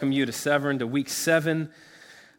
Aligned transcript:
welcome 0.00 0.12
you 0.12 0.24
to 0.24 0.32
Severn, 0.32 0.78
to 0.78 0.86
week 0.86 1.10
seven 1.10 1.70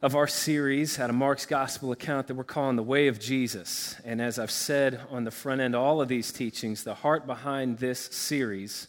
of 0.02 0.16
our 0.16 0.26
series 0.26 0.98
out 0.98 1.12
of 1.12 1.16
Mark's 1.16 1.46
gospel 1.46 1.92
account 1.92 2.26
that 2.26 2.34
we're 2.34 2.44
calling 2.44 2.76
The 2.76 2.82
Way 2.82 3.08
of 3.08 3.20
Jesus. 3.20 3.96
And 4.04 4.20
as 4.20 4.40
I've 4.40 4.50
said 4.50 5.00
on 5.12 5.26
the 5.26 5.30
front 5.30 5.62
end, 5.62 5.76
all 5.76 6.02
of 6.02 6.08
these 6.08 6.32
teachings, 6.32 6.84
the 6.84 6.96
heart 6.96 7.28
behind 7.28 7.78
this 7.78 8.00
series 8.00 8.88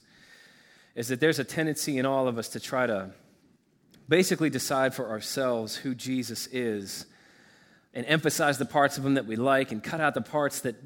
is 0.94 1.08
that 1.08 1.20
there's 1.20 1.38
a 1.38 1.44
tendency 1.44 1.98
in 1.98 2.06
all 2.06 2.26
of 2.26 2.38
us 2.38 2.48
to 2.48 2.60
try 2.60 2.86
to 2.86 3.10
basically 4.08 4.48
decide 4.48 4.94
for 4.94 5.10
ourselves 5.10 5.76
who 5.76 5.94
Jesus 5.94 6.46
is 6.46 7.04
and 7.92 8.06
emphasize 8.06 8.56
the 8.56 8.64
parts 8.64 8.96
of 8.96 9.04
him 9.04 9.12
that 9.14 9.26
we 9.26 9.36
like 9.36 9.70
and 9.70 9.84
cut 9.84 10.00
out 10.00 10.14
the 10.14 10.22
parts 10.22 10.60
that 10.60 10.76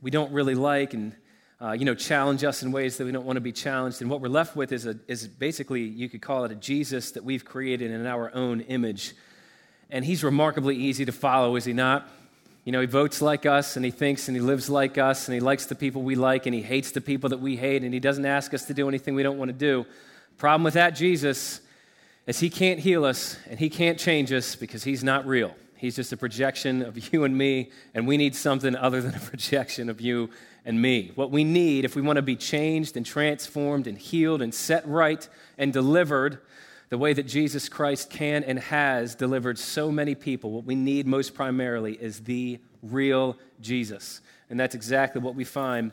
we 0.00 0.12
don't 0.12 0.30
really 0.30 0.54
like 0.54 0.94
and 0.94 1.12
uh, 1.60 1.72
you 1.72 1.86
know, 1.86 1.94
challenge 1.94 2.44
us 2.44 2.62
in 2.62 2.70
ways 2.70 2.98
that 2.98 3.06
we 3.06 3.12
don't 3.12 3.24
want 3.24 3.38
to 3.38 3.40
be 3.40 3.52
challenged. 3.52 4.02
And 4.02 4.10
what 4.10 4.20
we're 4.20 4.28
left 4.28 4.56
with 4.56 4.72
is, 4.72 4.86
a, 4.86 4.98
is 5.08 5.26
basically, 5.26 5.82
you 5.82 6.08
could 6.08 6.20
call 6.20 6.44
it 6.44 6.52
a 6.52 6.54
Jesus 6.54 7.12
that 7.12 7.24
we've 7.24 7.44
created 7.44 7.90
in 7.90 8.06
our 8.06 8.34
own 8.34 8.60
image. 8.62 9.14
And 9.88 10.04
he's 10.04 10.22
remarkably 10.22 10.76
easy 10.76 11.06
to 11.06 11.12
follow, 11.12 11.56
is 11.56 11.64
he 11.64 11.72
not? 11.72 12.08
You 12.64 12.72
know, 12.72 12.80
he 12.80 12.86
votes 12.86 13.22
like 13.22 13.46
us, 13.46 13.76
and 13.76 13.84
he 13.84 13.90
thinks 13.90 14.28
and 14.28 14.36
he 14.36 14.42
lives 14.42 14.68
like 14.68 14.98
us, 14.98 15.28
and 15.28 15.34
he 15.34 15.40
likes 15.40 15.66
the 15.66 15.76
people 15.76 16.02
we 16.02 16.14
like, 16.14 16.46
and 16.46 16.54
he 16.54 16.62
hates 16.62 16.90
the 16.90 17.00
people 17.00 17.30
that 17.30 17.38
we 17.38 17.56
hate, 17.56 17.84
and 17.84 17.94
he 17.94 18.00
doesn't 18.00 18.26
ask 18.26 18.52
us 18.52 18.64
to 18.66 18.74
do 18.74 18.88
anything 18.88 19.14
we 19.14 19.22
don't 19.22 19.38
want 19.38 19.50
to 19.50 19.56
do. 19.56 19.86
Problem 20.36 20.64
with 20.64 20.74
that 20.74 20.90
Jesus 20.90 21.60
is 22.26 22.40
he 22.40 22.50
can't 22.50 22.80
heal 22.80 23.04
us, 23.04 23.38
and 23.48 23.58
he 23.58 23.70
can't 23.70 23.98
change 23.98 24.32
us 24.32 24.56
because 24.56 24.82
he's 24.82 25.04
not 25.04 25.26
real. 25.26 25.54
He's 25.76 25.94
just 25.94 26.12
a 26.12 26.16
projection 26.16 26.82
of 26.82 27.12
you 27.12 27.24
and 27.24 27.38
me, 27.38 27.70
and 27.94 28.06
we 28.06 28.16
need 28.16 28.34
something 28.34 28.74
other 28.74 29.00
than 29.00 29.14
a 29.14 29.20
projection 29.20 29.88
of 29.88 30.00
you 30.00 30.28
and 30.66 30.82
me. 30.82 31.12
What 31.14 31.30
we 31.30 31.44
need 31.44 31.86
if 31.86 31.96
we 31.96 32.02
want 32.02 32.16
to 32.16 32.22
be 32.22 32.36
changed 32.36 32.96
and 32.96 33.06
transformed 33.06 33.86
and 33.86 33.96
healed 33.96 34.42
and 34.42 34.52
set 34.52 34.86
right 34.86 35.26
and 35.56 35.72
delivered 35.72 36.40
the 36.88 36.98
way 36.98 37.12
that 37.12 37.22
Jesus 37.22 37.68
Christ 37.68 38.10
can 38.10 38.44
and 38.44 38.58
has 38.58 39.14
delivered 39.14 39.58
so 39.58 39.90
many 39.90 40.14
people, 40.14 40.50
what 40.50 40.64
we 40.64 40.74
need 40.74 41.06
most 41.06 41.34
primarily 41.34 41.94
is 41.94 42.20
the 42.20 42.60
real 42.82 43.36
Jesus. 43.60 44.20
And 44.50 44.60
that's 44.60 44.74
exactly 44.74 45.20
what 45.20 45.34
we 45.34 45.44
find 45.44 45.92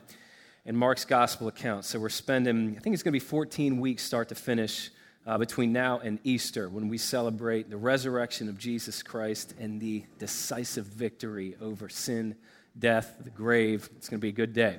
in 0.66 0.76
Mark's 0.76 1.04
gospel 1.04 1.48
account. 1.48 1.84
So 1.84 1.98
we're 1.98 2.08
spending, 2.08 2.76
I 2.76 2.80
think 2.80 2.94
it's 2.94 3.02
going 3.02 3.12
to 3.12 3.20
be 3.20 3.20
14 3.20 3.80
weeks 3.80 4.02
start 4.02 4.28
to 4.28 4.34
finish 4.34 4.90
uh, 5.26 5.38
between 5.38 5.72
now 5.72 6.00
and 6.00 6.18
Easter 6.22 6.68
when 6.68 6.88
we 6.88 6.98
celebrate 6.98 7.70
the 7.70 7.76
resurrection 7.76 8.48
of 8.48 8.58
Jesus 8.58 9.02
Christ 9.02 9.54
and 9.58 9.80
the 9.80 10.04
decisive 10.18 10.86
victory 10.86 11.56
over 11.60 11.88
sin, 11.88 12.36
death, 12.78 13.16
the 13.22 13.30
grave. 13.30 13.88
It's 13.96 14.08
going 14.08 14.18
to 14.18 14.22
be 14.22 14.28
a 14.28 14.32
good 14.32 14.52
day. 14.52 14.78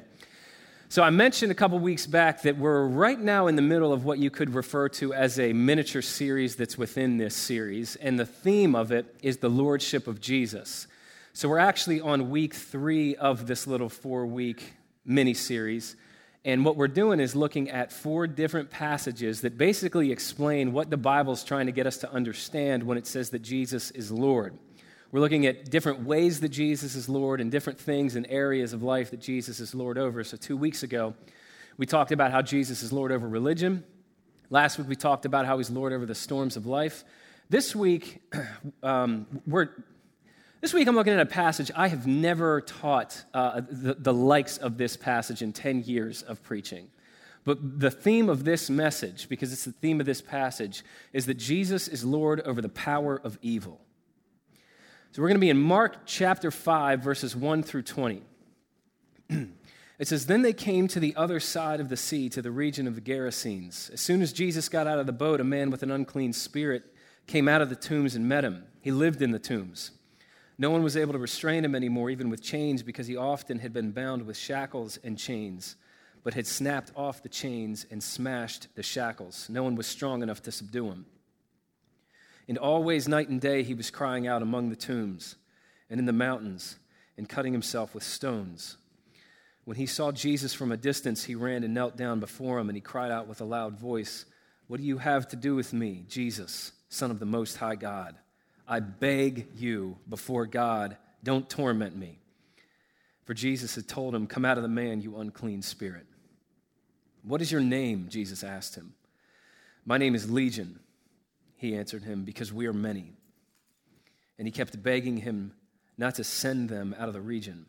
So, 0.87 1.01
I 1.03 1.09
mentioned 1.09 1.51
a 1.51 1.55
couple 1.55 1.79
weeks 1.79 2.05
back 2.05 2.43
that 2.43 2.57
we're 2.57 2.85
right 2.85 3.19
now 3.19 3.47
in 3.47 3.55
the 3.55 3.61
middle 3.61 3.91
of 3.91 4.05
what 4.05 4.19
you 4.19 4.29
could 4.29 4.53
refer 4.53 4.87
to 4.89 5.13
as 5.13 5.39
a 5.39 5.51
miniature 5.51 6.03
series 6.03 6.55
that's 6.55 6.77
within 6.77 7.17
this 7.17 7.35
series, 7.35 7.95
and 7.95 8.19
the 8.19 8.25
theme 8.25 8.75
of 8.75 8.91
it 8.91 9.15
is 9.21 9.37
the 9.37 9.49
Lordship 9.49 10.07
of 10.07 10.21
Jesus. 10.21 10.87
So, 11.33 11.49
we're 11.49 11.57
actually 11.57 12.01
on 12.01 12.29
week 12.29 12.53
three 12.53 13.15
of 13.15 13.47
this 13.47 13.65
little 13.65 13.89
four 13.89 14.25
week 14.25 14.73
mini 15.03 15.33
series. 15.33 15.95
And 16.45 16.63
what 16.63 16.75
we're 16.75 16.87
doing 16.87 17.19
is 17.19 17.35
looking 17.35 17.71
at 17.71 17.91
four 17.91 18.27
different 18.27 18.69
passages 18.69 19.41
that 19.41 19.57
basically 19.57 20.11
explain 20.11 20.73
what 20.73 20.91
the 20.91 20.97
Bible's 20.97 21.43
trying 21.43 21.65
to 21.65 21.71
get 21.71 21.87
us 21.87 21.97
to 21.97 22.11
understand 22.11 22.83
when 22.83 22.99
it 22.99 23.07
says 23.07 23.31
that 23.31 23.41
Jesus 23.41 23.89
is 23.91 24.11
Lord. 24.11 24.55
We're 25.11 25.19
looking 25.19 25.45
at 25.45 25.69
different 25.69 26.01
ways 26.01 26.39
that 26.41 26.49
Jesus 26.49 26.95
is 26.95 27.07
Lord 27.07 27.39
and 27.39 27.51
different 27.51 27.79
things 27.79 28.15
and 28.15 28.25
areas 28.29 28.73
of 28.73 28.83
life 28.83 29.11
that 29.11 29.21
Jesus 29.21 29.59
is 29.59 29.73
Lord 29.73 29.97
over. 29.97 30.23
So, 30.23 30.37
two 30.37 30.57
weeks 30.57 30.83
ago, 30.83 31.13
we 31.77 31.85
talked 31.85 32.11
about 32.11 32.31
how 32.31 32.41
Jesus 32.41 32.83
is 32.83 32.91
Lord 32.91 33.11
over 33.11 33.27
religion. 33.27 33.83
Last 34.49 34.77
week, 34.77 34.87
we 34.87 34.95
talked 34.95 35.25
about 35.25 35.45
how 35.45 35.57
he's 35.57 35.69
Lord 35.69 35.93
over 35.93 36.05
the 36.05 36.15
storms 36.15 36.57
of 36.57 36.65
life. 36.65 37.03
This 37.49 37.75
week, 37.75 38.21
um, 38.83 39.27
we're 39.45 39.69
this 40.65 40.73
week, 40.73 40.87
I'm 40.87 40.95
looking 40.95 41.13
at 41.13 41.19
a 41.19 41.27
passage 41.27 41.69
I 41.75 41.89
have 41.89 42.07
never 42.07 42.59
taught 42.59 43.23
uh, 43.35 43.61
the, 43.69 43.93
the 43.93 44.13
likes 44.13 44.57
of 44.57 44.79
this 44.79 44.97
passage 44.97 45.43
in 45.43 45.53
10 45.53 45.83
years 45.83 46.23
of 46.23 46.41
preaching. 46.41 46.87
But 47.43 47.79
the 47.79 47.91
theme 47.91 48.29
of 48.29 48.45
this 48.45 48.67
message, 48.67 49.29
because 49.29 49.53
it's 49.53 49.65
the 49.65 49.73
theme 49.73 49.99
of 49.99 50.07
this 50.07 50.21
passage, 50.21 50.83
is 51.13 51.27
that 51.27 51.35
Jesus 51.35 51.87
is 51.87 52.03
Lord 52.03 52.41
over 52.41 52.63
the 52.63 52.69
power 52.69 53.21
of 53.23 53.37
evil. 53.43 53.84
So 55.15 55.21
we're 55.21 55.29
going 55.29 55.37
to 55.37 55.45
be 55.45 55.49
in 55.49 55.61
Mark 55.61 55.99
chapter 56.05 56.51
5, 56.51 56.99
verses 56.99 57.37
1 57.37 57.63
through 57.63 57.83
20. 57.83 58.21
it 59.29 60.07
says, 60.09 60.25
Then 60.25 60.41
they 60.41 60.51
came 60.51 60.89
to 60.89 60.99
the 60.99 61.15
other 61.15 61.39
side 61.39 61.79
of 61.79 61.87
the 61.87 61.95
sea, 61.95 62.27
to 62.27 62.41
the 62.41 62.51
region 62.51 62.85
of 62.85 62.95
the 62.95 63.01
Gerasenes. 63.01 63.89
As 63.93 64.01
soon 64.01 64.21
as 64.21 64.33
Jesus 64.33 64.67
got 64.67 64.87
out 64.87 64.99
of 64.99 65.05
the 65.05 65.13
boat, 65.13 65.39
a 65.39 65.45
man 65.45 65.71
with 65.71 65.83
an 65.83 65.91
unclean 65.91 66.33
spirit 66.33 66.83
came 67.27 67.47
out 67.47 67.61
of 67.61 67.69
the 67.69 67.77
tombs 67.77 68.15
and 68.15 68.27
met 68.27 68.43
him. 68.43 68.65
He 68.81 68.91
lived 68.91 69.21
in 69.21 69.31
the 69.31 69.39
tombs. 69.39 69.91
No 70.57 70.69
one 70.69 70.83
was 70.83 70.97
able 70.97 71.13
to 71.13 71.19
restrain 71.19 71.63
him 71.63 71.75
anymore, 71.75 72.09
even 72.09 72.29
with 72.29 72.43
chains, 72.43 72.83
because 72.83 73.07
he 73.07 73.15
often 73.15 73.59
had 73.59 73.71
been 73.71 73.91
bound 73.91 74.25
with 74.25 74.35
shackles 74.35 74.97
and 75.01 75.17
chains, 75.17 75.77
but 76.25 76.33
had 76.33 76.45
snapped 76.45 76.91
off 76.93 77.23
the 77.23 77.29
chains 77.29 77.85
and 77.89 78.03
smashed 78.03 78.67
the 78.75 78.83
shackles. 78.83 79.47
No 79.49 79.63
one 79.63 79.75
was 79.75 79.87
strong 79.87 80.21
enough 80.23 80.41
to 80.41 80.51
subdue 80.51 80.87
him. 80.87 81.05
And 82.47 82.57
always, 82.57 83.07
night 83.07 83.29
and 83.29 83.41
day, 83.41 83.63
he 83.63 83.73
was 83.73 83.89
crying 83.89 84.27
out 84.27 84.41
among 84.41 84.69
the 84.69 84.75
tombs 84.75 85.35
and 85.89 85.99
in 85.99 86.05
the 86.05 86.13
mountains 86.13 86.77
and 87.17 87.27
cutting 87.27 87.53
himself 87.53 87.93
with 87.93 88.03
stones. 88.03 88.77
When 89.63 89.77
he 89.77 89.87
saw 89.87 90.11
Jesus 90.11 90.53
from 90.53 90.71
a 90.71 90.77
distance, 90.77 91.23
he 91.23 91.33
ran 91.33 91.63
and 91.63 91.73
knelt 91.73 91.97
down 91.97 92.19
before 92.19 92.59
him, 92.59 92.69
and 92.69 92.77
he 92.77 92.81
cried 92.81 93.11
out 93.11 93.27
with 93.27 93.41
a 93.41 93.45
loud 93.45 93.79
voice, 93.79 94.25
What 94.67 94.79
do 94.79 94.85
you 94.85 94.99
have 94.99 95.27
to 95.29 95.35
do 95.35 95.55
with 95.55 95.73
me, 95.73 96.05
Jesus, 96.07 96.71
Son 96.89 97.09
of 97.09 97.19
the 97.19 97.25
Most 97.25 97.57
High 97.57 97.75
God? 97.75 98.15
I 98.67 98.79
beg 98.79 99.47
you 99.55 99.97
before 100.07 100.45
God, 100.45 100.97
don't 101.23 101.49
torment 101.49 101.95
me. 101.95 102.19
For 103.25 103.33
Jesus 103.33 103.73
had 103.73 103.87
told 103.87 104.13
him, 104.13 104.27
Come 104.27 104.45
out 104.45 104.57
of 104.57 104.63
the 104.63 104.69
man, 104.69 105.01
you 105.01 105.17
unclean 105.17 105.63
spirit. 105.63 106.05
What 107.23 107.41
is 107.41 107.51
your 107.51 107.61
name? 107.61 108.07
Jesus 108.09 108.43
asked 108.43 108.75
him. 108.75 108.93
My 109.83 109.97
name 109.97 110.13
is 110.13 110.29
Legion, 110.29 110.79
he 111.55 111.75
answered 111.75 112.03
him, 112.03 112.23
because 112.23 112.51
we 112.51 112.67
are 112.67 112.73
many. 112.73 113.13
And 114.37 114.47
he 114.47 114.51
kept 114.51 114.81
begging 114.81 115.17
him 115.17 115.53
not 115.97 116.15
to 116.15 116.23
send 116.23 116.69
them 116.69 116.95
out 116.97 117.07
of 117.07 117.13
the 117.13 117.21
region. 117.21 117.65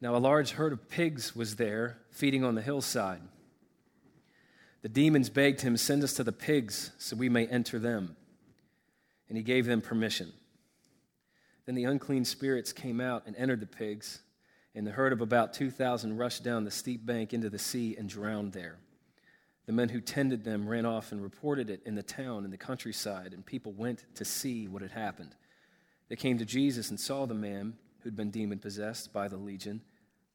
Now, 0.00 0.14
a 0.14 0.18
large 0.18 0.52
herd 0.52 0.72
of 0.72 0.88
pigs 0.88 1.34
was 1.34 1.56
there, 1.56 1.98
feeding 2.10 2.44
on 2.44 2.54
the 2.54 2.62
hillside. 2.62 3.22
The 4.82 4.88
demons 4.88 5.30
begged 5.30 5.62
him, 5.62 5.76
Send 5.76 6.04
us 6.04 6.12
to 6.14 6.24
the 6.24 6.32
pigs 6.32 6.92
so 6.98 7.16
we 7.16 7.28
may 7.28 7.46
enter 7.46 7.78
them 7.78 8.16
and 9.28 9.36
he 9.36 9.42
gave 9.42 9.66
them 9.66 9.80
permission. 9.80 10.32
Then 11.64 11.74
the 11.74 11.84
unclean 11.84 12.24
spirits 12.24 12.72
came 12.72 13.00
out 13.00 13.24
and 13.26 13.34
entered 13.36 13.60
the 13.60 13.66
pigs, 13.66 14.20
and 14.74 14.86
the 14.86 14.92
herd 14.92 15.12
of 15.12 15.20
about 15.20 15.52
2,000 15.54 16.16
rushed 16.16 16.44
down 16.44 16.64
the 16.64 16.70
steep 16.70 17.04
bank 17.04 17.32
into 17.32 17.50
the 17.50 17.58
sea 17.58 17.96
and 17.98 18.08
drowned 18.08 18.52
there. 18.52 18.76
The 19.66 19.72
men 19.72 19.88
who 19.88 20.00
tended 20.00 20.44
them 20.44 20.68
ran 20.68 20.86
off 20.86 21.12
and 21.12 21.22
reported 21.22 21.70
it 21.70 21.82
in 21.84 21.96
the 21.96 22.02
town 22.02 22.44
and 22.44 22.52
the 22.52 22.58
countryside, 22.58 23.32
and 23.32 23.44
people 23.44 23.72
went 23.72 24.04
to 24.14 24.24
see 24.24 24.68
what 24.68 24.82
had 24.82 24.92
happened. 24.92 25.34
They 26.08 26.16
came 26.16 26.38
to 26.38 26.44
Jesus 26.44 26.90
and 26.90 27.00
saw 27.00 27.26
the 27.26 27.34
man 27.34 27.74
who'd 28.00 28.16
been 28.16 28.30
demon 28.30 28.60
possessed 28.60 29.12
by 29.12 29.26
the 29.26 29.36
legion 29.36 29.82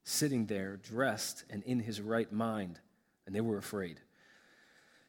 sitting 0.04 0.48
there, 0.48 0.78
dressed 0.78 1.46
and 1.50 1.64
in 1.64 1.80
his 1.80 2.02
right 2.02 2.32
mind, 2.32 2.80
and 3.26 3.36
they 3.36 3.42
were 3.42 3.58
afraid. 3.58 4.00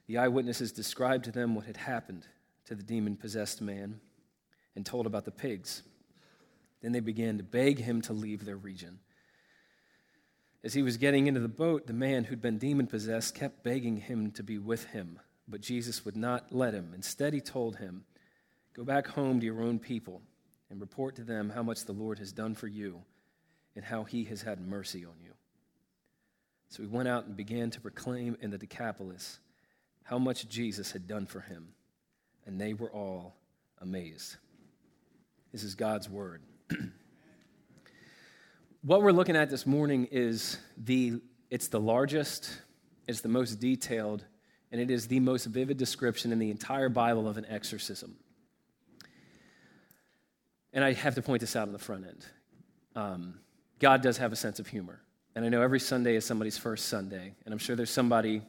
The 0.06 0.18
eyewitnesses 0.18 0.72
described 0.72 1.24
to 1.24 1.32
them 1.32 1.54
what 1.54 1.66
had 1.66 1.76
happened 1.76 2.26
to 2.66 2.74
the 2.74 2.82
demon 2.82 3.16
possessed 3.16 3.60
man 3.60 4.00
and 4.76 4.84
told 4.84 5.06
about 5.06 5.24
the 5.24 5.30
pigs. 5.30 5.82
Then 6.82 6.92
they 6.92 7.00
began 7.00 7.38
to 7.38 7.44
beg 7.44 7.78
him 7.78 8.02
to 8.02 8.12
leave 8.12 8.44
their 8.44 8.56
region. 8.56 8.98
As 10.64 10.74
he 10.74 10.82
was 10.82 10.96
getting 10.96 11.26
into 11.26 11.40
the 11.40 11.48
boat, 11.48 11.86
the 11.86 11.92
man 11.92 12.24
who'd 12.24 12.40
been 12.40 12.58
demon 12.58 12.86
possessed 12.86 13.34
kept 13.34 13.64
begging 13.64 13.96
him 13.96 14.30
to 14.32 14.42
be 14.42 14.58
with 14.58 14.84
him, 14.86 15.18
but 15.48 15.60
Jesus 15.60 16.04
would 16.04 16.16
not 16.16 16.52
let 16.54 16.72
him. 16.72 16.92
Instead, 16.94 17.32
he 17.32 17.40
told 17.40 17.76
him, 17.76 18.04
Go 18.74 18.84
back 18.84 19.06
home 19.08 19.40
to 19.40 19.46
your 19.46 19.60
own 19.60 19.78
people 19.78 20.22
and 20.70 20.80
report 20.80 21.16
to 21.16 21.24
them 21.24 21.50
how 21.50 21.62
much 21.62 21.84
the 21.84 21.92
Lord 21.92 22.18
has 22.18 22.32
done 22.32 22.54
for 22.54 22.68
you 22.68 23.02
and 23.74 23.84
how 23.84 24.04
he 24.04 24.24
has 24.24 24.42
had 24.42 24.60
mercy 24.60 25.04
on 25.04 25.14
you. 25.22 25.32
So 26.68 26.82
he 26.82 26.88
went 26.88 27.08
out 27.08 27.26
and 27.26 27.36
began 27.36 27.70
to 27.70 27.80
proclaim 27.80 28.36
in 28.40 28.50
the 28.50 28.56
Decapolis 28.56 29.40
how 30.04 30.18
much 30.18 30.48
Jesus 30.48 30.92
had 30.92 31.06
done 31.06 31.26
for 31.26 31.40
him 31.40 31.68
and 32.46 32.60
they 32.60 32.74
were 32.74 32.90
all 32.90 33.36
amazed. 33.80 34.36
This 35.52 35.64
is 35.64 35.74
God's 35.74 36.08
word. 36.08 36.42
what 38.82 39.02
we're 39.02 39.12
looking 39.12 39.36
at 39.36 39.48
this 39.48 39.64
morning 39.64 40.08
is 40.10 40.58
the 40.76 41.20
it's 41.50 41.68
the 41.68 41.78
largest, 41.78 42.50
it's 43.06 43.20
the 43.20 43.28
most 43.28 43.60
detailed, 43.60 44.24
and 44.72 44.80
it 44.80 44.90
is 44.90 45.06
the 45.06 45.20
most 45.20 45.44
vivid 45.46 45.76
description 45.76 46.32
in 46.32 46.38
the 46.38 46.50
entire 46.50 46.88
Bible 46.88 47.28
of 47.28 47.36
an 47.36 47.46
exorcism. 47.48 48.16
And 50.72 50.82
I 50.82 50.94
have 50.94 51.14
to 51.16 51.22
point 51.22 51.40
this 51.40 51.54
out 51.54 51.68
on 51.68 51.72
the 51.72 51.78
front 51.78 52.06
end. 52.06 52.26
Um, 52.96 53.34
God 53.78 54.00
does 54.00 54.16
have 54.16 54.32
a 54.32 54.36
sense 54.36 54.58
of 54.58 54.66
humor. 54.66 55.02
And 55.34 55.44
I 55.44 55.48
know 55.48 55.60
every 55.60 55.80
Sunday 55.80 56.16
is 56.16 56.24
somebody's 56.24 56.56
first 56.56 56.86
Sunday. 56.86 57.34
And 57.44 57.52
I'm 57.52 57.58
sure 57.58 57.76
there's 57.76 57.90
somebody 57.90 58.42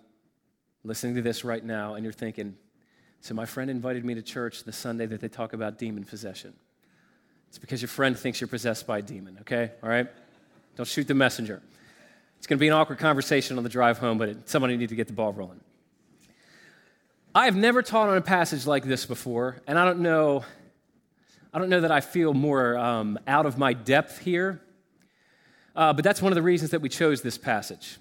listening 0.83 1.15
to 1.15 1.21
this 1.21 1.43
right 1.43 1.63
now, 1.63 1.95
and 1.95 2.03
you're 2.03 2.13
thinking, 2.13 2.55
So 3.19 3.33
my 3.33 3.45
friend 3.45 3.69
invited 3.69 4.05
me 4.05 4.15
to 4.15 4.21
church 4.21 4.63
the 4.63 4.73
Sunday 4.73 5.05
that 5.07 5.19
they 5.19 5.27
talk 5.29 5.53
about 5.53 5.77
demon 5.77 6.05
possession. 6.05 6.53
It's 7.49 7.59
because 7.59 7.81
your 7.81 7.89
friend 7.89 8.17
thinks 8.17 8.41
you're 8.41 8.47
possessed 8.47 8.87
by 8.87 8.99
a 8.99 9.01
demon, 9.01 9.37
okay? 9.41 9.73
All 9.83 9.89
right? 9.89 10.07
Don't 10.75 10.87
shoot 10.87 11.07
the 11.07 11.13
messenger. 11.13 11.61
It's 12.37 12.47
going 12.47 12.57
to 12.57 12.61
be 12.61 12.67
an 12.67 12.73
awkward 12.73 12.99
conversation 12.99 13.57
on 13.57 13.63
the 13.63 13.69
drive 13.69 13.99
home, 13.99 14.17
but 14.17 14.49
somebody 14.49 14.75
needs 14.75 14.89
to 14.89 14.95
get 14.95 15.07
the 15.07 15.13
ball 15.13 15.31
rolling. 15.31 15.61
I 17.35 17.45
have 17.45 17.55
never 17.55 17.81
taught 17.81 18.09
on 18.09 18.17
a 18.17 18.21
passage 18.21 18.67
like 18.67 18.83
this 18.83 19.05
before, 19.05 19.61
and 19.65 19.79
I 19.79 19.85
don't 19.85 19.99
know, 19.99 20.43
I 21.53 21.59
don't 21.59 21.69
know 21.69 21.81
that 21.81 21.91
I 21.91 22.01
feel 22.01 22.33
more 22.33 22.77
um, 22.77 23.17
out 23.25 23.45
of 23.45 23.57
my 23.57 23.73
depth 23.73 24.19
here, 24.19 24.61
uh, 25.75 25.93
but 25.93 26.03
that's 26.03 26.21
one 26.21 26.31
of 26.31 26.35
the 26.35 26.41
reasons 26.41 26.71
that 26.71 26.81
we 26.81 26.89
chose 26.89 27.21
this 27.21 27.37
passage. 27.37 27.97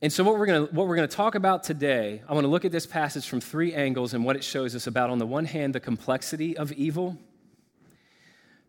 And 0.00 0.12
so, 0.12 0.22
what 0.22 0.38
we're 0.38 0.46
going 0.46 0.62
what 0.66 0.86
we're 0.86 0.94
going 0.94 1.08
to 1.08 1.16
talk 1.16 1.34
about 1.34 1.64
today, 1.64 2.22
I 2.28 2.32
want 2.32 2.44
to 2.44 2.48
look 2.48 2.64
at 2.64 2.70
this 2.70 2.86
passage 2.86 3.26
from 3.26 3.40
three 3.40 3.74
angles 3.74 4.14
and 4.14 4.24
what 4.24 4.36
it 4.36 4.44
shows 4.44 4.76
us 4.76 4.86
about, 4.86 5.10
on 5.10 5.18
the 5.18 5.26
one 5.26 5.44
hand, 5.44 5.74
the 5.74 5.80
complexity 5.80 6.56
of 6.56 6.70
evil. 6.72 7.18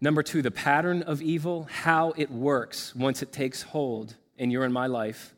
Number 0.01 0.23
two, 0.23 0.41
the 0.41 0.51
pattern 0.51 1.01
of 1.01 1.21
evil, 1.21 1.67
how 1.69 2.13
it 2.15 2.31
works 2.31 2.95
once 2.95 3.21
it 3.21 3.33
takes 3.33 3.63
hold 3.63 4.15
in 4.37 4.49
your 4.49 4.63
and 4.63 4.73
my 4.73 4.87
life. 4.87 5.35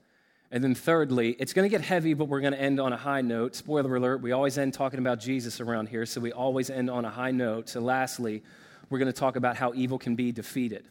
And 0.52 0.64
then, 0.64 0.76
thirdly, 0.76 1.32
it's 1.40 1.54
going 1.54 1.68
to 1.68 1.70
get 1.70 1.82
heavy, 1.82 2.14
but 2.14 2.26
we're 2.26 2.42
going 2.42 2.54
to 2.54 2.62
end 2.62 2.80
on 2.80 2.94
a 2.94 2.98
high 2.98 3.22
note. 3.22 3.56
Spoiler 3.56 3.96
alert, 3.96 4.22
we 4.22 4.34
always 4.34 4.58
end 4.58 4.74
talking 4.74 5.00
about 5.00 5.20
Jesus 5.20 5.62
around 5.62 5.88
here, 5.88 6.06
so 6.06 6.22
we 6.22 6.32
always 6.32 6.70
end 6.70 6.90
on 6.90 7.06
a 7.06 7.10
high 7.10 7.32
note. 7.32 7.70
So, 7.70 7.80
lastly, 7.80 8.44
we're 8.90 9.00
going 9.00 9.12
to 9.12 9.18
talk 9.18 9.36
about 9.36 9.56
how 9.56 9.74
evil 9.74 9.98
can 9.98 10.16
be 10.16 10.32
defeated. 10.32 10.86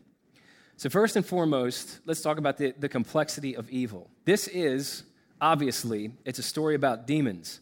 So, 0.76 0.88
first 0.88 1.14
and 1.14 1.24
foremost, 1.24 2.00
let's 2.06 2.22
talk 2.22 2.38
about 2.38 2.56
the, 2.56 2.74
the 2.76 2.88
complexity 2.88 3.54
of 3.54 3.70
evil. 3.70 4.08
This 4.24 4.48
is, 4.48 5.04
obviously, 5.40 6.10
it's 6.24 6.38
a 6.38 6.42
story 6.42 6.74
about 6.74 7.06
demons. 7.06 7.60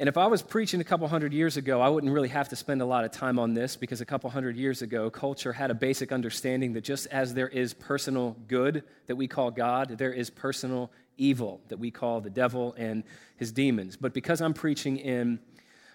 And 0.00 0.08
if 0.08 0.18
I 0.18 0.26
was 0.26 0.42
preaching 0.42 0.80
a 0.80 0.84
couple 0.84 1.06
hundred 1.06 1.32
years 1.32 1.56
ago, 1.56 1.80
I 1.80 1.88
wouldn't 1.88 2.12
really 2.12 2.28
have 2.28 2.48
to 2.48 2.56
spend 2.56 2.82
a 2.82 2.84
lot 2.84 3.04
of 3.04 3.12
time 3.12 3.38
on 3.38 3.54
this 3.54 3.76
because 3.76 4.00
a 4.00 4.04
couple 4.04 4.28
hundred 4.28 4.56
years 4.56 4.82
ago, 4.82 5.08
culture 5.08 5.52
had 5.52 5.70
a 5.70 5.74
basic 5.74 6.10
understanding 6.10 6.72
that 6.72 6.82
just 6.82 7.06
as 7.12 7.32
there 7.32 7.48
is 7.48 7.74
personal 7.74 8.36
good 8.48 8.82
that 9.06 9.14
we 9.14 9.28
call 9.28 9.52
God, 9.52 9.96
there 9.96 10.12
is 10.12 10.30
personal 10.30 10.90
evil 11.16 11.60
that 11.68 11.78
we 11.78 11.92
call 11.92 12.20
the 12.20 12.30
devil 12.30 12.74
and 12.76 13.04
his 13.36 13.52
demons. 13.52 13.96
But 13.96 14.12
because 14.12 14.40
I'm 14.40 14.52
preaching 14.52 14.96
in 14.96 15.38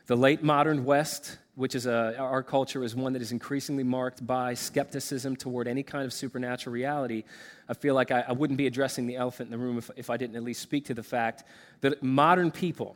the 0.07 0.15
late 0.15 0.41
modern 0.41 0.85
West, 0.85 1.37
which 1.55 1.75
is 1.75 1.85
a, 1.85 2.17
our 2.17 2.41
culture 2.41 2.85
is 2.85 2.95
one 2.95 3.11
that 3.13 3.21
is 3.21 3.33
increasingly 3.33 3.83
marked 3.83 4.25
by 4.25 4.53
skepticism 4.53 5.35
toward 5.35 5.67
any 5.67 5.83
kind 5.83 6.05
of 6.05 6.13
supernatural 6.13 6.73
reality, 6.73 7.25
I 7.67 7.73
feel 7.73 7.95
like 7.95 8.11
I, 8.11 8.23
I 8.29 8.31
wouldn't 8.31 8.55
be 8.55 8.65
addressing 8.65 9.07
the 9.07 9.17
elephant 9.17 9.51
in 9.51 9.59
the 9.59 9.63
room 9.63 9.77
if, 9.77 9.91
if 9.97 10.09
I 10.09 10.15
didn't 10.15 10.37
at 10.37 10.43
least 10.43 10.61
speak 10.61 10.85
to 10.85 10.93
the 10.93 11.03
fact 11.03 11.43
that 11.81 12.01
modern 12.01 12.49
people, 12.49 12.95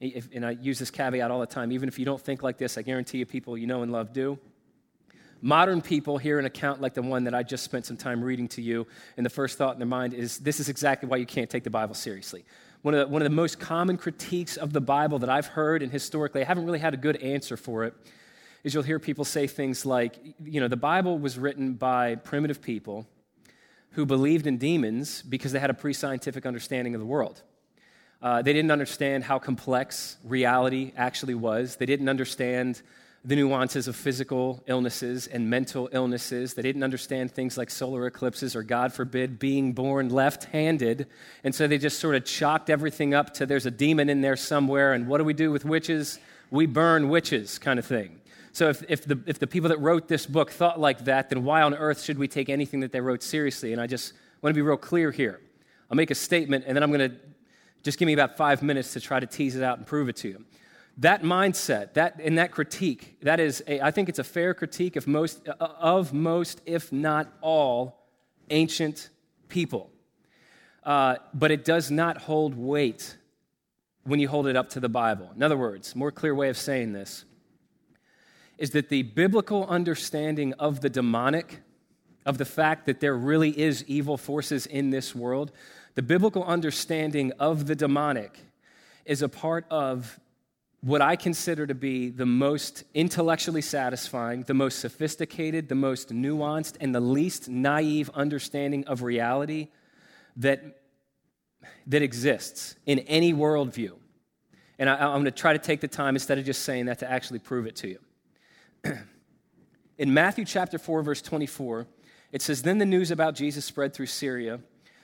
if, 0.00 0.28
and 0.34 0.44
I 0.44 0.52
use 0.52 0.78
this 0.78 0.90
caveat 0.90 1.30
all 1.30 1.40
the 1.40 1.46
time, 1.46 1.70
even 1.72 1.88
if 1.88 1.98
you 1.98 2.04
don't 2.04 2.20
think 2.20 2.42
like 2.42 2.56
this, 2.56 2.78
I 2.78 2.82
guarantee 2.82 3.18
you 3.18 3.26
people 3.26 3.56
you 3.56 3.66
know 3.66 3.82
and 3.82 3.92
love 3.92 4.12
do. 4.12 4.38
Modern 5.42 5.80
people 5.80 6.18
hear 6.18 6.38
an 6.38 6.44
account 6.44 6.80
like 6.80 6.94
the 6.94 7.02
one 7.02 7.24
that 7.24 7.34
I 7.34 7.42
just 7.42 7.64
spent 7.64 7.86
some 7.86 7.96
time 7.96 8.22
reading 8.22 8.48
to 8.48 8.62
you, 8.62 8.86
and 9.16 9.24
the 9.24 9.30
first 9.30 9.56
thought 9.56 9.72
in 9.74 9.78
their 9.78 9.86
mind 9.86 10.14
is 10.14 10.38
this 10.38 10.60
is 10.60 10.68
exactly 10.68 11.08
why 11.08 11.16
you 11.16 11.26
can't 11.26 11.48
take 11.48 11.64
the 11.64 11.70
Bible 11.70 11.94
seriously. 11.94 12.44
One 12.82 12.94
of, 12.94 13.00
the, 13.00 13.12
one 13.12 13.22
of 13.22 13.28
the 13.28 13.34
most 13.34 13.60
common 13.60 13.96
critiques 13.96 14.56
of 14.56 14.72
the 14.72 14.80
Bible 14.80 15.18
that 15.18 15.30
I've 15.30 15.46
heard, 15.46 15.82
and 15.82 15.92
historically 15.92 16.42
I 16.42 16.44
haven't 16.44 16.64
really 16.64 16.78
had 16.78 16.94
a 16.94 16.98
good 16.98 17.16
answer 17.16 17.56
for 17.56 17.84
it, 17.84 17.94
is 18.64 18.74
you'll 18.74 18.82
hear 18.82 18.98
people 18.98 19.24
say 19.24 19.46
things 19.46 19.86
like, 19.86 20.18
you 20.44 20.60
know, 20.60 20.68
the 20.68 20.76
Bible 20.76 21.18
was 21.18 21.38
written 21.38 21.74
by 21.74 22.16
primitive 22.16 22.60
people 22.60 23.06
who 23.92 24.06
believed 24.06 24.46
in 24.46 24.58
demons 24.58 25.22
because 25.22 25.52
they 25.52 25.58
had 25.58 25.70
a 25.70 25.74
pre 25.74 25.92
scientific 25.92 26.46
understanding 26.46 26.94
of 26.94 27.00
the 27.00 27.06
world. 27.06 27.42
Uh, 28.22 28.42
they 28.42 28.52
didn't 28.52 28.70
understand 28.70 29.24
how 29.24 29.38
complex 29.38 30.16
reality 30.24 30.92
actually 30.96 31.34
was. 31.34 31.76
They 31.76 31.86
didn't 31.86 32.08
understand 32.08 32.82
the 33.24 33.36
nuances 33.36 33.86
of 33.86 33.96
physical 33.96 34.62
illnesses 34.66 35.26
and 35.26 35.48
mental 35.50 35.90
illnesses. 35.92 36.54
They 36.54 36.62
didn't 36.62 36.82
understand 36.82 37.30
things 37.30 37.58
like 37.58 37.70
solar 37.70 38.06
eclipses 38.06 38.56
or, 38.56 38.62
God 38.62 38.92
forbid, 38.92 39.38
being 39.38 39.72
born 39.72 40.08
left 40.08 40.44
handed. 40.44 41.06
And 41.44 41.54
so 41.54 41.66
they 41.66 41.76
just 41.76 41.98
sort 41.98 42.14
of 42.14 42.24
chalked 42.24 42.70
everything 42.70 43.12
up 43.12 43.34
to 43.34 43.46
there's 43.46 43.66
a 43.66 43.70
demon 43.70 44.08
in 44.08 44.22
there 44.22 44.36
somewhere. 44.36 44.94
And 44.94 45.06
what 45.06 45.18
do 45.18 45.24
we 45.24 45.34
do 45.34 45.50
with 45.50 45.64
witches? 45.64 46.18
We 46.50 46.64
burn 46.66 47.10
witches, 47.10 47.58
kind 47.58 47.78
of 47.78 47.84
thing. 47.84 48.20
So 48.52 48.68
if, 48.68 48.82
if, 48.88 49.04
the, 49.04 49.20
if 49.26 49.38
the 49.38 49.46
people 49.46 49.68
that 49.68 49.78
wrote 49.78 50.08
this 50.08 50.26
book 50.26 50.50
thought 50.50 50.80
like 50.80 51.04
that, 51.04 51.28
then 51.28 51.44
why 51.44 51.62
on 51.62 51.74
earth 51.74 52.02
should 52.02 52.18
we 52.18 52.26
take 52.26 52.48
anything 52.48 52.80
that 52.80 52.90
they 52.90 53.00
wrote 53.00 53.22
seriously? 53.22 53.72
And 53.72 53.80
I 53.80 53.86
just 53.86 54.14
want 54.42 54.52
to 54.54 54.58
be 54.58 54.62
real 54.62 54.76
clear 54.76 55.10
here. 55.10 55.40
I'll 55.90 55.96
make 55.96 56.10
a 56.10 56.14
statement, 56.14 56.64
and 56.66 56.74
then 56.74 56.82
I'm 56.82 56.90
going 56.90 57.10
to 57.10 57.16
just 57.82 57.98
give 57.98 58.06
me 58.06 58.12
about 58.12 58.36
five 58.36 58.62
minutes 58.62 58.92
to 58.92 59.00
try 59.00 59.20
to 59.20 59.26
tease 59.26 59.56
it 59.56 59.62
out 59.62 59.78
and 59.78 59.86
prove 59.86 60.08
it 60.08 60.16
to 60.16 60.28
you. 60.28 60.44
That 60.98 61.22
mindset, 61.22 61.94
that 61.94 62.20
and 62.20 62.36
that 62.38 62.50
critique, 62.50 63.18
that 63.22 63.40
is, 63.40 63.62
a, 63.66 63.80
I 63.80 63.90
think 63.90 64.08
it's 64.08 64.18
a 64.18 64.24
fair 64.24 64.52
critique 64.52 64.96
of 64.96 65.06
most, 65.06 65.48
uh, 65.48 65.54
of 65.58 66.12
most, 66.12 66.60
if 66.66 66.92
not 66.92 67.32
all, 67.40 68.06
ancient 68.50 69.08
people. 69.48 69.90
Uh, 70.84 71.16
but 71.32 71.50
it 71.50 71.64
does 71.64 71.90
not 71.90 72.18
hold 72.18 72.54
weight 72.54 73.16
when 74.04 74.18
you 74.18 74.28
hold 74.28 74.46
it 74.46 74.56
up 74.56 74.70
to 74.70 74.80
the 74.80 74.88
Bible. 74.88 75.30
In 75.34 75.42
other 75.42 75.56
words, 75.56 75.94
more 75.94 76.10
clear 76.10 76.34
way 76.34 76.48
of 76.48 76.56
saying 76.56 76.92
this 76.92 77.24
is 78.58 78.70
that 78.70 78.90
the 78.90 79.02
biblical 79.02 79.66
understanding 79.68 80.52
of 80.54 80.80
the 80.82 80.90
demonic, 80.90 81.60
of 82.26 82.36
the 82.36 82.44
fact 82.44 82.84
that 82.84 83.00
there 83.00 83.16
really 83.16 83.58
is 83.58 83.82
evil 83.86 84.18
forces 84.18 84.66
in 84.66 84.90
this 84.90 85.14
world, 85.14 85.50
the 85.94 86.02
biblical 86.02 86.44
understanding 86.44 87.32
of 87.38 87.66
the 87.66 87.74
demonic 87.74 88.38
is 89.04 89.22
a 89.22 89.28
part 89.28 89.66
of 89.70 90.20
what 90.82 91.02
I 91.02 91.16
consider 91.16 91.66
to 91.66 91.74
be 91.74 92.08
the 92.08 92.26
most 92.26 92.84
intellectually 92.94 93.60
satisfying, 93.60 94.42
the 94.42 94.54
most 94.54 94.78
sophisticated, 94.78 95.68
the 95.68 95.74
most 95.74 96.08
nuanced, 96.10 96.76
and 96.80 96.94
the 96.94 97.00
least 97.00 97.48
naive 97.48 98.08
understanding 98.14 98.86
of 98.86 99.02
reality 99.02 99.68
that, 100.36 100.80
that 101.86 102.02
exists 102.02 102.76
in 102.86 103.00
any 103.00 103.34
worldview. 103.34 103.92
And 104.78 104.88
I, 104.88 105.04
am 105.04 105.12
going 105.12 105.24
to 105.26 105.30
try 105.32 105.52
to 105.52 105.58
take 105.58 105.82
the 105.82 105.88
time, 105.88 106.16
instead 106.16 106.38
of 106.38 106.46
just 106.46 106.62
saying 106.62 106.86
that, 106.86 107.00
to 107.00 107.10
actually 107.10 107.40
prove 107.40 107.66
it 107.66 107.76
to 107.76 107.88
you. 107.88 107.98
in 109.98 110.14
Matthew 110.14 110.46
chapter 110.46 110.78
4, 110.78 111.02
verse 111.02 111.20
24, 111.20 111.86
it 112.32 112.40
says, 112.40 112.62
Then 112.62 112.78
the 112.78 112.86
news 112.86 113.10
about 113.10 113.34
Jesus 113.34 113.66
spread 113.66 113.92
through 113.92 114.06
Syria 114.06 114.60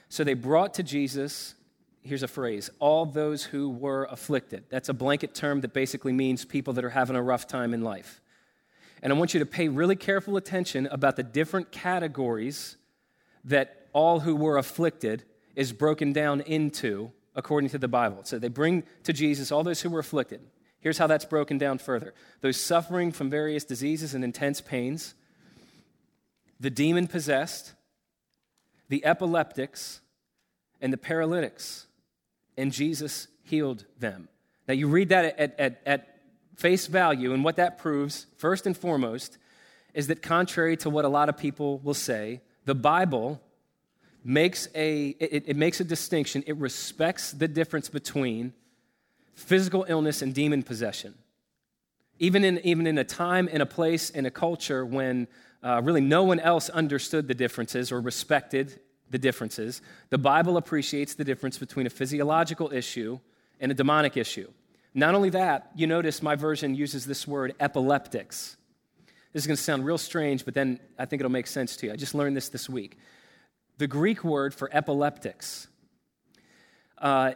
so 0.09 0.25
they 0.25 0.35
brought 0.35 0.75
to 0.75 0.83
Jesus, 0.83 1.55
here's 2.03 2.23
a 2.23 2.29
phrase, 2.29 2.71
all 2.79 3.07
those 3.07 3.45
who 3.45 3.69
were 3.71 4.05
afflicted. 4.11 4.65
That's 4.69 4.89
a 4.89 4.95
blanket 4.95 5.35
term 5.35 5.61
that 5.63 5.73
basically 5.73 6.13
means 6.13 6.45
people 6.45 6.73
that 6.75 6.85
are 6.85 6.91
having 6.91 7.17
a 7.17 7.23
rough 7.23 7.47
time 7.47 7.75
in 7.75 7.83
life. 7.83 8.21
And 9.03 9.13
I 9.13 9.17
want 9.17 9.35
you 9.35 9.41
to 9.41 9.47
pay 9.47 9.69
really 9.69 9.97
careful 9.97 10.37
attention 10.37 10.87
about 10.91 11.17
the 11.17 11.23
different 11.23 11.71
categories 11.71 12.77
that 13.45 13.87
all 13.93 14.21
who 14.21 14.35
were 14.35 14.59
afflicted 14.59 15.25
is 15.55 15.73
broken 15.73 16.13
down 16.13 16.41
into 16.43 17.13
according 17.35 17.71
to 17.71 17.79
the 17.79 17.89
Bible. 17.89 18.21
So 18.25 18.39
they 18.39 18.49
bring 18.49 18.83
to 19.05 19.13
Jesus 19.13 19.53
all 19.53 19.63
those 19.63 19.83
who 19.83 19.91
were 19.91 20.01
afflicted. 20.01 20.41
Here's 20.81 20.99
how 20.99 21.07
that's 21.07 21.25
broken 21.25 21.59
down 21.59 21.79
further 21.79 22.15
those 22.41 22.61
suffering 22.61 23.13
from 23.13 23.31
various 23.31 23.65
diseases 23.65 24.15
and 24.15 24.25
intense 24.25 24.61
pains, 24.61 25.15
the 26.59 26.71
demon 26.71 27.07
possessed, 27.07 27.75
the 28.89 29.05
epileptics, 29.05 30.01
and 30.81 30.93
the 30.93 30.99
paralytics, 30.99 31.87
and 32.57 32.73
Jesus 32.73 33.29
healed 33.43 33.85
them. 33.99 34.29
Now, 34.69 34.75
you 34.75 34.89
read 34.89 35.09
that 35.11 35.39
at, 35.39 35.59
at, 35.59 35.81
at 35.87 36.21
face 36.57 36.87
value, 36.87 37.33
and 37.33 37.45
what 37.45 37.57
that 37.57 37.79
proves, 37.79 38.27
first 38.37 38.67
and 38.67 38.77
foremost, 38.77 39.39
is 39.95 40.09
that 40.09 40.23
contrary 40.23 40.77
to 40.79 40.91
what 40.91 41.05
a 41.05 41.09
lot 41.09 41.29
of 41.29 41.37
people 41.37 41.79
will 41.79 41.95
say, 41.95 42.41
the 42.65 42.75
Bible 42.75 43.41
makes 44.25 44.69
a, 44.75 45.09
it, 45.21 45.45
it 45.47 45.57
makes 45.57 45.81
a 45.81 45.85
distinction. 45.85 46.43
It 46.47 46.57
respects 46.57 47.31
the 47.31 47.49
difference 47.49 47.89
between 47.89 48.53
physical 49.35 49.87
illness 49.89 50.21
and 50.21 50.35
demon 50.35 50.63
possession. 50.63 51.15
Even 52.19 52.45
in, 52.45 52.59
even 52.65 52.87
in 52.87 52.99
a 52.99 53.05
time, 53.05 53.47
in 53.49 53.61
a 53.61 53.67
place, 53.67 54.11
in 54.11 54.27
a 54.27 54.31
culture 54.31 54.85
when 54.85 55.29
uh, 55.63 55.81
really 55.83 56.01
no 56.01 56.23
one 56.23 56.41
else 56.41 56.69
understood 56.71 57.29
the 57.29 57.35
differences 57.35 57.91
or 57.91 58.01
respected 58.01 58.81
the 59.11 59.19
differences, 59.19 59.83
the 60.11 60.19
Bible 60.19 60.57
appreciates 60.57 61.15
the 61.15 61.25
difference 61.25 61.59
between 61.59 61.87
a 61.87 61.91
physiological 61.91 62.73
issue 62.73 63.19
and 63.61 63.71
a 63.71 63.75
demonic 63.75 64.17
issue. 64.17 64.51
Not 64.95 65.15
only 65.15 65.31
that, 65.31 65.71
you 65.75 65.87
notice 65.87 66.23
my 66.23 66.37
version 66.37 66.75
uses 66.75 67.07
this 67.07 67.27
word 67.27 67.55
epileptics. 67.61 68.57
This 69.33 69.43
is 69.43 69.47
going 69.47 69.57
to 69.57 69.63
sound 69.63 69.85
real 69.85 69.99
strange, 69.99 70.45
but 70.45 70.55
then 70.55 70.81
I 70.99 71.05
think 71.05 71.21
it'll 71.21 71.31
make 71.31 71.47
sense 71.47 71.77
to 71.77 71.87
you. 71.87 71.93
I 71.93 71.97
just 71.97 72.15
learned 72.15 72.37
this 72.37 72.49
this 72.49 72.69
week. 72.69 72.97
The 73.79 73.87
Greek 73.87 74.25
word 74.25 74.55
for 74.55 74.71
epileptics, 74.73 75.69
uh, 76.97 77.33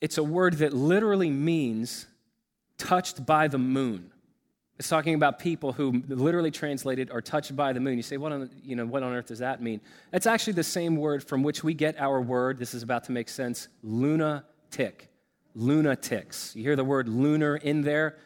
it's 0.00 0.18
a 0.18 0.22
word 0.22 0.54
that 0.54 0.72
literally 0.72 1.30
means 1.30 2.06
touched 2.78 3.26
by 3.26 3.48
the 3.48 3.58
moon. 3.58 4.11
It's 4.78 4.88
talking 4.88 5.14
about 5.14 5.38
people 5.38 5.72
who 5.72 6.02
literally 6.08 6.50
translated 6.50 7.10
are 7.10 7.20
touched 7.20 7.54
by 7.54 7.72
the 7.72 7.80
moon. 7.80 7.96
You 7.96 8.02
say, 8.02 8.16
what 8.16 8.32
on, 8.32 8.50
you 8.64 8.74
know, 8.74 8.86
what 8.86 9.02
on 9.02 9.12
earth 9.12 9.26
does 9.26 9.38
that 9.38 9.62
mean? 9.62 9.80
That's 10.10 10.26
actually 10.26 10.54
the 10.54 10.64
same 10.64 10.96
word 10.96 11.22
from 11.22 11.42
which 11.42 11.62
we 11.62 11.74
get 11.74 12.00
our 12.00 12.20
word, 12.20 12.58
this 12.58 12.74
is 12.74 12.82
about 12.82 13.04
to 13.04 13.12
make 13.12 13.28
sense, 13.28 13.68
lunatic. 13.82 15.08
lunatics. 15.54 16.56
You 16.56 16.62
hear 16.62 16.76
the 16.76 16.84
word 16.84 17.08
lunar 17.08 17.56
in 17.56 17.82
there? 17.82 18.16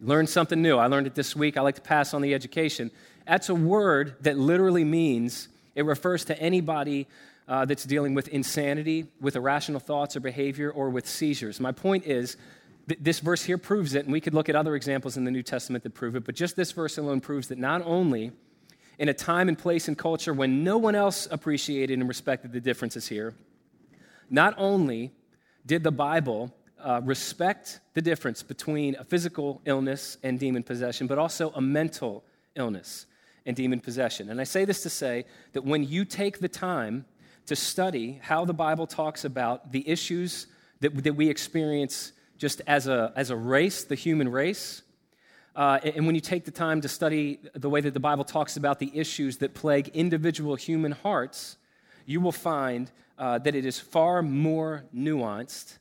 Learn 0.00 0.26
something 0.26 0.60
new. 0.62 0.78
I 0.78 0.86
learned 0.86 1.06
it 1.06 1.14
this 1.14 1.36
week. 1.36 1.58
I 1.58 1.60
like 1.60 1.74
to 1.74 1.82
pass 1.82 2.14
on 2.14 2.22
the 2.22 2.32
education. 2.34 2.90
That's 3.26 3.50
a 3.50 3.54
word 3.54 4.16
that 4.22 4.38
literally 4.38 4.84
means 4.84 5.48
it 5.74 5.84
refers 5.84 6.24
to 6.24 6.40
anybody 6.40 7.06
uh, 7.46 7.66
that's 7.66 7.84
dealing 7.84 8.14
with 8.14 8.28
insanity, 8.28 9.08
with 9.20 9.36
irrational 9.36 9.80
thoughts 9.80 10.16
or 10.16 10.20
behavior, 10.20 10.70
or 10.70 10.88
with 10.88 11.06
seizures. 11.06 11.60
My 11.60 11.72
point 11.72 12.06
is, 12.06 12.36
this 12.98 13.20
verse 13.20 13.44
here 13.44 13.58
proves 13.58 13.94
it, 13.94 14.04
and 14.04 14.12
we 14.12 14.20
could 14.20 14.34
look 14.34 14.48
at 14.48 14.56
other 14.56 14.74
examples 14.74 15.16
in 15.16 15.24
the 15.24 15.30
New 15.30 15.42
Testament 15.42 15.84
that 15.84 15.94
prove 15.94 16.16
it, 16.16 16.24
but 16.24 16.34
just 16.34 16.56
this 16.56 16.72
verse 16.72 16.98
alone 16.98 17.20
proves 17.20 17.48
that 17.48 17.58
not 17.58 17.82
only 17.84 18.32
in 18.98 19.08
a 19.08 19.14
time 19.14 19.48
and 19.48 19.58
place 19.58 19.88
and 19.88 19.96
culture 19.96 20.32
when 20.34 20.62
no 20.64 20.76
one 20.76 20.94
else 20.94 21.28
appreciated 21.30 21.98
and 21.98 22.08
respected 22.08 22.52
the 22.52 22.60
differences 22.60 23.08
here, 23.08 23.34
not 24.28 24.54
only 24.56 25.12
did 25.66 25.82
the 25.82 25.92
Bible 25.92 26.54
uh, 26.82 27.00
respect 27.04 27.80
the 27.94 28.02
difference 28.02 28.42
between 28.42 28.96
a 28.96 29.04
physical 29.04 29.60
illness 29.64 30.16
and 30.22 30.38
demon 30.38 30.62
possession, 30.62 31.06
but 31.06 31.18
also 31.18 31.50
a 31.50 31.60
mental 31.60 32.24
illness 32.56 33.06
and 33.46 33.56
demon 33.56 33.80
possession. 33.80 34.30
And 34.30 34.40
I 34.40 34.44
say 34.44 34.64
this 34.64 34.82
to 34.82 34.90
say 34.90 35.24
that 35.52 35.64
when 35.64 35.84
you 35.84 36.04
take 36.04 36.38
the 36.40 36.48
time 36.48 37.04
to 37.46 37.56
study 37.56 38.20
how 38.22 38.44
the 38.44 38.54
Bible 38.54 38.86
talks 38.86 39.24
about 39.24 39.72
the 39.72 39.88
issues 39.88 40.46
that, 40.80 41.04
that 41.04 41.14
we 41.14 41.28
experience 41.28 42.12
just 42.40 42.62
as 42.66 42.86
a, 42.86 43.12
as 43.14 43.28
a 43.28 43.36
race, 43.36 43.84
the 43.84 43.94
human 43.94 44.28
race, 44.28 44.82
uh, 45.54 45.78
and 45.82 46.06
when 46.06 46.14
you 46.14 46.22
take 46.22 46.46
the 46.46 46.50
time 46.50 46.80
to 46.80 46.88
study 46.88 47.38
the 47.52 47.68
way 47.68 47.82
that 47.82 47.92
the 47.92 48.00
Bible 48.00 48.24
talks 48.24 48.56
about 48.56 48.78
the 48.78 48.90
issues 48.94 49.36
that 49.38 49.52
plague 49.52 49.88
individual 49.88 50.54
human 50.54 50.92
hearts, 50.92 51.58
you 52.06 52.18
will 52.18 52.32
find 52.32 52.90
uh, 53.18 53.38
that 53.38 53.54
it 53.54 53.66
is 53.66 53.78
far 53.78 54.22
more 54.22 54.84
nuanced 54.96 55.78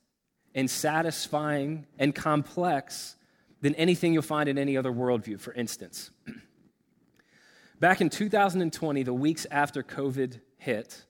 and 0.53 0.69
satisfying 0.69 1.85
and 1.97 2.13
complex 2.13 3.15
than 3.61 3.73
anything 3.75 4.11
you'll 4.11 4.21
find 4.21 4.49
in 4.49 4.57
any 4.57 4.75
other 4.75 4.91
worldview, 4.91 5.39
for 5.39 5.53
instance. 5.53 6.11
Back 7.79 8.01
in 8.01 8.09
2020, 8.09 9.03
the 9.03 9.13
weeks 9.13 9.47
after 9.49 9.81
COVID 9.81 10.41
hit, 10.57 11.05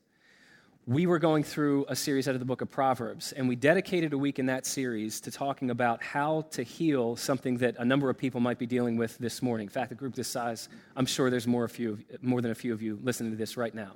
we 0.90 1.06
were 1.06 1.20
going 1.20 1.44
through 1.44 1.86
a 1.88 1.96
series 1.96 2.28
out 2.28 2.34
of 2.34 2.40
the 2.40 2.48
book 2.48 2.62
of 2.62 2.72
Proverbs, 2.72 3.32
and 3.32 3.48
we 3.48 3.56
dedicated 3.56 4.12
a 4.12 4.18
week 4.18 4.40
in 4.40 4.48
that 4.48 4.66
series 4.66 5.22
to 5.22 5.30
talking 5.30 5.70
about 5.70 6.02
how 6.02 6.42
to 6.50 6.64
heal 6.64 7.16
something 7.16 7.58
that 7.58 7.76
a 7.78 7.86
number 7.86 8.10
of 8.10 8.18
people 8.18 8.40
might 8.40 8.58
be 8.58 8.66
dealing 8.66 8.98
with 8.98 9.16
this 9.20 9.44
morning. 9.44 9.68
In 9.68 9.70
fact, 9.70 9.92
a 9.92 9.96
group 9.96 10.16
this 10.16 10.28
size, 10.28 10.68
I'm 10.96 11.06
sure 11.06 11.30
there's 11.30 11.46
more, 11.46 11.64
a 11.64 11.70
few, 11.70 12.00
more 12.24 12.42
than 12.42 12.50
a 12.50 12.56
few 12.56 12.74
of 12.74 12.82
you 12.82 12.98
listening 13.04 13.30
to 13.30 13.38
this 13.38 13.56
right 13.56 13.76
now. 13.76 13.92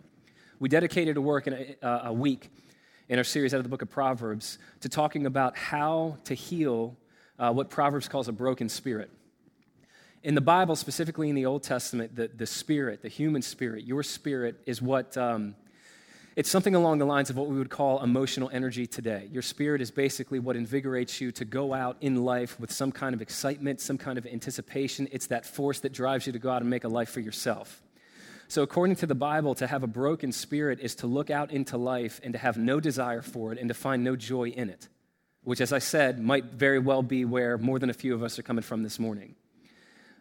We 0.60 0.70
dedicated 0.70 1.18
a 1.18 1.22
work 1.22 1.48
in 1.48 1.76
a, 1.82 1.88
a 1.88 2.14
week 2.14 2.52
in 3.10 3.18
our 3.18 3.24
series 3.24 3.56
out 3.56 3.58
of 3.58 3.64
the 3.64 3.70
book 3.70 3.82
of 3.82 3.90
Proverbs 3.90 4.60
to 4.82 4.88
talking 4.88 5.26
about 5.26 5.58
how 5.58 6.20
to 6.26 6.36
heal 6.36 6.96
uh, 7.40 7.52
what 7.52 7.72
Proverbs 7.72 8.08
calls 8.08 8.28
a 8.28 8.32
broken 8.32 8.70
spirit. 8.70 9.10
In 10.22 10.36
the 10.36 10.42
Bible, 10.42 10.76
specifically 10.76 11.28
in 11.28 11.34
the 11.34 11.48
Old 11.48 11.64
Testament, 11.64 12.16
the, 12.16 12.28
the 12.28 12.46
spirit, 12.46 13.02
the 13.02 13.10
human 13.10 13.42
spirit, 13.42 13.84
your 13.84 14.04
spirit 14.04 14.62
is 14.68 14.80
what, 14.80 15.18
um, 15.18 15.56
it's 16.36 16.50
something 16.50 16.74
along 16.74 16.98
the 16.98 17.06
lines 17.06 17.30
of 17.30 17.38
what 17.38 17.48
we 17.48 17.58
would 17.58 17.70
call 17.70 18.02
emotional 18.02 18.50
energy 18.52 18.88
today. 18.88 19.30
Your 19.32 19.44
spirit 19.44 19.82
is 19.82 19.92
basically 19.92 20.40
what 20.40 20.56
invigorates 20.56 21.22
you 21.22 21.32
to 21.34 21.46
go 21.46 21.74
out 21.74 21.98
in 22.02 22.26
life 22.26 22.60
with 22.60 22.72
some 22.72 22.92
kind 22.92 23.14
of 23.14 23.22
excitement, 23.22 23.80
some 23.80 23.98
kind 23.98 24.18
of 24.18 24.26
anticipation. 24.26 25.08
It's 25.12 25.28
that 25.28 25.46
force 25.46 25.80
that 25.82 25.94
drives 25.94 26.26
you 26.26 26.34
to 26.34 26.40
go 26.40 26.50
out 26.50 26.62
and 26.62 26.70
make 26.70 26.86
a 26.86 26.88
life 26.88 27.10
for 27.10 27.20
yourself. 27.20 27.84
So, 28.48 28.62
according 28.62 28.98
to 28.98 29.08
the 29.08 29.16
Bible, 29.16 29.56
to 29.56 29.68
have 29.68 29.84
a 29.84 29.88
broken 29.88 30.32
spirit 30.32 30.80
is 30.80 30.96
to 30.96 31.08
look 31.08 31.30
out 31.30 31.52
into 31.52 31.78
life 31.78 32.20
and 32.24 32.34
to 32.34 32.40
have 32.40 32.58
no 32.58 32.80
desire 32.80 33.22
for 33.22 33.52
it 33.52 33.60
and 33.60 33.68
to 33.68 33.74
find 33.74 34.04
no 34.04 34.16
joy 34.16 34.50
in 34.50 34.70
it, 34.70 34.90
which, 35.44 35.62
as 35.62 35.72
I 35.72 35.80
said, 35.80 36.20
might 36.20 36.46
very 36.46 36.80
well 36.80 37.04
be 37.04 37.26
where 37.26 37.58
more 37.58 37.80
than 37.80 37.90
a 37.90 37.94
few 37.94 38.14
of 38.14 38.22
us 38.22 38.38
are 38.38 38.44
coming 38.44 38.64
from 38.64 38.84
this 38.84 39.00
morning. 39.00 39.36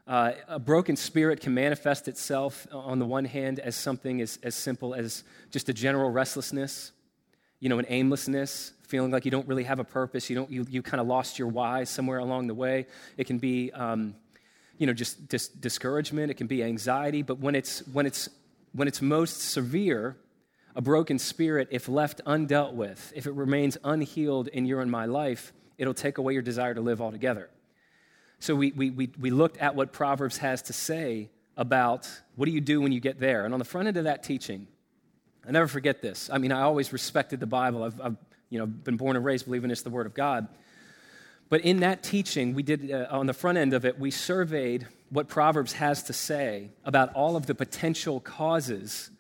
Uh, 0.07 0.33
a 0.49 0.59
broken 0.59 0.97
spirit 0.97 1.41
can 1.41 1.55
manifest 1.55 2.09
itself, 2.09 2.67
on 2.73 2.99
the 2.99 3.07
one 3.07 3.25
hand, 3.25 3.61
as 3.61 3.77
something 3.77 4.21
as, 4.21 4.39
as 4.43 4.55
simple 4.55 4.95
as 4.95 5.23
just 5.51 5.69
a 5.69 5.73
general 5.73 6.11
restlessness, 6.11 6.93
you 7.61 7.69
know, 7.69 7.79
an 7.79 7.87
aimlessness, 7.89 8.73
feeling 8.83 9.13
like 9.13 9.25
you 9.25 9.31
don't 9.31 9.47
really 9.47 9.65
have 9.65 9.79
a 9.79 9.85
purpose, 9.85 10.29
you, 10.29 10.35
don't, 10.35 10.51
you, 10.51 10.67
you 10.69 10.83
kind 10.83 11.01
of 11.01 11.07
lost 11.07 11.39
your 11.39 11.49
why 11.49 11.85
somewhere 11.85 12.19
along 12.19 12.49
the 12.49 12.55
way. 12.55 12.87
It 13.17 13.29
can 13.29 13.39
be 13.39 13.71
um, 13.73 14.17
you 14.83 14.87
know, 14.87 14.93
just 14.93 15.29
dis- 15.29 15.47
discouragement, 15.47 16.31
it 16.31 16.35
can 16.35 16.49
be 16.49 16.65
anxiety, 16.65 17.23
but 17.23 17.39
when 17.39 17.55
it's, 17.55 17.87
when, 17.89 18.05
it's, 18.05 18.29
when 18.73 18.89
it's 18.89 19.01
most 19.01 19.41
severe, 19.41 20.17
a 20.75 20.81
broken 20.81 21.21
spirit, 21.21 21.69
if 21.71 21.89
left 21.89 22.21
undealt 22.27 22.73
with, 22.73 23.13
if 23.15 23.27
it 23.27 23.33
remains 23.33 23.79
unhealed 23.85 24.49
in 24.49 24.67
your 24.67 24.81
and 24.81 24.91
my 24.91 25.05
life, 25.05 25.53
it'll 25.79 25.95
take 25.95 26.19
away 26.19 26.33
your 26.33 26.43
desire 26.43 26.75
to 26.75 26.81
live 26.81 27.01
altogether. 27.01 27.49
So 28.43 28.57
we, 28.57 28.73
we, 28.73 28.91
we, 28.91 29.09
we 29.21 29.31
looked 29.31 29.59
at 29.59 29.77
what 29.77 29.93
Proverbs 29.93 30.39
has 30.39 30.63
to 30.63 30.73
say 30.73 31.31
about 31.57 32.11
what 32.35 32.47
do 32.47 32.51
you 32.51 32.61
do 32.61 32.81
when 32.81 32.91
you 32.91 32.99
get 32.99 33.21
there. 33.21 33.45
And 33.45 33.55
on 33.55 33.61
the 33.61 33.65
front 33.65 33.87
end 33.87 33.97
of 33.97 34.03
that 34.03 34.25
teaching, 34.25 34.67
I 35.47 35.53
never 35.53 35.69
forget 35.69 36.03
this. 36.03 36.29
I 36.29 36.39
mean, 36.39 36.51
I 36.51 36.63
always 36.63 36.93
respected 36.93 37.39
the 37.39 37.47
Bible. 37.47 37.85
I've, 37.85 38.01
I've 38.01 38.17
you 38.51 38.59
know, 38.59 38.67
been 38.67 38.97
born 38.97 39.15
and 39.15 39.25
raised 39.25 39.45
believing 39.45 39.71
it's 39.71 39.83
the 39.83 39.91
Word 39.91 40.07
of 40.07 40.15
God. 40.15 40.49
But 41.51 41.61
in 41.61 41.81
that 41.81 42.03
teaching, 42.03 42.53
we 42.53 42.65
did, 42.65 42.91
uh, 42.91 43.07
on 43.13 43.27
the 43.27 43.33
front 43.33 43.59
end 43.59 43.75
of 43.75 43.85
it, 43.85 44.01
we 44.01 44.11
surveyed 44.11 44.89
what 45.11 45.29
Proverbs 45.29 45.75
has 45.75 46.03
to 46.03 46.13
say 46.13 46.71
about 46.85 47.15
all 47.15 47.37
of 47.37 47.47
the 47.47 47.55
potential 47.55 48.19
causes 48.19 49.11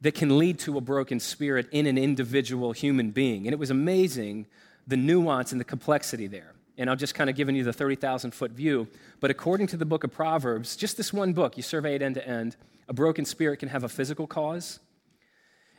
that 0.00 0.16
can 0.16 0.38
lead 0.38 0.58
to 0.60 0.76
a 0.76 0.80
broken 0.80 1.20
spirit 1.20 1.68
in 1.70 1.86
an 1.86 1.96
individual 1.96 2.72
human 2.72 3.12
being. 3.12 3.46
And 3.46 3.52
it 3.52 3.60
was 3.60 3.70
amazing 3.70 4.46
the 4.88 4.96
nuance 4.96 5.52
and 5.52 5.60
the 5.60 5.64
complexity 5.64 6.26
there. 6.26 6.54
And 6.80 6.88
I'm 6.88 6.96
just 6.96 7.14
kind 7.14 7.28
of 7.28 7.36
giving 7.36 7.54
you 7.54 7.62
the 7.62 7.74
30,000 7.74 8.30
foot 8.30 8.52
view. 8.52 8.88
But 9.20 9.30
according 9.30 9.66
to 9.68 9.76
the 9.76 9.84
book 9.84 10.02
of 10.02 10.12
Proverbs, 10.12 10.76
just 10.76 10.96
this 10.96 11.12
one 11.12 11.34
book, 11.34 11.58
you 11.58 11.62
survey 11.62 11.94
it 11.94 12.00
end 12.00 12.14
to 12.14 12.26
end, 12.26 12.56
a 12.88 12.94
broken 12.94 13.26
spirit 13.26 13.58
can 13.58 13.68
have 13.68 13.84
a 13.84 13.88
physical 13.88 14.26
cause, 14.26 14.80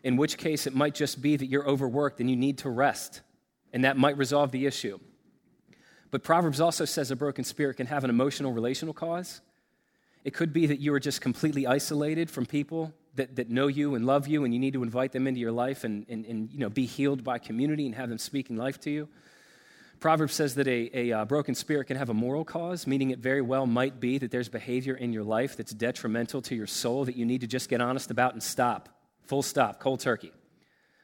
in 0.04 0.16
which 0.16 0.38
case 0.38 0.68
it 0.68 0.76
might 0.76 0.94
just 0.94 1.20
be 1.20 1.36
that 1.36 1.48
you're 1.48 1.68
overworked 1.68 2.20
and 2.20 2.30
you 2.30 2.36
need 2.36 2.60
to 2.60 2.70
rest. 2.70 3.22
And 3.74 3.84
that 3.84 3.98
might 3.98 4.16
resolve 4.16 4.52
the 4.52 4.68
issue. 4.68 5.00
But 6.12 6.24
Proverbs 6.24 6.62
also 6.62 6.86
says 6.86 7.10
a 7.10 7.16
broken 7.16 7.46
spirit 7.46 7.78
can 7.78 7.88
have 7.88 8.04
an 8.04 8.12
emotional, 8.12 8.54
relational 8.54 8.94
cause. 8.94 9.42
It 10.24 10.36
could 10.36 10.54
be 10.54 10.68
that 10.68 10.80
you 10.80 10.94
are 10.94 11.00
just 11.00 11.20
completely 11.20 11.66
isolated 11.66 12.30
from 12.30 12.46
people 12.46 12.94
that, 13.16 13.38
that 13.38 13.50
know 13.50 13.66
you 13.66 13.96
and 13.96 14.06
love 14.06 14.28
you, 14.28 14.46
and 14.46 14.54
you 14.54 14.60
need 14.60 14.74
to 14.74 14.84
invite 14.84 15.14
them 15.14 15.26
into 15.26 15.40
your 15.40 15.52
life 15.52 15.84
and, 15.84 16.06
and, 16.10 16.28
and 16.28 16.52
you 16.52 16.60
know, 16.60 16.70
be 16.70 16.86
healed 16.86 17.24
by 17.24 17.40
community 17.40 17.88
and 17.88 17.96
have 17.96 18.10
them 18.10 18.20
speaking 18.20 18.56
life 18.56 18.80
to 18.82 18.92
you. 18.92 19.10
Proverbs 20.02 20.34
says 20.34 20.56
that 20.56 20.68
a, 20.68 20.90
a, 20.98 21.12
uh, 21.12 21.26
broken 21.26 21.54
spirit 21.54 21.86
can 21.86 21.96
have 21.96 22.10
a 22.10 22.14
moral 22.16 22.44
cause, 22.44 22.88
meaning 22.88 23.12
it 23.12 23.20
very 23.20 23.44
well 23.44 23.68
might 23.68 24.00
be 24.00 24.18
that 24.18 24.32
there's 24.32 24.50
behavior 24.50 24.96
in 24.96 25.14
your 25.14 25.24
life 25.24 25.56
that's 25.56 25.74
detrimental 25.74 26.42
to 26.42 26.56
your 26.56 26.66
soul 26.66 27.06
that 27.06 27.16
you 27.16 27.24
need 27.24 27.42
to 27.42 27.48
just 27.48 27.70
get 27.70 27.82
honest 27.82 28.10
about 28.10 28.34
and 28.34 28.42
stop. 28.42 28.90
Full 29.28 29.44
stop, 29.44 29.80
cold 29.80 30.00
turkey. 30.00 30.32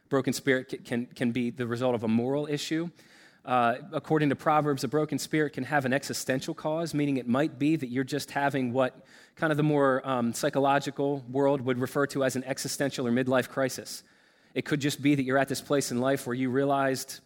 Broken 0.10 0.34
spirit 0.34 0.70
can, 0.70 0.80
can, 0.80 1.06
can 1.06 1.32
be 1.32 1.52
the 1.52 1.68
result 1.68 1.94
of 1.94 2.04
a 2.04 2.08
moral 2.08 2.48
issue. 2.48 2.90
Uh, 3.46 3.76
according 3.92 4.30
to 4.30 4.36
Proverbs, 4.36 4.84
a 4.84 4.88
broken 4.88 5.20
spirit 5.20 5.54
can 5.54 5.64
have 5.66 5.86
an 5.86 5.94
existential 5.94 6.56
cause, 6.56 6.96
meaning 6.96 7.18
it 7.18 7.28
might 7.28 7.60
be 7.60 7.76
that 7.76 7.90
you're 7.90 8.04
just 8.04 8.32
having 8.32 8.74
what 8.74 9.06
kind 9.36 9.52
of 9.52 9.58
the 9.58 9.64
more 9.64 10.02
um, 10.10 10.34
psychological 10.34 11.24
world 11.30 11.62
would 11.62 11.78
refer 11.78 12.08
to 12.08 12.24
as 12.24 12.36
an 12.36 12.44
existential 12.46 13.06
or 13.06 13.12
midlife 13.12 13.48
crisis. 13.48 14.02
It 14.56 14.66
could 14.66 14.82
just 14.82 15.04
be 15.04 15.14
that 15.14 15.24
you're 15.24 15.38
at 15.38 15.50
this 15.50 15.62
place 15.62 15.92
in 15.92 16.02
life 16.02 16.26
where 16.26 16.34
you 16.34 16.50
realized, 16.50 17.20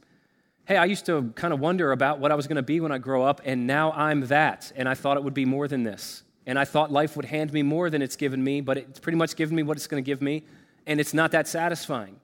hey, 0.66 0.78
I 0.78 0.86
used 0.86 1.06
to 1.08 1.32
kind 1.36 1.54
of 1.54 1.60
wonder 1.60 1.92
about 1.92 2.20
what 2.20 2.32
I 2.32 2.36
was 2.36 2.48
going 2.48 2.58
to 2.58 2.62
be 2.62 2.80
when 2.80 2.92
I 2.92 2.98
grow 2.98 3.24
up, 3.24 3.42
and 3.46 3.68
now 3.68 3.92
I'm 3.92 4.28
that, 4.28 4.72
and 4.76 4.88
I 4.88 4.94
thought 4.94 5.18
it 5.18 5.24
would 5.24 5.34
be 5.34 5.46
more 5.46 5.68
than 5.68 5.84
this. 5.84 6.24
And 6.46 6.58
I 6.58 6.66
thought 6.66 6.92
life 6.92 7.16
would 7.16 7.26
hand 7.26 7.54
me 7.54 7.62
more 7.62 7.90
than 7.90 8.02
it's 8.02 8.16
given 8.16 8.44
me, 8.44 8.62
but 8.62 8.78
it's 8.78 9.00
pretty 9.00 9.18
much 9.18 9.36
given 9.36 9.56
me 9.56 9.64
what 9.64 9.78
it's 9.78 9.88
going 9.88 10.04
to 10.04 10.06
give 10.06 10.22
me, 10.22 10.44
and 10.88 11.00
it's 11.00 11.14
not 11.14 11.32
that 11.32 11.48
satisfying. 11.48 12.20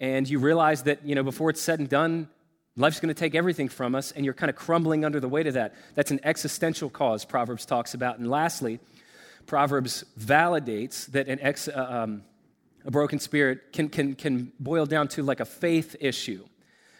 And 0.00 0.28
you 0.28 0.38
realize 0.38 0.84
that, 0.84 1.04
you 1.04 1.14
know, 1.14 1.22
before 1.22 1.50
it's 1.50 1.60
said 1.60 1.80
and 1.80 1.88
done, 1.88 2.28
Life's 2.78 3.00
going 3.00 3.12
to 3.12 3.20
take 3.20 3.34
everything 3.34 3.68
from 3.68 3.96
us, 3.96 4.12
and 4.12 4.24
you're 4.24 4.34
kind 4.34 4.48
of 4.48 4.54
crumbling 4.54 5.04
under 5.04 5.18
the 5.18 5.28
weight 5.28 5.48
of 5.48 5.54
that. 5.54 5.74
That's 5.96 6.12
an 6.12 6.20
existential 6.22 6.88
cause, 6.88 7.24
Proverbs 7.24 7.66
talks 7.66 7.92
about. 7.92 8.20
And 8.20 8.30
lastly, 8.30 8.78
Proverbs 9.46 10.04
validates 10.18 11.06
that 11.06 11.26
an 11.26 11.40
ex, 11.42 11.66
uh, 11.66 11.86
um, 12.04 12.22
a 12.84 12.92
broken 12.92 13.18
spirit 13.18 13.72
can, 13.72 13.88
can, 13.88 14.14
can 14.14 14.52
boil 14.60 14.86
down 14.86 15.08
to 15.08 15.24
like 15.24 15.40
a 15.40 15.44
faith 15.44 15.96
issue, 15.98 16.44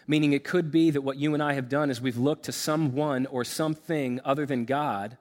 meaning 0.09 0.33
it 0.33 0.43
could 0.43 0.71
be 0.71 0.91
that 0.91 1.01
what 1.01 1.15
you 1.15 1.33
and 1.33 1.41
I 1.41 1.53
have 1.53 1.69
done 1.69 1.89
is 1.89 2.01
we've 2.01 2.17
looked 2.17 2.43
to 2.45 2.51
someone 2.51 3.25
or 3.27 3.45
something 3.45 4.19
other 4.25 4.45
than 4.45 4.65
God 4.65 5.17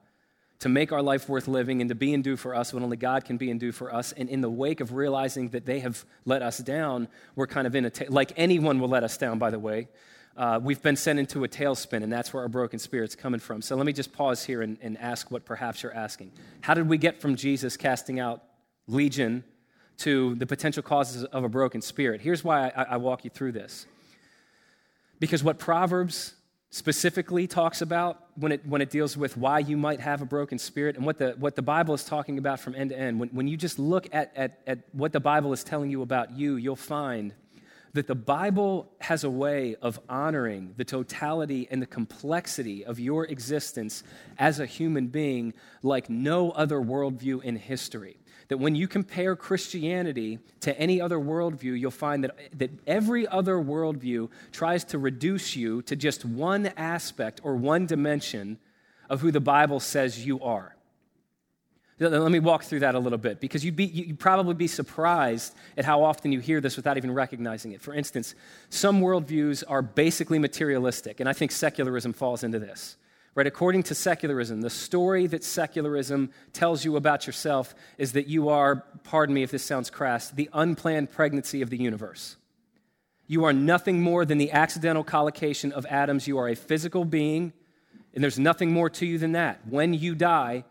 to 0.58 0.68
make 0.68 0.90
our 0.90 1.02
life 1.02 1.28
worth 1.28 1.46
living 1.46 1.80
and 1.80 1.88
to 1.88 1.94
be 1.94 2.12
and 2.12 2.24
do 2.24 2.36
for 2.36 2.56
us 2.56 2.72
what 2.72 2.82
only 2.82 2.96
God 2.96 3.24
can 3.24 3.36
be 3.36 3.50
and 3.52 3.60
do 3.60 3.70
for 3.70 3.94
us. 3.94 4.10
And 4.10 4.28
in 4.28 4.40
the 4.40 4.50
wake 4.50 4.80
of 4.80 4.92
realizing 4.92 5.50
that 5.50 5.66
they 5.66 5.78
have 5.78 6.04
let 6.24 6.42
us 6.42 6.58
down, 6.58 7.06
we're 7.36 7.46
kind 7.46 7.68
of 7.68 7.76
in 7.76 7.84
a, 7.84 7.90
ta- 7.90 8.06
like 8.08 8.32
anyone 8.36 8.80
will 8.80 8.88
let 8.88 9.04
us 9.04 9.16
down, 9.16 9.38
by 9.38 9.50
the 9.50 9.58
way 9.60 9.86
uh, 10.38 10.60
we've 10.62 10.80
been 10.80 10.96
sent 10.96 11.18
into 11.18 11.42
a 11.42 11.48
tailspin, 11.48 12.04
and 12.04 12.12
that's 12.12 12.32
where 12.32 12.44
our 12.44 12.48
broken 12.48 12.78
spirit's 12.78 13.16
coming 13.16 13.40
from. 13.40 13.60
So 13.60 13.74
let 13.74 13.84
me 13.84 13.92
just 13.92 14.12
pause 14.12 14.44
here 14.44 14.62
and, 14.62 14.78
and 14.80 14.96
ask 14.98 15.32
what 15.32 15.44
perhaps 15.44 15.82
you're 15.82 15.94
asking. 15.94 16.30
How 16.60 16.74
did 16.74 16.88
we 16.88 16.96
get 16.96 17.20
from 17.20 17.34
Jesus 17.34 17.76
casting 17.76 18.20
out 18.20 18.42
legion 18.86 19.42
to 19.98 20.36
the 20.36 20.46
potential 20.46 20.82
causes 20.82 21.24
of 21.24 21.42
a 21.42 21.48
broken 21.48 21.82
spirit? 21.82 22.20
Here's 22.20 22.44
why 22.44 22.68
I, 22.68 22.82
I 22.84 22.96
walk 22.98 23.24
you 23.24 23.30
through 23.30 23.52
this. 23.52 23.86
Because 25.20 25.42
what 25.42 25.58
Proverbs 25.58 26.34
specifically 26.70 27.46
talks 27.46 27.80
about 27.80 28.26
when 28.34 28.52
it, 28.52 28.66
when 28.66 28.82
it 28.82 28.90
deals 28.90 29.16
with 29.16 29.36
why 29.36 29.58
you 29.58 29.76
might 29.76 30.00
have 30.00 30.20
a 30.20 30.26
broken 30.26 30.58
spirit 30.58 30.96
and 30.96 31.06
what 31.06 31.18
the, 31.18 31.34
what 31.38 31.56
the 31.56 31.62
Bible 31.62 31.94
is 31.94 32.04
talking 32.04 32.36
about 32.38 32.60
from 32.60 32.74
end 32.74 32.90
to 32.90 32.98
end. 32.98 33.18
When, 33.18 33.30
when 33.30 33.48
you 33.48 33.56
just 33.56 33.78
look 33.78 34.06
at, 34.12 34.32
at, 34.36 34.60
at 34.66 34.80
what 34.92 35.12
the 35.12 35.20
Bible 35.20 35.52
is 35.52 35.64
telling 35.64 35.90
you 35.90 36.02
about 36.02 36.32
you, 36.32 36.56
you'll 36.56 36.76
find 36.76 37.32
that 37.94 38.06
the 38.06 38.14
Bible 38.14 38.92
has 39.00 39.24
a 39.24 39.30
way 39.30 39.76
of 39.80 39.98
honoring 40.10 40.74
the 40.76 40.84
totality 40.84 41.66
and 41.70 41.80
the 41.80 41.86
complexity 41.86 42.84
of 42.84 43.00
your 43.00 43.24
existence 43.24 44.02
as 44.38 44.60
a 44.60 44.66
human 44.66 45.06
being 45.06 45.54
like 45.82 46.10
no 46.10 46.50
other 46.50 46.80
worldview 46.80 47.42
in 47.42 47.56
history 47.56 48.17
that 48.48 48.58
when 48.58 48.74
you 48.74 48.88
compare 48.88 49.36
Christianity 49.36 50.38
to 50.60 50.78
any 50.78 51.00
other 51.00 51.18
worldview, 51.18 51.78
you'll 51.78 51.90
find 51.90 52.24
that, 52.24 52.36
that 52.58 52.70
every 52.86 53.28
other 53.28 53.56
worldview 53.56 54.30
tries 54.52 54.84
to 54.84 54.98
reduce 54.98 55.54
you 55.54 55.82
to 55.82 55.94
just 55.94 56.24
one 56.24 56.66
aspect 56.76 57.40
or 57.44 57.54
one 57.54 57.86
dimension 57.86 58.58
of 59.10 59.20
who 59.20 59.30
the 59.30 59.40
Bible 59.40 59.80
says 59.80 60.24
you 60.24 60.40
are. 60.40 60.74
Let 62.00 62.30
me 62.30 62.38
walk 62.38 62.62
through 62.62 62.80
that 62.80 62.94
a 62.94 62.98
little 62.98 63.18
bit 63.18 63.40
because 63.40 63.64
you'd, 63.64 63.74
be, 63.74 63.86
you'd 63.86 64.20
probably 64.20 64.54
be 64.54 64.68
surprised 64.68 65.54
at 65.76 65.84
how 65.84 66.04
often 66.04 66.30
you 66.30 66.38
hear 66.38 66.60
this 66.60 66.76
without 66.76 66.96
even 66.96 67.12
recognizing 67.12 67.72
it. 67.72 67.80
For 67.80 67.92
instance, 67.92 68.36
some 68.70 69.00
worldviews 69.00 69.64
are 69.66 69.82
basically 69.82 70.38
materialistic, 70.38 71.18
and 71.18 71.28
I 71.28 71.32
think 71.32 71.50
secularism 71.50 72.12
falls 72.12 72.44
into 72.44 72.60
this. 72.60 72.96
Right? 73.38 73.46
According 73.46 73.84
to 73.84 73.94
secularism, 73.94 74.62
the 74.62 74.68
story 74.68 75.28
that 75.28 75.44
secularism 75.44 76.30
tells 76.52 76.84
you 76.84 76.96
about 76.96 77.24
yourself 77.24 77.72
is 77.96 78.14
that 78.14 78.26
you 78.26 78.48
are, 78.48 78.82
pardon 79.04 79.32
me 79.32 79.44
if 79.44 79.52
this 79.52 79.62
sounds 79.62 79.90
crass, 79.90 80.28
the 80.28 80.50
unplanned 80.52 81.12
pregnancy 81.12 81.62
of 81.62 81.70
the 81.70 81.76
universe. 81.76 82.36
You 83.28 83.44
are 83.44 83.52
nothing 83.52 84.02
more 84.02 84.24
than 84.24 84.38
the 84.38 84.50
accidental 84.50 85.04
collocation 85.04 85.70
of 85.70 85.86
atoms. 85.86 86.26
You 86.26 86.36
are 86.38 86.48
a 86.48 86.56
physical 86.56 87.04
being, 87.04 87.52
and 88.12 88.24
there's 88.24 88.40
nothing 88.40 88.72
more 88.72 88.90
to 88.90 89.06
you 89.06 89.18
than 89.18 89.30
that. 89.32 89.60
When 89.68 89.94
you 89.94 90.16
die, 90.16 90.64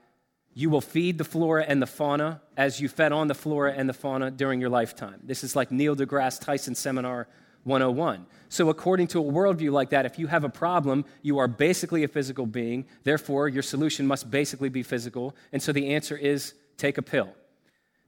you 0.53 0.69
will 0.69 0.81
feed 0.81 1.19
the 1.19 1.23
flora 1.23 1.63
and 1.65 1.81
the 1.81 1.87
fauna 1.87 2.41
as 2.57 2.81
you 2.81 2.89
fed 2.89 3.13
on 3.13 3.29
the 3.29 3.33
flora 3.33 3.71
and 3.77 3.87
the 3.87 3.93
fauna 3.93 4.29
during 4.29 4.59
your 4.59 4.69
lifetime. 4.69 5.21
This 5.23 5.41
is 5.41 5.55
like 5.55 5.71
Neil 5.71 5.95
deGrasse 5.95 6.41
Tyson 6.41 6.75
seminar 6.75 7.29
101. 7.63 8.25
So, 8.49 8.69
according 8.69 9.07
to 9.07 9.19
a 9.19 9.23
worldview 9.23 9.71
like 9.71 9.89
that, 9.89 10.05
if 10.05 10.17
you 10.17 10.27
have 10.27 10.43
a 10.43 10.49
problem, 10.49 11.05
you 11.21 11.37
are 11.37 11.47
basically 11.47 12.03
a 12.03 12.07
physical 12.07 12.45
being. 12.45 12.85
Therefore, 13.03 13.49
your 13.49 13.63
solution 13.63 14.07
must 14.07 14.31
basically 14.31 14.69
be 14.69 14.83
physical. 14.83 15.35
And 15.51 15.61
so 15.61 15.71
the 15.73 15.93
answer 15.93 16.15
is 16.15 16.53
take 16.77 16.97
a 16.97 17.01
pill. 17.01 17.33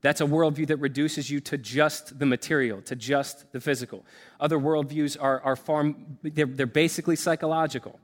That's 0.02 0.22
a 0.22 0.26
worldview 0.26 0.68
that 0.68 0.78
reduces 0.78 1.30
you 1.30 1.42
to 1.42 1.58
just 1.58 2.20
the 2.20 2.26
material, 2.26 2.82
to 2.84 2.96
just 2.96 3.52
the 3.52 3.60
physical. 3.60 4.06
Other 4.40 4.58
worldviews 4.58 5.18
are, 5.20 5.42
are 5.42 5.58
far, 5.58 5.94
they're, 6.24 6.46
they're 6.46 6.66
basically 6.66 7.18
psychological. 7.18 8.00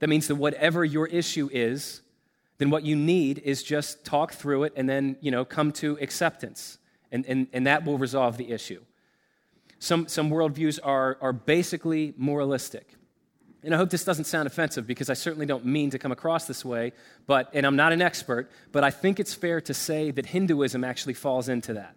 That 0.00 0.08
means 0.08 0.28
that 0.28 0.34
whatever 0.34 0.84
your 0.84 1.06
issue 1.06 1.48
is, 1.50 2.02
then 2.58 2.68
what 2.68 2.84
you 2.84 2.94
need 2.94 3.38
is 3.38 3.62
just 3.62 4.04
talk 4.04 4.34
through 4.34 4.64
it 4.64 4.74
and 4.76 4.86
then, 4.88 5.16
you 5.20 5.30
know, 5.30 5.44
come 5.44 5.72
to 5.72 5.98
acceptance. 6.00 6.78
And, 7.10 7.24
and, 7.26 7.46
and 7.52 7.66
that 7.66 7.84
will 7.84 7.96
resolve 7.96 8.36
the 8.36 8.50
issue. 8.50 8.82
Some, 9.84 10.08
some 10.08 10.30
worldviews 10.30 10.78
are, 10.82 11.18
are 11.20 11.34
basically 11.34 12.14
moralistic. 12.16 12.94
And 13.62 13.74
I 13.74 13.76
hope 13.76 13.90
this 13.90 14.02
doesn't 14.02 14.24
sound 14.24 14.46
offensive 14.46 14.86
because 14.86 15.10
I 15.10 15.12
certainly 15.12 15.44
don't 15.44 15.66
mean 15.66 15.90
to 15.90 15.98
come 15.98 16.10
across 16.10 16.46
this 16.46 16.64
way, 16.64 16.92
but, 17.26 17.50
and 17.52 17.66
I'm 17.66 17.76
not 17.76 17.92
an 17.92 18.00
expert, 18.00 18.50
but 18.72 18.82
I 18.82 18.90
think 18.90 19.20
it's 19.20 19.34
fair 19.34 19.60
to 19.60 19.74
say 19.74 20.10
that 20.10 20.24
Hinduism 20.24 20.84
actually 20.84 21.12
falls 21.12 21.50
into 21.50 21.74
that. 21.74 21.96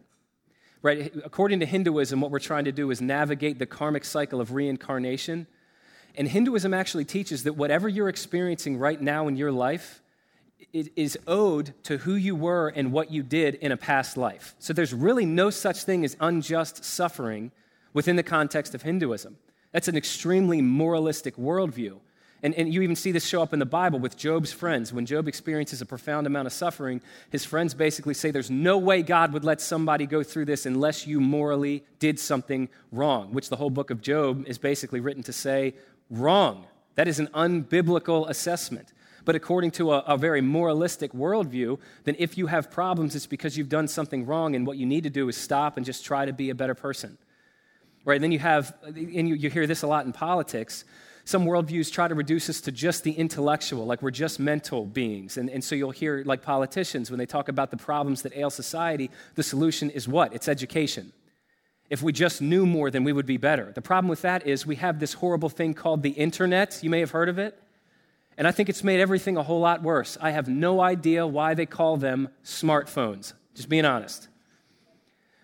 Right? 0.82 1.14
According 1.24 1.62
to 1.62 1.66
Hinduism, 1.66 2.20
what 2.20 2.30
we're 2.30 2.40
trying 2.40 2.66
to 2.66 2.74
do 2.74 2.92
is 2.92 3.00
navigate 3.00 3.58
the 3.58 3.66
karmic 3.66 4.04
cycle 4.04 4.42
of 4.42 4.54
reincarnation. 4.54 5.48
And 6.14 6.28
Hinduism 6.28 6.74
actually 6.74 7.06
teaches 7.06 7.44
that 7.44 7.54
whatever 7.54 7.88
you're 7.88 8.10
experiencing 8.10 8.78
right 8.80 9.02
now 9.02 9.30
in 9.30 9.38
your 9.38 9.54
life 9.54 10.02
is 10.74 11.18
owed 11.26 11.74
to 11.84 12.00
who 12.00 12.16
you 12.16 12.36
were 12.36 12.68
and 12.68 12.92
what 12.92 13.12
you 13.12 13.24
did 13.24 13.56
in 13.56 13.72
a 13.72 13.78
past 13.78 14.18
life. 14.18 14.56
So 14.60 14.74
there's 14.74 14.94
really 14.94 15.26
no 15.26 15.50
such 15.50 15.84
thing 15.84 16.04
as 16.04 16.18
unjust 16.20 16.84
suffering 16.84 17.54
within 17.98 18.16
the 18.16 18.22
context 18.22 18.76
of 18.76 18.84
Hinduism. 18.84 19.36
That's 19.72 19.88
an 19.88 19.98
extremely 19.98 20.62
moralistic 20.62 21.36
worldview. 21.36 21.98
And, 22.44 22.54
and 22.54 22.72
you 22.72 22.84
even 22.84 22.96
see 22.96 23.12
this 23.12 23.26
show 23.26 23.42
up 23.42 23.54
in 23.54 23.60
the 23.60 23.66
Bible 23.66 23.98
with 23.98 24.16
Job's 24.16 24.54
friends. 24.54 24.94
When 24.94 25.08
Job 25.08 25.28
experiences 25.28 25.82
a 25.82 25.86
profound 25.88 26.28
amount 26.28 26.46
of 26.46 26.54
suffering, 26.54 27.02
his 27.32 27.44
friends 27.44 27.74
basically 27.74 28.14
say, 28.14 28.30
There's 28.30 28.52
no 28.52 28.78
way 28.78 29.02
God 29.02 29.34
would 29.34 29.44
let 29.44 29.62
somebody 29.62 30.06
go 30.06 30.22
through 30.22 30.46
this 30.46 30.68
unless 30.68 31.08
you 31.08 31.20
morally 31.20 31.84
did 31.98 32.20
something 32.20 32.70
wrong, 32.92 33.34
which 33.34 33.50
the 33.50 33.56
whole 33.56 33.72
book 33.72 33.90
of 33.90 34.00
Job 34.00 34.46
is 34.46 34.60
basically 34.60 35.00
written 35.00 35.24
to 35.24 35.34
say, 35.34 35.74
wrong. 36.12 36.68
That 36.94 37.08
is 37.08 37.18
an 37.18 37.30
unbiblical 37.34 38.30
assessment. 38.30 38.94
But 39.26 39.34
according 39.36 39.72
to 39.72 39.94
a, 39.94 40.00
a, 40.02 40.18
very 40.18 40.42
moralistic 40.42 41.14
worldview, 41.14 41.80
then 42.04 42.16
if 42.20 42.38
you 42.38 42.46
have 42.46 42.70
problems, 42.70 43.16
it's 43.16 43.26
because 43.26 43.58
you've 43.58 43.70
done 43.70 43.88
something 43.88 44.28
wrong, 44.28 44.56
and 44.56 44.68
what 44.68 44.78
you 44.78 44.86
need 44.86 45.04
to 45.06 45.10
do 45.10 45.28
is 45.30 45.36
stop 45.36 45.78
and 45.78 45.86
just 45.86 46.06
try 46.06 46.28
to 46.28 46.32
be 46.32 46.52
a 46.52 46.56
better 46.56 46.76
person 46.76 47.18
right? 48.08 48.16
And 48.16 48.24
then 48.24 48.32
you 48.32 48.40
have, 48.40 48.74
and 48.84 49.28
you, 49.28 49.36
you 49.36 49.50
hear 49.50 49.68
this 49.68 49.84
a 49.84 49.88
lot 49.88 50.06
in 50.06 50.14
politics. 50.14 50.86
Some 51.26 51.46
worldviews 51.46 51.92
try 51.92 52.08
to 52.08 52.16
reduce 52.16 52.50
us 52.50 52.62
to 52.62 52.72
just 52.72 53.04
the 53.04 53.12
intellectual, 53.12 53.86
like 53.86 54.02
we're 54.02 54.12
just 54.12 54.40
mental 54.40 54.86
beings. 54.86 55.36
And, 55.36 55.50
and 55.50 55.62
so 55.62 55.76
you'll 55.76 55.92
hear, 55.92 56.24
like 56.26 56.42
politicians, 56.42 57.12
when 57.12 57.18
they 57.18 57.26
talk 57.26 57.50
about 57.50 57.70
the 57.70 57.76
problems 57.76 58.22
that 58.22 58.34
ail 58.36 58.50
society, 58.50 59.12
the 59.36 59.44
solution 59.44 59.90
is 59.90 60.08
what? 60.08 60.34
It's 60.34 60.48
education. 60.48 61.12
If 61.90 62.02
we 62.02 62.14
just 62.14 62.42
knew 62.42 62.66
more, 62.66 62.90
then 62.90 63.04
we 63.04 63.12
would 63.12 63.26
be 63.26 63.36
better. 63.36 63.74
The 63.76 63.82
problem 63.82 64.08
with 64.08 64.22
that 64.22 64.48
is 64.48 64.66
we 64.66 64.78
have 64.78 65.02
this 65.02 65.14
horrible 65.14 65.50
thing 65.50 65.74
called 65.74 66.02
the 66.02 66.12
internet. 66.12 66.80
You 66.82 66.90
may 66.90 67.02
have 67.02 67.12
heard 67.12 67.28
of 67.28 67.38
it. 67.38 67.62
And 68.38 68.48
I 68.48 68.52
think 68.52 68.70
it's 68.70 68.86
made 68.86 69.02
everything 69.02 69.36
a 69.36 69.44
whole 69.44 69.60
lot 69.60 69.84
worse. 69.84 70.18
I 70.22 70.32
have 70.32 70.48
no 70.48 70.80
idea 70.80 71.28
why 71.28 71.56
they 71.56 71.66
call 71.66 71.98
them 71.98 72.30
smartphones, 72.42 73.34
just 73.54 73.68
being 73.68 73.84
honest. 73.84 74.30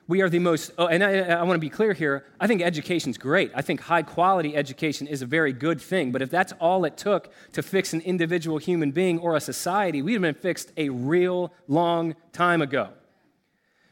We 0.07 0.21
are 0.21 0.29
the 0.29 0.39
most, 0.39 0.71
oh, 0.77 0.87
and 0.87 1.01
I, 1.01 1.19
I 1.19 1.43
want 1.43 1.55
to 1.55 1.59
be 1.59 1.69
clear 1.69 1.93
here. 1.93 2.25
I 2.39 2.45
think 2.45 2.61
education's 2.61 3.17
great. 3.17 3.51
I 3.55 3.61
think 3.61 3.79
high 3.81 4.01
quality 4.01 4.55
education 4.55 5.07
is 5.07 5.21
a 5.21 5.25
very 5.25 5.53
good 5.53 5.79
thing. 5.79 6.11
But 6.11 6.21
if 6.21 6.29
that's 6.29 6.51
all 6.59 6.83
it 6.83 6.97
took 6.97 7.31
to 7.53 7.63
fix 7.63 7.93
an 7.93 8.01
individual 8.01 8.57
human 8.57 8.91
being 8.91 9.17
or 9.19 9.35
a 9.35 9.39
society, 9.39 10.01
we'd 10.01 10.13
have 10.13 10.21
been 10.21 10.35
fixed 10.35 10.73
a 10.75 10.89
real 10.89 11.53
long 11.67 12.15
time 12.33 12.61
ago. 12.61 12.89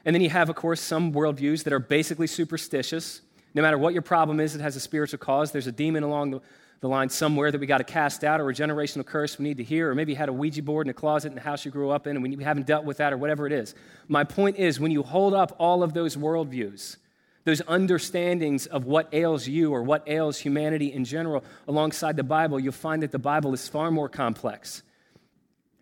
And 0.04 0.14
then 0.14 0.22
you 0.22 0.30
have, 0.30 0.50
of 0.50 0.56
course, 0.56 0.82
some 0.82 1.14
worldviews 1.14 1.64
that 1.64 1.72
are 1.72 1.80
basically 1.80 2.28
superstitious. 2.28 3.22
No 3.54 3.62
matter 3.62 3.78
what 3.78 3.94
your 3.94 4.02
problem 4.02 4.40
is, 4.40 4.54
it 4.54 4.62
has 4.62 4.76
a 4.76 4.80
spiritual 4.82 5.20
cause. 5.20 5.52
There's 5.52 5.68
a 5.68 5.72
demon 5.72 6.04
along 6.04 6.32
the, 6.32 6.42
the 6.82 6.90
line 6.90 7.10
somewhere 7.10 7.52
that 7.52 7.62
we 7.62 7.68
got 7.68 7.78
to 7.78 7.84
cast 7.84 8.24
out, 8.24 8.42
or 8.42 8.50
a 8.50 8.54
generational 8.54 9.06
curse 9.06 9.38
we 9.38 9.44
need 9.44 9.58
to 9.58 9.64
hear, 9.64 9.92
or 9.92 9.96
maybe 9.96 10.12
you 10.12 10.18
had 10.18 10.30
a 10.30 10.34
Ouija 10.34 10.64
board 10.64 10.88
in 10.88 10.92
a 10.92 10.94
closet 10.94 11.30
in 11.30 11.36
the 11.36 11.42
house 11.42 11.64
you 11.64 11.72
grew 11.72 11.92
up 11.92 12.08
in 12.08 12.18
and 12.18 12.38
we 12.38 12.44
haven't 12.44 12.66
dealt 12.66 12.86
with 12.86 12.98
that, 12.98 13.14
or 13.14 13.18
whatever 13.18 13.46
it 13.48 13.54
is. 13.54 13.76
My 14.08 14.24
point 14.24 14.58
is, 14.58 14.80
when 14.80 14.92
you 14.92 15.04
hold 15.04 15.34
up 15.34 15.56
all 15.60 15.84
of 15.84 15.94
those 15.94 16.18
worldviews, 16.18 16.98
those 17.44 17.62
understandings 17.62 18.66
of 18.68 18.86
what 18.86 19.10
ails 19.14 19.48
you 19.48 19.74
or 19.74 19.84
what 19.84 20.08
ails 20.08 20.40
humanity 20.40 20.92
in 20.92 21.06
general 21.06 21.44
alongside 21.68 22.16
the 22.16 22.24
Bible, 22.24 22.60
you'll 22.60 22.72
find 22.72 23.04
that 23.04 23.12
the 23.12 23.20
Bible 23.20 23.54
is 23.54 23.68
far 23.68 23.92
more 23.92 24.10
complex. 24.10 24.84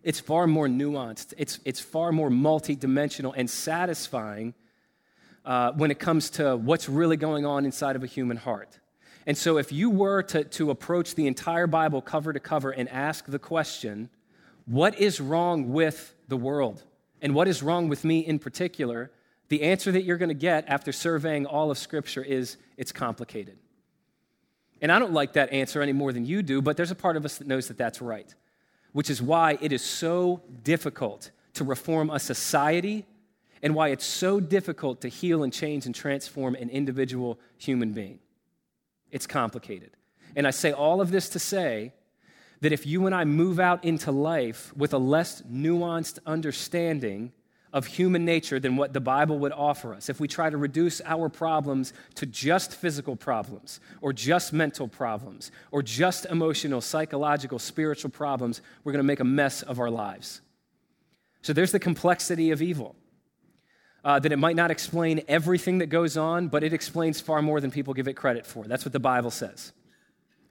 It's 0.02 0.20
far 0.20 0.46
more 0.46 0.68
nuanced. 0.68 1.34
It's, 1.36 1.60
it's 1.64 1.80
far 1.80 2.12
more 2.12 2.30
multidimensional 2.30 3.34
and 3.36 3.48
satisfying 3.48 4.54
uh, 5.44 5.72
when 5.72 5.90
it 5.90 5.98
comes 5.98 6.30
to 6.30 6.56
what's 6.56 6.88
really 6.88 7.16
going 7.16 7.44
on 7.44 7.64
inside 7.64 7.96
of 7.96 8.02
a 8.02 8.06
human 8.06 8.36
heart. 8.36 8.78
And 9.26 9.36
so, 9.36 9.58
if 9.58 9.70
you 9.70 9.90
were 9.90 10.22
to, 10.24 10.44
to 10.44 10.70
approach 10.70 11.14
the 11.14 11.26
entire 11.26 11.66
Bible 11.66 12.00
cover 12.00 12.32
to 12.32 12.40
cover 12.40 12.70
and 12.70 12.88
ask 12.88 13.26
the 13.26 13.38
question, 13.38 14.08
what 14.66 14.98
is 14.98 15.20
wrong 15.20 15.72
with 15.72 16.14
the 16.28 16.36
world? 16.36 16.82
And 17.22 17.34
what 17.34 17.48
is 17.48 17.62
wrong 17.62 17.88
with 17.88 18.04
me 18.04 18.20
in 18.20 18.38
particular? 18.38 19.10
The 19.48 19.62
answer 19.62 19.92
that 19.92 20.04
you're 20.04 20.16
going 20.16 20.30
to 20.30 20.34
get 20.34 20.64
after 20.68 20.92
surveying 20.92 21.44
all 21.44 21.70
of 21.70 21.78
Scripture 21.78 22.22
is 22.22 22.56
it's 22.76 22.92
complicated. 22.92 23.58
And 24.80 24.90
I 24.90 24.98
don't 24.98 25.12
like 25.12 25.34
that 25.34 25.52
answer 25.52 25.82
any 25.82 25.92
more 25.92 26.12
than 26.12 26.24
you 26.24 26.42
do, 26.42 26.62
but 26.62 26.76
there's 26.76 26.90
a 26.90 26.96
part 26.96 27.16
of 27.16 27.24
us 27.24 27.38
that 27.38 27.46
knows 27.46 27.68
that 27.68 27.76
that's 27.76 28.00
right, 28.00 28.34
which 28.92 29.10
is 29.10 29.20
why 29.20 29.58
it 29.60 29.72
is 29.72 29.82
so 29.82 30.42
difficult 30.62 31.30
to 31.54 31.64
reform 31.64 32.08
a 32.08 32.18
society 32.18 33.04
and 33.62 33.74
why 33.74 33.88
it's 33.88 34.06
so 34.06 34.40
difficult 34.40 35.02
to 35.02 35.08
heal 35.08 35.42
and 35.42 35.52
change 35.52 35.84
and 35.84 35.94
transform 35.94 36.54
an 36.54 36.70
individual 36.70 37.38
human 37.58 37.92
being. 37.92 38.20
It's 39.10 39.26
complicated. 39.26 39.90
And 40.36 40.46
I 40.46 40.50
say 40.50 40.72
all 40.72 41.00
of 41.00 41.10
this 41.10 41.28
to 41.30 41.38
say 41.38 41.92
that 42.60 42.72
if 42.72 42.86
you 42.86 43.06
and 43.06 43.14
I 43.14 43.24
move 43.24 43.58
out 43.58 43.84
into 43.84 44.12
life 44.12 44.72
with 44.76 44.92
a 44.92 44.98
less 44.98 45.42
nuanced 45.42 46.18
understanding 46.26 47.32
of 47.72 47.86
human 47.86 48.24
nature 48.24 48.58
than 48.58 48.76
what 48.76 48.92
the 48.92 49.00
Bible 49.00 49.38
would 49.38 49.52
offer 49.52 49.94
us, 49.94 50.08
if 50.08 50.20
we 50.20 50.28
try 50.28 50.50
to 50.50 50.56
reduce 50.56 51.00
our 51.04 51.28
problems 51.28 51.92
to 52.16 52.26
just 52.26 52.74
physical 52.74 53.16
problems, 53.16 53.80
or 54.00 54.12
just 54.12 54.52
mental 54.52 54.88
problems, 54.88 55.50
or 55.70 55.82
just 55.82 56.26
emotional, 56.26 56.80
psychological, 56.80 57.58
spiritual 57.58 58.10
problems, 58.10 58.60
we're 58.84 58.92
going 58.92 59.02
to 59.02 59.06
make 59.06 59.20
a 59.20 59.24
mess 59.24 59.62
of 59.62 59.78
our 59.78 59.90
lives. 59.90 60.40
So 61.42 61.52
there's 61.52 61.72
the 61.72 61.78
complexity 61.78 62.50
of 62.50 62.60
evil 62.60 62.96
uh, 64.04 64.18
that 64.18 64.32
it 64.32 64.38
might 64.38 64.56
not 64.56 64.70
explain 64.70 65.22
everything 65.28 65.78
that 65.78 65.86
goes 65.86 66.16
on, 66.16 66.48
but 66.48 66.62
it 66.62 66.72
explains 66.72 67.20
far 67.20 67.42
more 67.42 67.60
than 67.60 67.70
people 67.70 67.94
give 67.94 68.08
it 68.08 68.14
credit 68.14 68.46
for. 68.46 68.64
That's 68.64 68.84
what 68.84 68.92
the 68.92 69.00
Bible 69.00 69.30
says. 69.30 69.72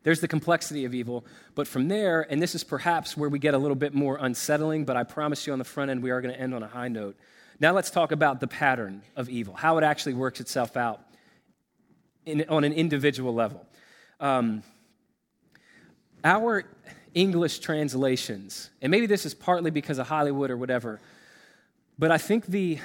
There's 0.03 0.21
the 0.21 0.27
complexity 0.27 0.85
of 0.85 0.93
evil. 0.93 1.25
But 1.55 1.67
from 1.67 1.87
there, 1.87 2.25
and 2.29 2.41
this 2.41 2.55
is 2.55 2.63
perhaps 2.63 3.17
where 3.17 3.29
we 3.29 3.39
get 3.39 3.53
a 3.53 3.57
little 3.57 3.75
bit 3.75 3.93
more 3.93 4.17
unsettling, 4.19 4.85
but 4.85 4.95
I 4.95 5.03
promise 5.03 5.45
you 5.45 5.53
on 5.53 5.59
the 5.59 5.65
front 5.65 5.91
end, 5.91 6.01
we 6.01 6.11
are 6.11 6.21
going 6.21 6.33
to 6.33 6.39
end 6.39 6.53
on 6.53 6.63
a 6.63 6.67
high 6.67 6.87
note. 6.87 7.15
Now 7.59 7.73
let's 7.73 7.91
talk 7.91 8.11
about 8.11 8.39
the 8.39 8.47
pattern 8.47 9.01
of 9.15 9.29
evil, 9.29 9.53
how 9.53 9.77
it 9.77 9.83
actually 9.83 10.13
works 10.13 10.39
itself 10.39 10.77
out 10.77 11.01
in, 12.25 12.45
on 12.47 12.63
an 12.63 12.71
individual 12.71 13.33
level. 13.33 13.65
Um, 14.19 14.63
our 16.23 16.65
English 17.13 17.59
translations, 17.59 18.69
and 18.81 18.91
maybe 18.91 19.07
this 19.07 19.25
is 19.25 19.33
partly 19.33 19.71
because 19.71 19.97
of 19.97 20.07
Hollywood 20.07 20.51
or 20.51 20.57
whatever, 20.57 21.01
but 21.97 22.11
I 22.11 22.17
think 22.17 22.45
the, 22.45 22.79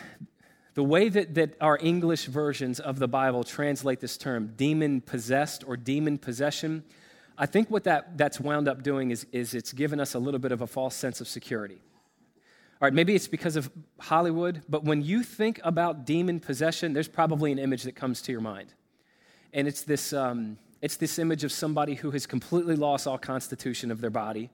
the 0.74 0.84
way 0.84 1.08
that, 1.08 1.34
that 1.34 1.54
our 1.60 1.78
English 1.80 2.26
versions 2.26 2.80
of 2.80 2.98
the 2.98 3.08
Bible 3.08 3.44
translate 3.44 4.00
this 4.00 4.16
term, 4.18 4.52
demon 4.56 5.00
possessed 5.00 5.64
or 5.66 5.76
demon 5.76 6.18
possession, 6.18 6.82
I 7.38 7.46
think 7.46 7.70
what 7.70 7.84
that, 7.84 8.18
that's 8.18 8.40
wound 8.40 8.68
up 8.68 8.82
doing 8.82 9.10
is, 9.10 9.26
is 9.32 9.54
it's 9.54 9.72
given 9.72 10.00
us 10.00 10.14
a 10.14 10.18
little 10.18 10.40
bit 10.40 10.52
of 10.52 10.62
a 10.62 10.66
false 10.66 10.94
sense 10.94 11.20
of 11.20 11.28
security. 11.28 11.80
All 12.80 12.86
right, 12.86 12.92
maybe 12.92 13.14
it's 13.14 13.28
because 13.28 13.54
of 13.54 13.70
Hollywood, 14.00 14.62
but 14.68 14.84
when 14.84 15.00
you 15.02 15.22
think 15.22 15.60
about 15.62 16.04
demon 16.04 16.40
possession, 16.40 16.92
there's 16.92 17.08
probably 17.08 17.52
an 17.52 17.58
image 17.58 17.84
that 17.84 17.94
comes 17.94 18.20
to 18.22 18.32
your 18.32 18.40
mind. 18.40 18.74
And 19.52 19.68
it's 19.68 19.82
this, 19.82 20.12
um, 20.12 20.58
it's 20.82 20.96
this 20.96 21.20
image 21.20 21.44
of 21.44 21.52
somebody 21.52 21.94
who 21.94 22.10
has 22.10 22.26
completely 22.26 22.74
lost 22.74 23.06
all 23.06 23.16
constitution 23.16 23.92
of 23.92 24.00
their 24.00 24.10
body. 24.10 24.50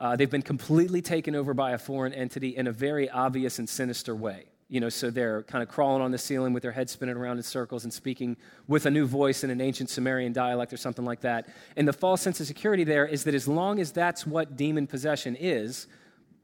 Uh, 0.00 0.16
they've 0.16 0.30
been 0.30 0.42
completely 0.42 1.02
taken 1.02 1.34
over 1.34 1.52
by 1.52 1.72
a 1.72 1.78
foreign 1.78 2.14
entity 2.14 2.56
in 2.56 2.66
a 2.66 2.72
very 2.72 3.10
obvious 3.10 3.58
and 3.58 3.68
sinister 3.68 4.14
way. 4.14 4.46
You 4.70 4.80
know, 4.80 4.90
so 4.90 5.10
they're 5.10 5.44
kind 5.44 5.62
of 5.62 5.68
crawling 5.68 6.02
on 6.02 6.10
the 6.10 6.18
ceiling 6.18 6.52
with 6.52 6.62
their 6.62 6.72
head 6.72 6.90
spinning 6.90 7.16
around 7.16 7.38
in 7.38 7.42
circles 7.42 7.84
and 7.84 7.92
speaking 7.92 8.36
with 8.66 8.84
a 8.84 8.90
new 8.90 9.06
voice 9.06 9.42
in 9.42 9.50
an 9.50 9.62
ancient 9.62 9.88
Sumerian 9.88 10.32
dialect 10.32 10.74
or 10.74 10.76
something 10.76 11.06
like 11.06 11.20
that. 11.22 11.48
And 11.76 11.88
the 11.88 11.92
false 11.92 12.20
sense 12.20 12.38
of 12.40 12.46
security 12.46 12.84
there 12.84 13.06
is 13.06 13.24
that 13.24 13.34
as 13.34 13.48
long 13.48 13.80
as 13.80 13.92
that's 13.92 14.26
what 14.26 14.56
demon 14.56 14.86
possession 14.86 15.36
is, 15.40 15.86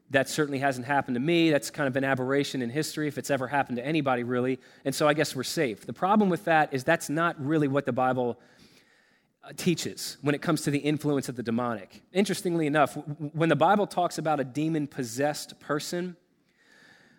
that 0.09 0.29
certainly 0.29 0.59
hasn't 0.59 0.85
happened 0.85 1.15
to 1.15 1.19
me. 1.19 1.51
That's 1.51 1.69
kind 1.69 1.87
of 1.87 1.95
an 1.95 2.03
aberration 2.03 2.61
in 2.61 2.69
history 2.69 3.07
if 3.07 3.17
it's 3.17 3.29
ever 3.29 3.47
happened 3.47 3.77
to 3.77 3.85
anybody, 3.85 4.23
really. 4.23 4.59
And 4.85 4.93
so 4.93 5.07
I 5.07 5.13
guess 5.13 5.35
we're 5.35 5.43
safe. 5.43 5.85
The 5.85 5.93
problem 5.93 6.29
with 6.29 6.45
that 6.45 6.73
is 6.73 6.83
that's 6.83 7.09
not 7.09 7.35
really 7.43 7.67
what 7.67 7.85
the 7.85 7.93
Bible 7.93 8.39
uh, 9.43 9.51
teaches 9.55 10.17
when 10.21 10.35
it 10.35 10.41
comes 10.41 10.61
to 10.63 10.71
the 10.71 10.79
influence 10.79 11.29
of 11.29 11.35
the 11.35 11.43
demonic. 11.43 12.01
Interestingly 12.13 12.67
enough, 12.67 12.95
when 13.33 13.49
the 13.49 13.55
Bible 13.55 13.87
talks 13.87 14.17
about 14.17 14.39
a 14.39 14.43
demon 14.43 14.87
possessed 14.87 15.59
person, 15.59 16.15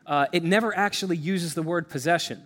uh, 0.07 0.27
it 0.33 0.45
never 0.45 0.77
actually 0.77 1.17
uses 1.17 1.55
the 1.55 1.63
word 1.63 1.89
possession. 1.89 2.43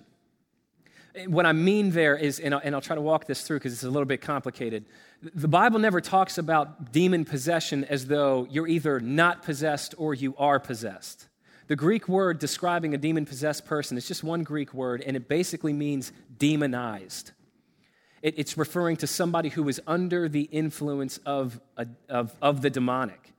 What 1.27 1.45
I 1.45 1.53
mean 1.53 1.91
there 1.91 2.17
is, 2.17 2.39
and 2.39 2.55
I'll, 2.55 2.61
and 2.63 2.75
I'll 2.75 2.81
try 2.81 2.95
to 2.95 3.03
walk 3.03 3.27
this 3.27 3.43
through 3.43 3.59
because 3.59 3.73
it's 3.73 3.83
a 3.83 3.91
little 3.91 4.07
bit 4.07 4.21
complicated. 4.21 4.87
The 5.23 5.49
Bible 5.49 5.79
never 5.79 6.01
talks 6.01 6.39
about 6.39 6.93
demon 6.93 7.25
possession 7.25 7.85
as 7.85 8.07
though 8.07 8.47
you're 8.51 8.69
either 8.69 9.01
not 9.01 9.43
possessed 9.43 9.95
or 9.99 10.15
you 10.15 10.35
are 10.39 10.61
possessed. 10.61 11.29
The 11.67 11.77
Greek 11.77 12.09
word 12.09 12.39
describing 12.39 12.95
a 12.95 12.99
demon 12.99 13.27
possessed 13.27 13.65
person 13.65 13.97
is 13.97 14.09
just 14.09 14.25
one 14.25 14.43
Greek 14.45 14.73
word, 14.73 15.03
and 15.07 15.17
it 15.17 15.29
basically 15.29 15.73
means 15.73 16.13
demonized. 16.39 17.33
It, 18.23 18.35
it's 18.39 18.57
referring 18.57 18.97
to 18.99 19.07
somebody 19.07 19.51
who 19.51 19.69
is 19.69 19.81
under 19.87 20.29
the 20.29 20.43
influence 20.43 21.19
of, 21.19 21.61
a, 21.77 21.87
of, 22.09 22.35
of 22.41 22.63
the 22.63 22.71
demonic. 22.71 23.33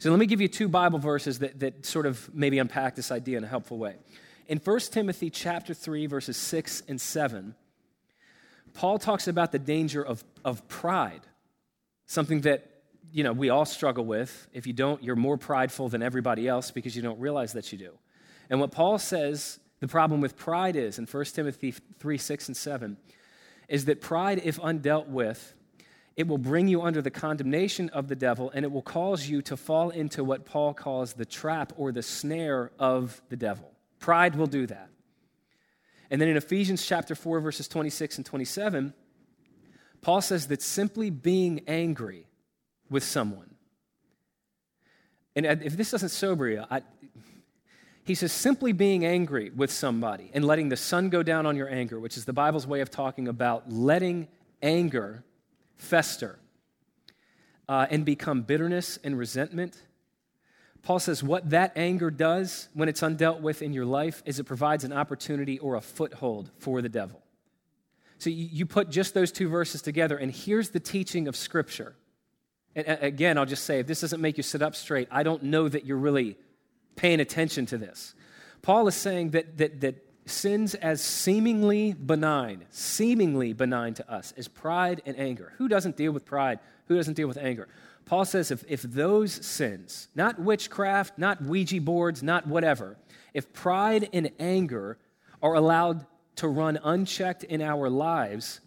So 0.00 0.10
let 0.10 0.20
me 0.20 0.26
give 0.26 0.40
you 0.40 0.46
two 0.46 0.68
Bible 0.68 1.00
verses 1.00 1.40
that, 1.40 1.58
that 1.58 1.84
sort 1.84 2.06
of 2.06 2.32
maybe 2.32 2.60
unpack 2.60 2.94
this 2.94 3.10
idea 3.10 3.36
in 3.36 3.42
a 3.42 3.48
helpful 3.48 3.78
way. 3.78 3.96
In 4.46 4.58
1 4.58 4.80
Timothy 4.92 5.28
chapter 5.28 5.74
3, 5.74 6.06
verses 6.06 6.36
6 6.36 6.84
and 6.86 7.00
7, 7.00 7.56
Paul 8.74 9.00
talks 9.00 9.26
about 9.26 9.50
the 9.50 9.58
danger 9.58 10.00
of, 10.04 10.22
of 10.44 10.66
pride, 10.68 11.22
something 12.06 12.42
that 12.42 12.70
you 13.12 13.24
know 13.24 13.32
we 13.32 13.50
all 13.50 13.64
struggle 13.64 14.04
with. 14.04 14.46
If 14.52 14.68
you 14.68 14.72
don't, 14.72 15.02
you're 15.02 15.16
more 15.16 15.36
prideful 15.36 15.88
than 15.88 16.02
everybody 16.02 16.46
else 16.46 16.70
because 16.70 16.94
you 16.94 17.02
don't 17.02 17.18
realize 17.18 17.52
that 17.54 17.72
you 17.72 17.78
do. 17.78 17.90
And 18.50 18.60
what 18.60 18.70
Paul 18.70 18.98
says 18.98 19.58
the 19.80 19.88
problem 19.88 20.20
with 20.20 20.36
pride 20.36 20.76
is 20.76 20.98
in 20.98 21.06
1 21.06 21.24
Timothy 21.24 21.72
3, 21.98 22.18
6 22.18 22.48
and 22.48 22.56
7, 22.56 22.96
is 23.68 23.84
that 23.86 24.00
pride, 24.00 24.42
if 24.44 24.60
undealt 24.60 25.08
with, 25.08 25.54
it 26.18 26.26
will 26.26 26.36
bring 26.36 26.66
you 26.66 26.82
under 26.82 27.00
the 27.00 27.12
condemnation 27.12 27.88
of 27.90 28.08
the 28.08 28.16
devil 28.16 28.50
and 28.52 28.64
it 28.64 28.72
will 28.72 28.82
cause 28.82 29.28
you 29.28 29.40
to 29.40 29.56
fall 29.56 29.90
into 29.90 30.24
what 30.24 30.44
Paul 30.44 30.74
calls 30.74 31.12
the 31.12 31.24
trap 31.24 31.72
or 31.76 31.92
the 31.92 32.02
snare 32.02 32.72
of 32.76 33.22
the 33.28 33.36
devil. 33.36 33.70
Pride 34.00 34.34
will 34.34 34.48
do 34.48 34.66
that. 34.66 34.90
And 36.10 36.20
then 36.20 36.28
in 36.28 36.36
Ephesians 36.36 36.84
chapter 36.84 37.14
4, 37.14 37.38
verses 37.38 37.68
26 37.68 38.16
and 38.16 38.26
27, 38.26 38.94
Paul 40.02 40.20
says 40.20 40.48
that 40.48 40.60
simply 40.60 41.10
being 41.10 41.60
angry 41.68 42.26
with 42.90 43.04
someone, 43.04 43.54
and 45.36 45.46
if 45.46 45.76
this 45.76 45.92
doesn't 45.92 46.08
sober 46.08 46.48
you, 46.48 46.64
I, 46.68 46.82
he 48.02 48.16
says 48.16 48.32
simply 48.32 48.72
being 48.72 49.06
angry 49.06 49.50
with 49.50 49.70
somebody 49.70 50.32
and 50.34 50.44
letting 50.44 50.68
the 50.68 50.76
sun 50.76 51.10
go 51.10 51.22
down 51.22 51.46
on 51.46 51.54
your 51.54 51.68
anger, 51.68 52.00
which 52.00 52.16
is 52.16 52.24
the 52.24 52.32
Bible's 52.32 52.66
way 52.66 52.80
of 52.80 52.90
talking 52.90 53.28
about 53.28 53.70
letting 53.70 54.26
anger 54.60 55.22
fester 55.78 56.38
uh, 57.68 57.86
and 57.90 58.04
become 58.04 58.42
bitterness 58.42 58.98
and 59.02 59.18
resentment 59.18 59.80
Paul 60.82 60.98
says 60.98 61.22
what 61.22 61.50
that 61.50 61.72
anger 61.76 62.10
does 62.10 62.68
when 62.74 62.88
it's 62.88 63.00
undealt 63.00 63.40
with 63.40 63.62
in 63.62 63.72
your 63.72 63.84
life 63.84 64.22
is 64.24 64.38
it 64.38 64.44
provides 64.44 64.84
an 64.84 64.92
opportunity 64.92 65.58
or 65.58 65.74
a 65.74 65.80
foothold 65.80 66.50
for 66.58 66.80
the 66.80 66.88
devil. 66.88 67.22
So 68.18 68.30
you 68.30 68.66
put 68.66 68.90
just 68.90 69.14
those 69.14 69.30
two 69.30 69.48
verses 69.48 69.80
together, 69.80 70.16
and 70.16 70.32
here's 70.32 70.70
the 70.70 70.80
teaching 70.80 71.28
of 71.28 71.36
Scripture. 71.36 71.94
And 72.74 72.98
again, 73.00 73.38
I'll 73.38 73.46
just 73.46 73.64
say 73.64 73.80
if 73.80 73.86
this 73.86 74.00
doesn't 74.00 74.20
make 74.20 74.36
you 74.36 74.42
sit 74.42 74.60
up 74.60 74.74
straight, 74.74 75.08
I 75.10 75.22
don't 75.22 75.44
know 75.44 75.68
that 75.68 75.84
you're 75.84 75.98
really 75.98 76.36
paying 76.96 77.20
attention 77.20 77.66
to 77.66 77.78
this. 77.78 78.14
Paul 78.62 78.88
is 78.88 78.96
saying 78.96 79.30
that, 79.30 79.58
that, 79.58 79.80
that 79.82 80.07
sins 80.30 80.74
as 80.74 81.02
seemingly 81.02 81.92
benign, 81.92 82.64
seemingly 82.70 83.52
benign 83.52 83.94
to 83.94 84.10
us, 84.10 84.32
as 84.36 84.48
pride 84.48 85.02
and 85.06 85.18
anger. 85.18 85.52
Who 85.58 85.68
doesn't 85.68 85.96
deal 85.96 86.12
with 86.12 86.24
pride? 86.24 86.58
Who 86.86 86.96
doesn't 86.96 87.14
deal 87.14 87.28
with 87.28 87.38
anger? 87.38 87.68
Paul 88.04 88.24
says 88.24 88.50
if, 88.50 88.64
if 88.68 88.82
those 88.82 89.32
sins, 89.32 90.08
not 90.14 90.38
witchcraft, 90.38 91.18
not 91.18 91.42
Ouija 91.42 91.80
boards, 91.80 92.22
not 92.22 92.46
whatever, 92.46 92.96
if 93.34 93.52
pride 93.52 94.08
and 94.12 94.30
anger 94.38 94.98
are 95.42 95.54
allowed 95.54 96.06
to 96.36 96.48
run 96.48 96.78
unchecked 96.82 97.44
in 97.44 97.60
our 97.60 97.90
lives, 97.90 98.60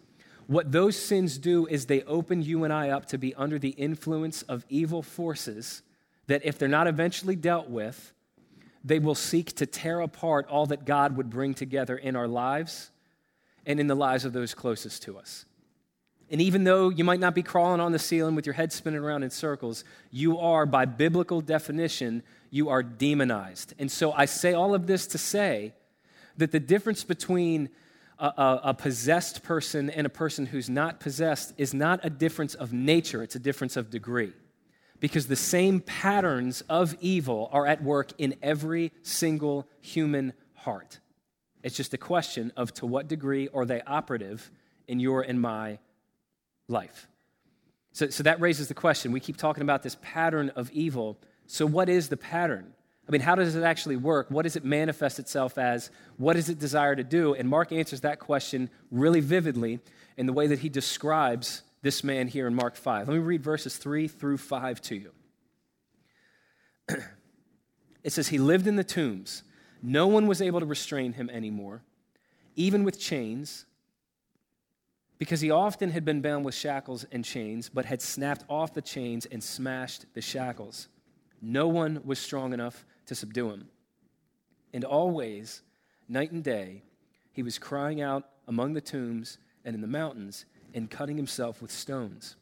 what 0.46 0.70
those 0.70 0.96
sins 0.96 1.38
do 1.38 1.66
is 1.66 1.86
they 1.86 2.02
open 2.02 2.42
you 2.42 2.64
and 2.64 2.72
I 2.72 2.90
up 2.90 3.06
to 3.06 3.18
be 3.18 3.34
under 3.34 3.58
the 3.58 3.70
influence 3.70 4.42
of 4.42 4.64
evil 4.68 5.02
forces 5.02 5.82
that, 6.26 6.44
if 6.44 6.58
they're 6.58 6.68
not 6.68 6.86
eventually 6.86 7.36
dealt 7.36 7.68
with, 7.68 8.12
they 8.84 8.98
will 8.98 9.14
seek 9.14 9.54
to 9.56 9.66
tear 9.66 10.00
apart 10.00 10.46
all 10.48 10.66
that 10.66 10.84
God 10.84 11.16
would 11.16 11.30
bring 11.30 11.54
together 11.54 11.96
in 11.96 12.16
our 12.16 12.28
lives 12.28 12.90
and 13.64 13.78
in 13.78 13.86
the 13.86 13.94
lives 13.94 14.24
of 14.24 14.32
those 14.32 14.54
closest 14.54 15.02
to 15.04 15.18
us. 15.18 15.44
And 16.30 16.40
even 16.40 16.64
though 16.64 16.88
you 16.88 17.04
might 17.04 17.20
not 17.20 17.34
be 17.34 17.42
crawling 17.42 17.80
on 17.80 17.92
the 17.92 17.98
ceiling 17.98 18.34
with 18.34 18.46
your 18.46 18.54
head 18.54 18.72
spinning 18.72 19.00
around 19.00 19.22
in 19.22 19.30
circles, 19.30 19.84
you 20.10 20.38
are, 20.38 20.64
by 20.64 20.86
biblical 20.86 21.42
definition, 21.42 22.22
you 22.50 22.70
are 22.70 22.82
demonized. 22.82 23.74
And 23.78 23.90
so 23.90 24.12
I 24.12 24.24
say 24.24 24.54
all 24.54 24.74
of 24.74 24.86
this 24.86 25.06
to 25.08 25.18
say 25.18 25.74
that 26.38 26.50
the 26.50 26.58
difference 26.58 27.04
between 27.04 27.68
a, 28.18 28.26
a, 28.26 28.60
a, 28.64 28.74
possessed 28.74 29.42
person 29.42 29.90
and 29.90 30.06
a 30.06 30.10
person 30.10 30.46
who's 30.46 30.70
not 30.70 31.00
possessed 31.00 31.52
is 31.58 31.74
not 31.74 32.00
a 32.02 32.10
difference 32.10 32.54
of 32.54 32.72
nature, 32.72 33.22
it's 33.22 33.36
a 33.36 33.40
difference 33.40 33.76
of 33.76 33.90
degree. 33.90 34.32
Because 35.02 35.26
the 35.26 35.34
same 35.34 35.80
patterns 35.80 36.62
of 36.68 36.94
evil 37.00 37.50
are 37.50 37.66
at 37.66 37.82
work 37.82 38.12
in 38.18 38.36
every 38.40 38.92
single 39.02 39.66
human 39.80 40.32
heart. 40.54 41.00
It's 41.64 41.76
just 41.76 41.92
a 41.92 41.98
question 41.98 42.52
of 42.56 42.72
to 42.74 42.86
what 42.86 43.08
degree 43.08 43.48
are 43.52 43.66
they 43.66 43.82
operative 43.82 44.48
in 44.86 45.00
your 45.00 45.22
and 45.22 45.40
my 45.40 45.80
life. 46.68 47.08
So, 47.94 48.10
so 48.10 48.22
that 48.22 48.40
raises 48.40 48.68
the 48.68 48.74
question. 48.74 49.10
We 49.10 49.18
keep 49.18 49.36
talking 49.36 49.64
about 49.64 49.82
this 49.82 49.96
pattern 50.02 50.50
of 50.50 50.70
evil. 50.70 51.18
So, 51.48 51.66
what 51.66 51.88
is 51.88 52.08
the 52.08 52.16
pattern? 52.16 52.72
I 53.08 53.10
mean, 53.10 53.22
how 53.22 53.34
does 53.34 53.56
it 53.56 53.64
actually 53.64 53.96
work? 53.96 54.30
What 54.30 54.42
does 54.42 54.54
it 54.54 54.64
manifest 54.64 55.18
itself 55.18 55.58
as? 55.58 55.90
What 56.16 56.34
does 56.34 56.48
it 56.48 56.60
desire 56.60 56.94
to 56.94 57.02
do? 57.02 57.34
And 57.34 57.48
Mark 57.48 57.72
answers 57.72 58.02
that 58.02 58.20
question 58.20 58.70
really 58.92 59.18
vividly 59.18 59.80
in 60.16 60.26
the 60.26 60.32
way 60.32 60.46
that 60.46 60.60
he 60.60 60.68
describes 60.68 61.64
this 61.82 62.02
man 62.02 62.28
here 62.28 62.46
in 62.46 62.54
Mark 62.54 62.76
5. 62.76 63.08
Let 63.08 63.14
me 63.14 63.20
read 63.20 63.42
verses 63.42 63.76
3 63.76 64.08
through 64.08 64.38
5 64.38 64.80
to 64.82 64.96
you. 64.96 65.10
it 68.02 68.12
says, 68.12 68.28
He 68.28 68.38
lived 68.38 68.66
in 68.66 68.76
the 68.76 68.84
tombs. 68.84 69.42
No 69.82 70.06
one 70.06 70.26
was 70.26 70.40
able 70.40 70.60
to 70.60 70.66
restrain 70.66 71.14
him 71.14 71.28
anymore, 71.28 71.82
even 72.54 72.84
with 72.84 73.00
chains 73.00 73.66
because 75.22 75.40
he 75.40 75.52
often 75.52 75.92
had 75.92 76.04
been 76.04 76.20
bound 76.20 76.44
with 76.44 76.52
shackles 76.52 77.06
and 77.12 77.24
chains, 77.24 77.68
but 77.68 77.84
had 77.84 78.02
snapped 78.02 78.44
off 78.48 78.74
the 78.74 78.82
chains 78.82 79.24
and 79.24 79.40
smashed 79.40 80.04
the 80.14 80.20
shackles. 80.20 80.88
No 81.40 81.68
one 81.68 82.02
was 82.04 82.18
strong 82.18 82.52
enough 82.52 82.84
to 83.06 83.14
subdue 83.14 83.50
him. 83.50 83.68
And 84.74 84.84
always, 84.84 85.62
night 86.08 86.32
and 86.32 86.42
day, 86.42 86.82
he 87.30 87.44
was 87.44 87.56
crying 87.56 88.00
out 88.00 88.30
among 88.48 88.72
the 88.72 88.80
tombs 88.80 89.38
and 89.64 89.76
in 89.76 89.80
the 89.80 89.86
mountains 89.86 90.44
and 90.74 90.90
cutting 90.90 91.16
himself 91.16 91.60
with 91.62 91.70
stones. 91.70 92.36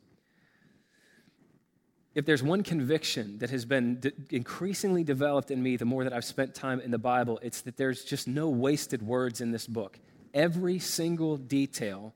if 2.15 2.27
there's 2.27 2.43
one 2.43 2.63
conviction 2.63 3.39
that 3.39 3.51
has 3.51 3.65
been 3.65 4.01
d- 4.01 4.13
increasingly 4.31 5.05
developed 5.05 5.51
in 5.51 5.63
me 5.63 5.77
the 5.77 5.85
more 5.85 6.03
that 6.05 6.13
I've 6.13 6.25
spent 6.25 6.55
time 6.55 6.81
in 6.81 6.91
the 6.91 6.99
Bible, 6.99 7.39
it's 7.43 7.61
that 7.63 7.77
there's 7.77 8.05
just 8.05 8.27
no 8.27 8.49
wasted 8.49 9.01
words 9.03 9.41
in 9.41 9.53
this 9.53 9.67
book. 9.67 9.99
Every 10.35 10.79
single 10.79 11.37
detail 11.37 12.15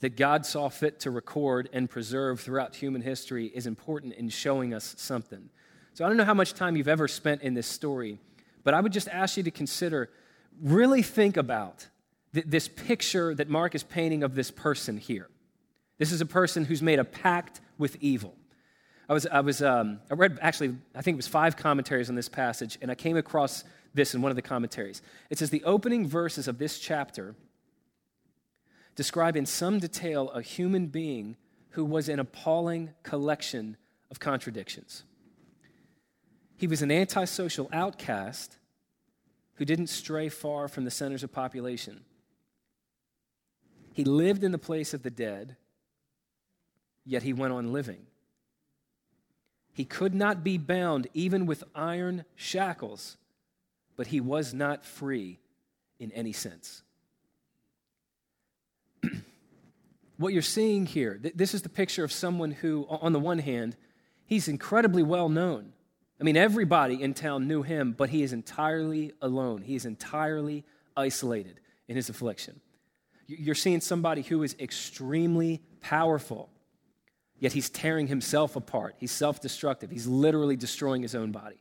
that 0.00 0.16
God 0.16 0.46
saw 0.46 0.68
fit 0.68 1.00
to 1.00 1.10
record 1.10 1.68
and 1.72 1.90
preserve 1.90 2.40
throughout 2.40 2.76
human 2.76 3.02
history 3.02 3.46
is 3.46 3.66
important 3.66 4.14
in 4.14 4.28
showing 4.28 4.74
us 4.74 4.94
something. 4.96 5.50
So 5.94 6.04
I 6.04 6.08
don't 6.08 6.16
know 6.16 6.24
how 6.24 6.34
much 6.34 6.54
time 6.54 6.76
you've 6.76 6.88
ever 6.88 7.08
spent 7.08 7.42
in 7.42 7.54
this 7.54 7.66
story, 7.66 8.18
but 8.64 8.74
I 8.74 8.80
would 8.80 8.92
just 8.92 9.08
ask 9.08 9.36
you 9.36 9.42
to 9.42 9.50
consider, 9.50 10.08
really 10.60 11.02
think 11.02 11.36
about 11.36 11.88
th- 12.32 12.46
this 12.48 12.68
picture 12.68 13.34
that 13.34 13.48
Mark 13.48 13.74
is 13.74 13.82
painting 13.82 14.22
of 14.22 14.34
this 14.34 14.50
person 14.50 14.98
here. 14.98 15.28
This 15.98 16.12
is 16.12 16.20
a 16.20 16.26
person 16.26 16.64
who's 16.64 16.82
made 16.82 16.98
a 16.98 17.04
pact 17.04 17.60
with 17.78 17.96
evil. 18.00 18.34
I 19.08 19.12
was, 19.12 19.26
I 19.26 19.40
was, 19.40 19.62
um, 19.62 20.00
I 20.10 20.14
read 20.14 20.38
actually, 20.40 20.76
I 20.94 21.02
think 21.02 21.16
it 21.16 21.16
was 21.16 21.28
five 21.28 21.56
commentaries 21.56 22.08
on 22.08 22.14
this 22.14 22.28
passage, 22.28 22.78
and 22.80 22.90
I 22.90 22.94
came 22.94 23.16
across 23.16 23.64
this 23.94 24.14
in 24.14 24.22
one 24.22 24.30
of 24.30 24.36
the 24.36 24.42
commentaries. 24.42 25.02
It 25.28 25.38
says 25.38 25.50
the 25.50 25.64
opening 25.64 26.06
verses 26.06 26.48
of 26.48 26.58
this 26.58 26.78
chapter 26.78 27.34
describe 28.94 29.36
in 29.36 29.46
some 29.46 29.78
detail 29.78 30.30
a 30.30 30.42
human 30.42 30.86
being 30.86 31.36
who 31.70 31.84
was 31.84 32.08
an 32.08 32.18
appalling 32.18 32.90
collection 33.02 33.76
of 34.10 34.20
contradictions. 34.20 35.04
He 36.56 36.66
was 36.66 36.82
an 36.82 36.90
antisocial 36.90 37.68
outcast 37.72 38.58
who 39.54 39.64
didn't 39.64 39.88
stray 39.88 40.28
far 40.28 40.68
from 40.68 40.84
the 40.84 40.90
centers 40.90 41.22
of 41.22 41.32
population. 41.32 42.04
He 43.92 44.04
lived 44.04 44.44
in 44.44 44.52
the 44.52 44.58
place 44.58 44.94
of 44.94 45.02
the 45.02 45.10
dead, 45.10 45.56
yet 47.04 47.22
he 47.22 47.32
went 47.32 47.52
on 47.52 47.72
living. 47.72 48.06
He 49.72 49.84
could 49.84 50.14
not 50.14 50.44
be 50.44 50.58
bound 50.58 51.08
even 51.14 51.46
with 51.46 51.64
iron 51.74 52.24
shackles, 52.34 53.16
but 53.96 54.08
he 54.08 54.20
was 54.20 54.52
not 54.52 54.84
free 54.84 55.38
in 55.98 56.12
any 56.12 56.32
sense. 56.32 56.82
what 60.18 60.32
you're 60.32 60.42
seeing 60.42 60.84
here, 60.84 61.18
this 61.34 61.54
is 61.54 61.62
the 61.62 61.68
picture 61.68 62.04
of 62.04 62.12
someone 62.12 62.50
who, 62.50 62.86
on 62.88 63.12
the 63.12 63.20
one 63.20 63.38
hand, 63.38 63.76
he's 64.26 64.46
incredibly 64.46 65.02
well 65.02 65.28
known. 65.28 65.72
I 66.20 66.24
mean, 66.24 66.36
everybody 66.36 67.02
in 67.02 67.14
town 67.14 67.48
knew 67.48 67.62
him, 67.62 67.92
but 67.96 68.10
he 68.10 68.22
is 68.22 68.32
entirely 68.32 69.12
alone. 69.22 69.62
He 69.62 69.74
is 69.74 69.86
entirely 69.86 70.64
isolated 70.96 71.58
in 71.88 71.96
his 71.96 72.10
affliction. 72.10 72.60
You're 73.26 73.54
seeing 73.54 73.80
somebody 73.80 74.22
who 74.22 74.42
is 74.42 74.54
extremely 74.60 75.62
powerful 75.80 76.50
Yet 77.42 77.54
he's 77.54 77.70
tearing 77.70 78.06
himself 78.06 78.54
apart. 78.54 78.94
He's 78.98 79.10
self 79.10 79.40
destructive. 79.40 79.90
He's 79.90 80.06
literally 80.06 80.54
destroying 80.54 81.02
his 81.02 81.16
own 81.16 81.32
body. 81.32 81.58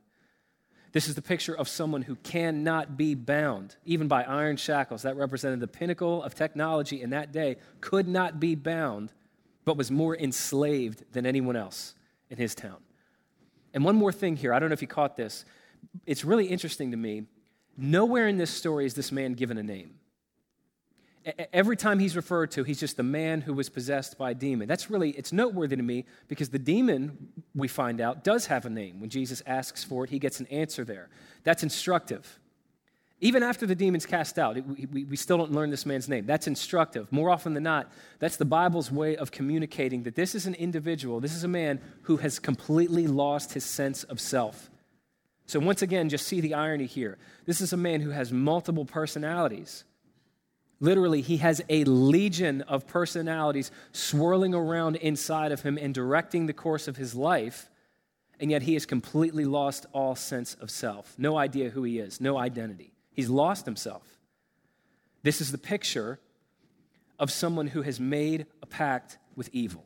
This 0.91 1.07
is 1.07 1.15
the 1.15 1.23
picture 1.23 1.57
of 1.57 1.67
someone 1.67 2.03
who 2.03 2.17
cannot 2.17 2.97
be 2.97 3.15
bound, 3.15 3.77
even 3.83 4.07
by 4.07 4.21
iron 4.21 4.57
shackles. 4.57 5.01
That 5.01 5.17
represented 5.17 5.59
the 5.59 5.67
pinnacle 5.67 6.21
of 6.21 6.35
technology 6.35 7.01
in 7.01 7.09
that 7.09 7.31
day, 7.31 7.55
could 7.79 8.07
not 8.07 8.39
be 8.39 8.53
bound, 8.53 9.11
but 9.65 9.75
was 9.75 9.89
more 9.89 10.15
enslaved 10.15 11.03
than 11.13 11.25
anyone 11.25 11.55
else 11.55 11.95
in 12.29 12.37
his 12.37 12.53
town. 12.53 12.77
And 13.73 13.83
one 13.83 13.95
more 13.95 14.11
thing 14.11 14.35
here 14.35 14.53
I 14.53 14.59
don't 14.59 14.69
know 14.69 14.73
if 14.73 14.83
you 14.83 14.87
caught 14.87 15.17
this. 15.17 15.45
It's 16.05 16.23
really 16.23 16.45
interesting 16.45 16.91
to 16.91 16.97
me. 16.97 17.23
Nowhere 17.75 18.27
in 18.27 18.37
this 18.37 18.51
story 18.51 18.85
is 18.85 18.93
this 18.93 19.11
man 19.11 19.33
given 19.33 19.57
a 19.57 19.63
name. 19.63 19.95
Every 21.53 21.77
time 21.77 21.99
he's 21.99 22.15
referred 22.15 22.51
to, 22.51 22.63
he's 22.63 22.79
just 22.79 22.97
the 22.97 23.03
man 23.03 23.41
who 23.41 23.53
was 23.53 23.69
possessed 23.69 24.17
by 24.17 24.31
a 24.31 24.33
demon. 24.33 24.67
That's 24.67 24.89
really, 24.89 25.11
it's 25.11 25.31
noteworthy 25.31 25.75
to 25.75 25.83
me 25.83 26.05
because 26.27 26.49
the 26.49 26.59
demon, 26.59 27.29
we 27.53 27.67
find 27.67 28.01
out, 28.01 28.23
does 28.23 28.47
have 28.47 28.65
a 28.65 28.69
name. 28.69 28.99
When 28.99 29.09
Jesus 29.09 29.43
asks 29.45 29.83
for 29.83 30.03
it, 30.03 30.09
he 30.09 30.17
gets 30.17 30.39
an 30.39 30.47
answer 30.47 30.83
there. 30.83 31.09
That's 31.43 31.61
instructive. 31.61 32.39
Even 33.23 33.43
after 33.43 33.67
the 33.67 33.75
demon's 33.75 34.07
cast 34.07 34.39
out, 34.39 34.55
we, 34.65 35.03
we 35.05 35.15
still 35.15 35.37
don't 35.37 35.51
learn 35.51 35.69
this 35.69 35.85
man's 35.85 36.09
name. 36.09 36.25
That's 36.25 36.47
instructive. 36.47 37.11
More 37.11 37.29
often 37.29 37.53
than 37.53 37.61
not, 37.61 37.91
that's 38.17 38.37
the 38.37 38.45
Bible's 38.45 38.91
way 38.91 39.15
of 39.15 39.29
communicating 39.29 40.01
that 40.03 40.15
this 40.15 40.33
is 40.33 40.47
an 40.47 40.55
individual, 40.55 41.19
this 41.19 41.35
is 41.35 41.43
a 41.43 41.47
man 41.47 41.79
who 42.03 42.17
has 42.17 42.39
completely 42.39 43.05
lost 43.05 43.53
his 43.53 43.63
sense 43.63 44.03
of 44.05 44.19
self. 44.19 44.71
So, 45.45 45.59
once 45.59 45.83
again, 45.83 46.09
just 46.09 46.25
see 46.25 46.41
the 46.41 46.55
irony 46.55 46.87
here. 46.87 47.19
This 47.45 47.61
is 47.61 47.73
a 47.73 47.77
man 47.77 48.01
who 48.01 48.09
has 48.09 48.31
multiple 48.31 48.85
personalities. 48.85 49.83
Literally, 50.81 51.21
he 51.21 51.37
has 51.37 51.61
a 51.69 51.83
legion 51.83 52.61
of 52.63 52.87
personalities 52.87 53.71
swirling 53.91 54.55
around 54.55 54.95
inside 54.97 55.51
of 55.51 55.61
him 55.61 55.77
and 55.77 55.93
directing 55.93 56.47
the 56.47 56.53
course 56.53 56.87
of 56.87 56.97
his 56.97 57.13
life, 57.13 57.69
and 58.39 58.49
yet 58.49 58.63
he 58.63 58.73
has 58.73 58.87
completely 58.87 59.45
lost 59.45 59.85
all 59.93 60.15
sense 60.15 60.55
of 60.55 60.71
self. 60.71 61.13
No 61.19 61.37
idea 61.37 61.69
who 61.69 61.83
he 61.83 61.99
is, 61.99 62.19
no 62.19 62.35
identity. 62.35 62.93
He's 63.13 63.29
lost 63.29 63.65
himself. 63.65 64.17
This 65.21 65.39
is 65.39 65.51
the 65.51 65.59
picture 65.59 66.19
of 67.19 67.31
someone 67.31 67.67
who 67.67 67.83
has 67.83 67.99
made 67.99 68.47
a 68.63 68.65
pact 68.65 69.19
with 69.35 69.49
evil. 69.53 69.85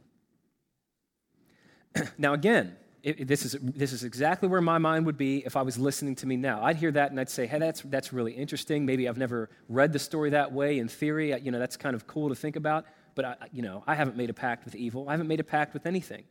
now, 2.18 2.34
again, 2.34 2.78
it, 3.06 3.28
this, 3.28 3.46
is, 3.46 3.56
this 3.62 3.94
is 3.94 4.04
exactly 4.04 4.50
where 4.50 4.62
my 4.62 4.80
mind 4.80 5.06
would 5.06 5.18
be 5.18 5.46
if 5.46 5.56
I 5.56 5.62
was 5.62 5.78
listening 5.78 6.16
to 6.16 6.28
me 6.28 6.38
now. 6.38 6.64
I'd 6.64 6.76
hear 6.76 6.92
that 6.92 7.12
and 7.12 7.20
I'd 7.20 7.30
say, 7.30 7.46
hey, 7.46 7.60
that's, 7.60 7.82
that's 7.82 8.12
really 8.12 8.32
interesting. 8.32 8.84
Maybe 8.84 9.08
I've 9.08 9.18
never 9.18 9.50
read 9.70 9.94
the 9.94 10.00
story 10.00 10.32
that 10.32 10.52
way 10.52 10.80
in 10.80 10.88
theory. 10.88 11.40
You 11.40 11.52
know, 11.52 11.60
that's 11.60 11.78
kind 11.78 11.96
of 11.96 12.08
cool 12.08 12.30
to 12.30 12.36
think 12.36 12.56
about. 12.56 12.86
But, 13.14 13.26
I, 13.26 13.36
you 13.54 13.62
know, 13.62 13.84
I 13.86 13.94
haven't 13.94 14.18
made 14.18 14.32
a 14.32 14.34
pact 14.34 14.66
with 14.66 14.74
evil. 14.76 15.08
I 15.08 15.12
haven't 15.12 15.28
made 15.28 15.40
a 15.40 15.44
pact 15.44 15.74
with 15.74 15.86
anything. 15.86 16.24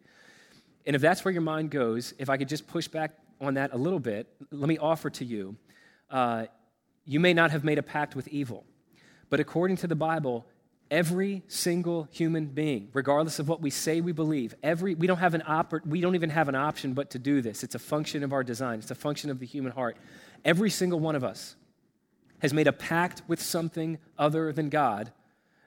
And 0.85 0.97
if 0.97 1.01
that's 1.01 1.25
where 1.25 1.33
your 1.33 1.43
mind 1.43 1.71
goes, 1.71 2.13
if 2.19 2.29
I 2.29 2.37
could 2.37 2.49
just 2.49 2.67
push 2.67 2.89
back 2.89 3.13
on 3.41 3.55
that 3.55 3.73
a 3.73 3.77
little 3.77 4.01
bit, 4.01 4.27
let 4.51 4.69
me 4.69 4.77
offer 4.77 5.11
to 5.11 5.25
you 5.25 5.57
uh, 6.11 6.47
you 7.05 7.21
may 7.21 7.35
not 7.35 7.51
have 7.51 7.65
made 7.65 7.79
a 7.79 7.83
pact 7.83 8.17
with 8.17 8.29
evil. 8.29 8.65
But 9.31 9.41
according 9.41 9.77
to 9.79 9.87
the 9.87 9.95
Bible, 9.97 10.47
Every 10.95 11.43
single 11.49 12.07
human 12.13 12.47
being, 12.47 12.89
regardless 12.93 13.41
of 13.41 13.49
what 13.49 13.61
we 13.61 13.71
say 13.71 14.01
we 14.01 14.13
believe, 14.13 14.55
every, 14.63 14.95
we, 14.95 15.09
don't 15.09 15.19
have 15.19 15.35
an 15.35 15.41
oper, 15.41 15.85
we 15.85 16.01
don't 16.01 16.15
even 16.15 16.31
have 16.31 16.49
an 16.49 16.55
option 16.55 16.95
but 16.95 17.11
to 17.11 17.19
do 17.19 17.43
this. 17.43 17.65
It's 17.65 17.75
a 17.75 17.81
function 17.81 18.23
of 18.23 18.33
our 18.33 18.45
design, 18.45 18.79
it's 18.79 18.93
a 18.93 18.95
function 18.95 19.29
of 19.29 19.41
the 19.41 19.45
human 19.45 19.73
heart. 19.73 19.97
Every 20.45 20.71
single 20.71 21.01
one 21.01 21.17
of 21.17 21.25
us 21.25 21.57
has 22.39 22.55
made 22.55 22.69
a 22.69 22.73
pact 22.73 23.23
with 23.27 23.43
something 23.43 23.99
other 24.17 24.53
than 24.53 24.69
God 24.69 25.11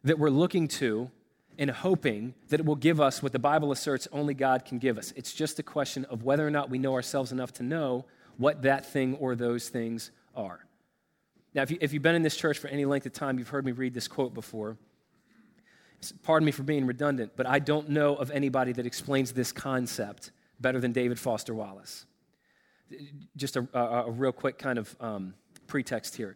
that 0.06 0.18
we're 0.18 0.30
looking 0.30 0.70
to 0.70 1.12
and 1.60 1.72
hoping 1.72 2.34
that 2.48 2.62
it 2.62 2.66
will 2.66 2.76
give 2.76 3.02
us 3.02 3.22
what 3.22 3.34
the 3.34 3.40
Bible 3.40 3.74
asserts 3.74 4.08
only 4.14 4.34
God 4.34 4.64
can 4.64 4.80
give 4.80 4.98
us. 4.98 5.12
It's 5.18 5.34
just 5.34 5.60
a 5.60 5.64
question 5.64 6.06
of 6.06 6.24
whether 6.24 6.48
or 6.48 6.52
not 6.52 6.70
we 6.70 6.78
know 6.78 6.94
ourselves 6.94 7.34
enough 7.34 7.52
to 7.56 7.64
know 7.64 8.06
what 8.38 8.62
that 8.62 8.86
thing 8.86 9.16
or 9.16 9.36
those 9.36 9.68
things 9.68 10.10
are. 10.38 10.66
Now, 11.54 11.64
if, 11.64 11.72
you, 11.72 11.80
if 11.82 11.92
you've 11.92 12.04
been 12.04 12.16
in 12.16 12.24
this 12.24 12.38
church 12.38 12.60
for 12.60 12.70
any 12.70 12.86
length 12.86 13.06
of 13.06 13.12
time, 13.12 13.38
you've 13.38 13.50
heard 13.50 13.66
me 13.66 13.74
read 13.74 13.94
this 13.94 14.08
quote 14.08 14.34
before. 14.34 14.78
Pardon 16.24 16.46
me 16.46 16.52
for 16.52 16.64
being 16.64 16.86
redundant, 16.86 17.34
but 17.36 17.48
I 17.48 17.60
don't 17.60 17.90
know 17.90 18.16
of 18.16 18.30
anybody 18.32 18.72
that 18.74 18.86
explains 18.86 19.32
this 19.32 19.52
concept 19.52 20.32
better 20.60 20.80
than 20.80 20.92
David 20.92 21.20
Foster 21.20 21.54
Wallace. 21.54 22.06
Just 23.36 23.58
a, 23.58 23.68
a, 23.74 24.06
a 24.06 24.12
real 24.12 24.32
quick 24.32 24.58
kind 24.58 24.80
of 24.80 24.96
um, 25.00 25.34
pretext 25.68 26.16
here. 26.16 26.36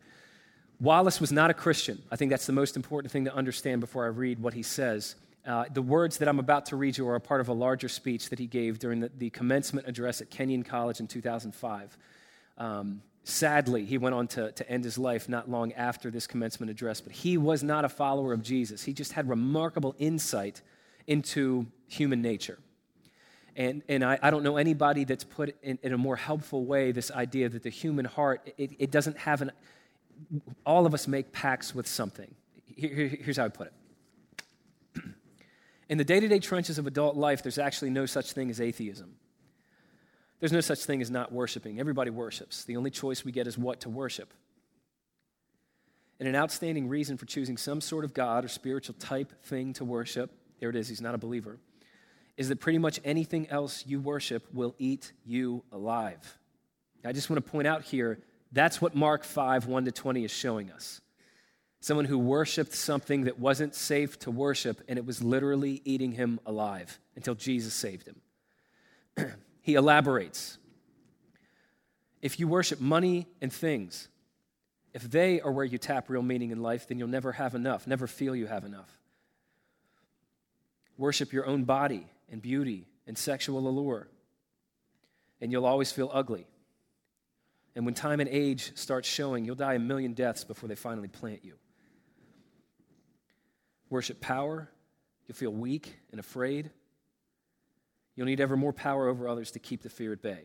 Wallace 0.80 1.22
was 1.22 1.32
not 1.32 1.52
a 1.52 1.54
Christian. 1.54 2.02
I 2.12 2.16
think 2.16 2.32
that's 2.32 2.48
the 2.48 2.54
most 2.54 2.76
important 2.76 3.12
thing 3.12 3.26
to 3.26 3.36
understand 3.36 3.82
before 3.82 4.04
I 4.04 4.08
read 4.08 4.42
what 4.42 4.54
he 4.54 4.64
says. 4.64 5.16
Uh, 5.46 5.66
the 5.72 5.82
words 5.82 6.18
that 6.18 6.28
I'm 6.28 6.40
about 6.40 6.68
to 6.68 6.76
read 6.76 6.98
you 6.98 7.08
are 7.08 7.16
a 7.16 7.22
part 7.22 7.42
of 7.42 7.48
a 7.48 7.54
larger 7.54 7.88
speech 7.90 8.30
that 8.30 8.40
he 8.40 8.48
gave 8.48 8.80
during 8.80 9.00
the, 9.00 9.12
the 9.18 9.30
commencement 9.30 9.88
address 9.88 10.22
at 10.22 10.30
Kenyon 10.30 10.64
College 10.64 11.00
in 11.00 11.08
2005. 11.08 11.98
Um, 12.58 13.02
Sadly, 13.24 13.86
he 13.86 13.98
went 13.98 14.16
on 14.16 14.28
to, 14.30 14.52
to 14.52 14.70
end 14.70 14.84
his 14.84 14.98
life 14.98 15.30
not 15.30 15.50
long 15.50 15.74
after 15.74 16.10
this 16.10 16.26
commencement 16.26 16.72
address, 16.72 17.02
but 17.02 17.14
he 17.14 17.38
was 17.38 17.62
not 17.62 17.86
a 17.86 17.90
follower 17.90 18.34
of 18.34 18.42
Jesus. 18.42 18.84
He 18.84 18.94
just 18.94 19.14
had 19.14 19.30
remarkable 19.30 19.96
insight 20.00 20.62
into 21.06 21.68
human 21.88 22.22
nature. 22.22 22.58
And, 23.56 23.84
and 23.88 24.04
I, 24.04 24.18
I 24.24 24.32
don't 24.32 24.44
know 24.44 24.58
anybody 24.58 25.04
that's 25.04 25.24
put 25.24 25.56
in, 25.62 25.78
in 25.84 25.94
a 25.94 25.98
more 25.98 26.16
helpful 26.16 26.66
way 26.66 26.92
this 26.92 27.12
idea 27.12 27.50
that 27.50 27.64
the 27.64 27.70
human 27.70 28.06
heart, 28.06 28.54
it, 28.58 28.72
it 28.80 28.92
doesn't 28.92 29.18
have 29.18 29.42
an, 29.42 29.52
all 30.66 30.86
of 30.86 30.94
us 30.94 31.08
make 31.08 31.32
pacts 31.32 31.76
with 31.76 31.88
something. 31.88 32.34
Here, 32.76 33.08
here's 33.22 33.38
how 33.38 33.46
I 33.46 33.50
put 33.50 33.68
it. 33.68 35.04
In 35.90 35.98
the 35.98 36.06
day 36.06 36.20
to 36.20 36.28
day 36.28 36.40
trenches 36.40 36.78
of 36.78 36.88
adult 36.88 37.16
life, 37.16 37.44
there's 37.44 37.60
actually 37.60 37.92
no 37.92 38.06
such 38.06 38.32
thing 38.32 38.50
as 38.50 38.62
atheism. 38.62 39.16
There's 40.42 40.52
no 40.52 40.60
such 40.60 40.80
thing 40.86 41.02
as 41.04 41.12
not 41.12 41.32
worshiping. 41.32 41.80
Everybody 41.80 42.10
worships. 42.10 42.66
The 42.66 42.76
only 42.76 42.90
choice 42.90 43.24
we 43.24 43.32
get 43.32 43.46
is 43.46 43.60
what 43.60 43.82
to 43.82 43.90
worship. 43.90 44.34
And 46.20 46.28
an 46.28 46.36
outstanding 46.36 46.90
reason 46.90 47.16
for 47.16 47.28
choosing 47.28 47.58
some 47.58 47.80
sort 47.80 48.04
of 48.04 48.14
God 48.14 48.44
or 48.44 48.48
spiritual 48.48 48.96
type 48.96 49.44
thing 49.44 49.74
to 49.74 49.86
worship, 49.86 50.32
there 50.60 50.72
it 50.72 50.76
is, 50.76 50.90
he's 50.90 51.02
not 51.02 51.14
a 51.14 51.20
believer, 51.20 51.58
is 52.38 52.50
that 52.50 52.60
pretty 52.60 52.80
much 52.80 53.00
anything 53.06 53.50
else 53.50 53.86
you 53.86 54.00
worship 54.00 54.52
will 54.52 54.74
eat 54.80 55.14
you 55.26 55.64
alive. 55.72 56.38
I 57.06 57.12
just 57.12 57.30
want 57.30 57.44
to 57.44 57.52
point 57.52 57.68
out 57.68 57.84
here 57.84 58.20
that's 58.52 58.82
what 58.82 58.96
Mark 58.96 59.24
5 59.24 59.68
1 59.68 59.86
to 59.86 59.92
20 59.92 60.26
is 60.26 60.32
showing 60.32 60.72
us. 60.72 61.02
Someone 61.82 62.06
who 62.06 62.18
worshiped 62.18 62.74
something 62.74 63.26
that 63.26 63.40
wasn't 63.40 63.76
safe 63.76 64.18
to 64.20 64.32
worship, 64.32 64.82
and 64.88 64.98
it 64.98 65.06
was 65.06 65.24
literally 65.24 65.82
eating 65.86 66.12
him 66.12 66.40
alive 66.48 67.00
until 67.16 67.36
Jesus 67.36 67.74
saved 67.74 68.08
him. 68.08 69.34
he 69.62 69.76
elaborates. 69.76 70.58
If 72.22 72.40
you 72.40 72.48
worship 72.48 72.80
money 72.80 73.28
and 73.42 73.52
things, 73.52 74.08
if 74.94 75.04
they 75.04 75.42
are 75.42 75.52
where 75.52 75.66
you 75.66 75.78
tap 75.78 76.10
real 76.10 76.22
meaning 76.22 76.52
in 76.52 76.62
life, 76.62 76.88
then 76.88 77.00
you'll 77.00 77.08
never 77.08 77.32
have 77.32 77.56
enough, 77.56 77.88
never 77.88 78.08
feel 78.08 78.36
you 78.36 78.48
have 78.48 78.66
enough. 78.66 78.90
Worship 80.98 81.32
your 81.32 81.46
own 81.46 81.64
body 81.64 82.08
and 82.30 82.42
beauty 82.42 82.86
and 83.08 83.18
sexual 83.18 83.68
allure, 83.68 84.08
and 85.40 85.52
you'll 85.52 85.66
always 85.66 85.92
feel 85.92 86.10
ugly. 86.14 86.46
And 87.76 87.86
when 87.86 87.94
time 87.94 88.20
and 88.20 88.30
age 88.30 88.74
starts 88.76 89.08
showing, 89.08 89.46
you'll 89.46 89.56
die 89.56 89.76
a 89.76 89.80
million 89.80 90.14
deaths 90.14 90.44
before 90.44 90.68
they 90.68 90.76
finally 90.76 91.08
plant 91.08 91.46
you. 91.46 91.54
Worship 93.90 94.20
power, 94.20 94.70
you'll 95.28 95.36
feel 95.36 95.54
weak 95.54 95.96
and 96.12 96.20
afraid. 96.20 96.70
You'll 98.22 98.28
need 98.28 98.40
ever 98.40 98.56
more 98.56 98.72
power 98.72 99.08
over 99.08 99.28
others 99.28 99.50
to 99.54 99.60
keep 99.60 99.82
the 99.82 99.90
fear 99.90 100.14
at 100.14 100.22
bay. 100.22 100.44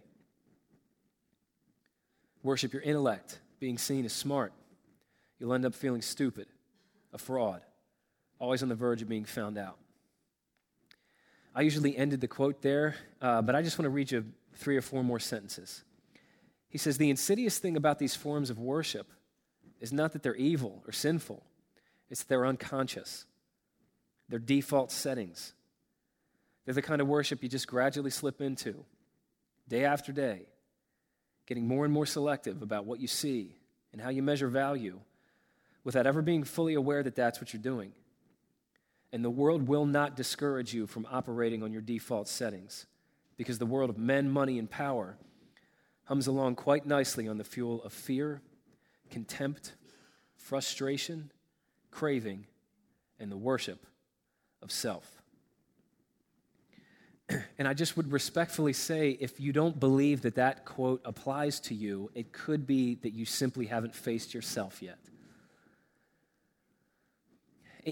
Worship 2.42 2.72
your 2.72 2.80
intellect, 2.80 3.38
being 3.60 3.76
seen 3.76 4.06
as 4.06 4.14
smart. 4.14 4.54
You'll 5.38 5.52
end 5.52 5.66
up 5.66 5.74
feeling 5.74 6.00
stupid, 6.00 6.46
a 7.12 7.18
fraud, 7.18 7.60
always 8.38 8.62
on 8.62 8.70
the 8.70 8.74
verge 8.74 9.02
of 9.02 9.10
being 9.10 9.26
found 9.26 9.58
out. 9.58 9.76
I 11.54 11.60
usually 11.60 11.94
ended 11.94 12.22
the 12.22 12.28
quote 12.28 12.62
there, 12.62 12.94
uh, 13.20 13.42
but 13.42 13.54
I 13.54 13.60
just 13.60 13.78
want 13.78 13.84
to 13.84 13.90
read 13.90 14.10
you 14.10 14.24
three 14.54 14.78
or 14.78 14.80
four 14.82 15.04
more 15.04 15.20
sentences. 15.20 15.84
He 16.70 16.78
says, 16.78 16.96
The 16.96 17.10
insidious 17.10 17.58
thing 17.58 17.76
about 17.76 17.98
these 17.98 18.16
forms 18.16 18.48
of 18.48 18.58
worship 18.58 19.12
is 19.82 19.92
not 19.92 20.14
that 20.14 20.22
they're 20.22 20.34
evil 20.34 20.82
or 20.86 20.92
sinful, 20.92 21.44
it's 22.08 22.22
that 22.22 22.30
they're 22.30 22.46
unconscious. 22.46 23.26
They're 24.30 24.38
default 24.38 24.90
settings. 24.90 25.52
They're 26.66 26.74
the 26.74 26.82
kind 26.82 27.00
of 27.00 27.06
worship 27.06 27.42
you 27.42 27.48
just 27.48 27.68
gradually 27.68 28.10
slip 28.10 28.42
into, 28.42 28.84
day 29.68 29.84
after 29.84 30.12
day, 30.12 30.42
getting 31.46 31.66
more 31.66 31.84
and 31.84 31.94
more 31.94 32.06
selective 32.06 32.60
about 32.60 32.84
what 32.84 33.00
you 33.00 33.06
see 33.06 33.56
and 33.92 34.02
how 34.02 34.10
you 34.10 34.22
measure 34.22 34.48
value 34.48 34.98
without 35.84 36.06
ever 36.06 36.20
being 36.20 36.42
fully 36.42 36.74
aware 36.74 37.04
that 37.04 37.14
that's 37.14 37.40
what 37.40 37.52
you're 37.52 37.62
doing. 37.62 37.92
And 39.12 39.24
the 39.24 39.30
world 39.30 39.68
will 39.68 39.86
not 39.86 40.16
discourage 40.16 40.74
you 40.74 40.88
from 40.88 41.06
operating 41.10 41.62
on 41.62 41.72
your 41.72 41.80
default 41.80 42.26
settings 42.26 42.86
because 43.36 43.58
the 43.58 43.66
world 43.66 43.88
of 43.88 43.96
men, 43.96 44.28
money, 44.28 44.58
and 44.58 44.68
power 44.68 45.16
hums 46.06 46.26
along 46.26 46.56
quite 46.56 46.84
nicely 46.84 47.28
on 47.28 47.38
the 47.38 47.44
fuel 47.44 47.82
of 47.84 47.92
fear, 47.92 48.42
contempt, 49.10 49.74
frustration, 50.34 51.30
craving, 51.92 52.46
and 53.20 53.30
the 53.30 53.36
worship 53.36 53.86
of 54.60 54.72
self. 54.72 55.15
And 57.58 57.66
I 57.66 57.74
just 57.74 57.96
would 57.96 58.12
respectfully 58.12 58.74
say 58.74 59.16
if 59.18 59.40
you 59.40 59.52
don't 59.52 59.80
believe 59.80 60.22
that 60.22 60.34
that 60.34 60.64
quote 60.64 61.00
applies 61.04 61.58
to 61.60 61.74
you, 61.74 62.10
it 62.14 62.32
could 62.32 62.66
be 62.66 62.96
that 62.96 63.14
you 63.14 63.24
simply 63.24 63.66
haven't 63.66 63.94
faced 63.94 64.34
yourself 64.34 64.82
yet 64.82 64.98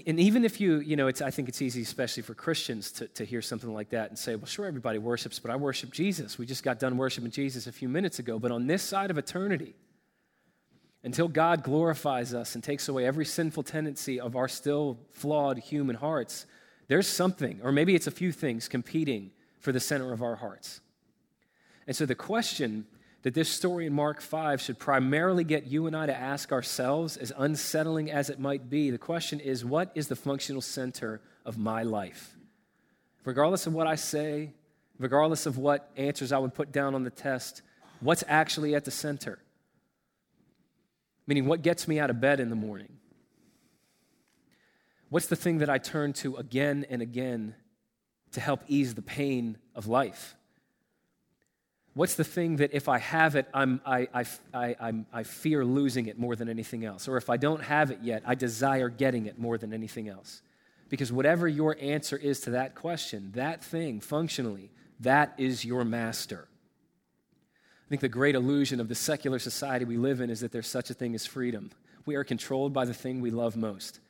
and 0.05 0.19
even 0.19 0.43
if 0.43 0.59
you, 0.59 0.79
you 0.79 0.97
know, 0.97 1.07
it's, 1.07 1.21
I 1.21 1.31
think 1.31 1.47
it's 1.47 1.61
easy, 1.61 1.81
especially 1.81 2.23
for 2.23 2.33
Christians, 2.33 2.91
to, 2.93 3.07
to 3.07 3.23
hear 3.23 3.41
something 3.41 3.73
like 3.73 3.91
that 3.91 4.09
and 4.09 4.19
say, 4.19 4.35
well, 4.35 4.45
sure, 4.45 4.65
everybody 4.65 4.97
worships, 4.97 5.39
but 5.39 5.51
I 5.51 5.55
worship 5.55 5.93
Jesus. 5.93 6.37
We 6.37 6.45
just 6.45 6.63
got 6.63 6.79
done 6.79 6.97
worshiping 6.97 7.31
Jesus 7.31 7.65
a 7.65 7.71
few 7.71 7.87
minutes 7.87 8.19
ago. 8.19 8.37
But 8.37 8.51
on 8.51 8.67
this 8.67 8.83
side 8.83 9.09
of 9.09 9.17
eternity, 9.17 9.73
until 11.01 11.29
God 11.29 11.63
glorifies 11.63 12.33
us 12.33 12.55
and 12.55 12.63
takes 12.63 12.89
away 12.89 13.05
every 13.05 13.23
sinful 13.23 13.63
tendency 13.63 14.19
of 14.19 14.35
our 14.35 14.49
still 14.49 14.99
flawed 15.13 15.59
human 15.59 15.95
hearts, 15.95 16.45
there's 16.87 17.07
something, 17.07 17.59
or 17.63 17.71
maybe 17.71 17.95
it's 17.95 18.07
a 18.07 18.11
few 18.11 18.31
things, 18.31 18.67
competing 18.67 19.31
for 19.59 19.71
the 19.71 19.79
center 19.79 20.13
of 20.13 20.21
our 20.21 20.35
hearts. 20.35 20.81
And 21.87 21.95
so 21.95 22.05
the 22.05 22.15
question 22.15 22.85
that 23.23 23.33
this 23.33 23.49
story 23.49 23.87
in 23.87 23.93
Mark 23.93 24.21
5 24.21 24.61
should 24.61 24.77
primarily 24.77 25.43
get 25.43 25.65
you 25.65 25.87
and 25.87 25.95
I 25.95 26.05
to 26.05 26.15
ask 26.15 26.51
ourselves, 26.51 27.17
as 27.17 27.33
unsettling 27.35 28.11
as 28.11 28.29
it 28.29 28.39
might 28.39 28.69
be, 28.69 28.91
the 28.91 28.99
question 28.99 29.39
is 29.39 29.65
what 29.65 29.91
is 29.95 30.07
the 30.07 30.15
functional 30.15 30.61
center 30.61 31.21
of 31.43 31.57
my 31.57 31.81
life? 31.81 32.35
Regardless 33.23 33.65
of 33.65 33.73
what 33.73 33.87
I 33.87 33.95
say, 33.95 34.53
regardless 34.99 35.47
of 35.47 35.57
what 35.57 35.89
answers 35.97 36.31
I 36.31 36.37
would 36.37 36.53
put 36.53 36.71
down 36.71 36.93
on 36.93 37.03
the 37.03 37.09
test, 37.09 37.63
what's 37.99 38.23
actually 38.27 38.75
at 38.75 38.85
the 38.85 38.91
center? 38.91 39.39
Meaning, 41.25 41.47
what 41.47 41.63
gets 41.63 41.87
me 41.87 41.99
out 41.99 42.11
of 42.11 42.21
bed 42.21 42.39
in 42.39 42.51
the 42.51 42.55
morning? 42.55 42.97
What's 45.15 45.27
the 45.27 45.37
thing 45.37 45.59
that 45.59 45.69
I 45.69 45.77
turn 45.77 46.11
to 46.15 46.35
again 46.35 46.85
and 46.89 47.01
again 47.01 47.55
to 48.33 48.41
help 48.41 48.63
ease 48.67 48.95
the 48.95 49.01
pain 49.01 49.57
of 49.73 49.87
life? 49.87 50.35
What's 51.93 52.15
the 52.15 52.25
thing 52.25 52.57
that 52.57 52.73
if 52.73 52.89
I 52.89 52.97
have 52.97 53.37
it, 53.37 53.47
I'm, 53.53 53.79
I, 53.85 54.09
I, 54.13 54.25
I, 54.53 54.93
I 55.13 55.23
fear 55.23 55.63
losing 55.63 56.07
it 56.07 56.19
more 56.19 56.35
than 56.35 56.49
anything 56.49 56.83
else? 56.83 57.07
Or 57.07 57.15
if 57.15 57.29
I 57.29 57.37
don't 57.37 57.63
have 57.63 57.91
it 57.91 57.99
yet, 58.01 58.23
I 58.25 58.35
desire 58.35 58.89
getting 58.89 59.25
it 59.25 59.39
more 59.39 59.57
than 59.57 59.71
anything 59.71 60.09
else? 60.09 60.41
Because 60.89 61.13
whatever 61.13 61.47
your 61.47 61.77
answer 61.79 62.17
is 62.17 62.41
to 62.41 62.49
that 62.49 62.75
question, 62.75 63.31
that 63.35 63.63
thing, 63.63 64.01
functionally, 64.01 64.69
that 64.99 65.33
is 65.37 65.63
your 65.63 65.85
master. 65.85 66.49
I 67.85 67.87
think 67.87 68.01
the 68.01 68.09
great 68.09 68.35
illusion 68.35 68.81
of 68.81 68.89
the 68.89 68.95
secular 68.95 69.39
society 69.39 69.85
we 69.85 69.95
live 69.95 70.19
in 70.19 70.29
is 70.29 70.41
that 70.41 70.51
there's 70.51 70.67
such 70.67 70.89
a 70.89 70.93
thing 70.93 71.15
as 71.15 71.25
freedom. 71.25 71.71
We 72.05 72.15
are 72.15 72.25
controlled 72.25 72.73
by 72.73 72.83
the 72.83 72.93
thing 72.93 73.21
we 73.21 73.31
love 73.31 73.55
most. 73.55 74.01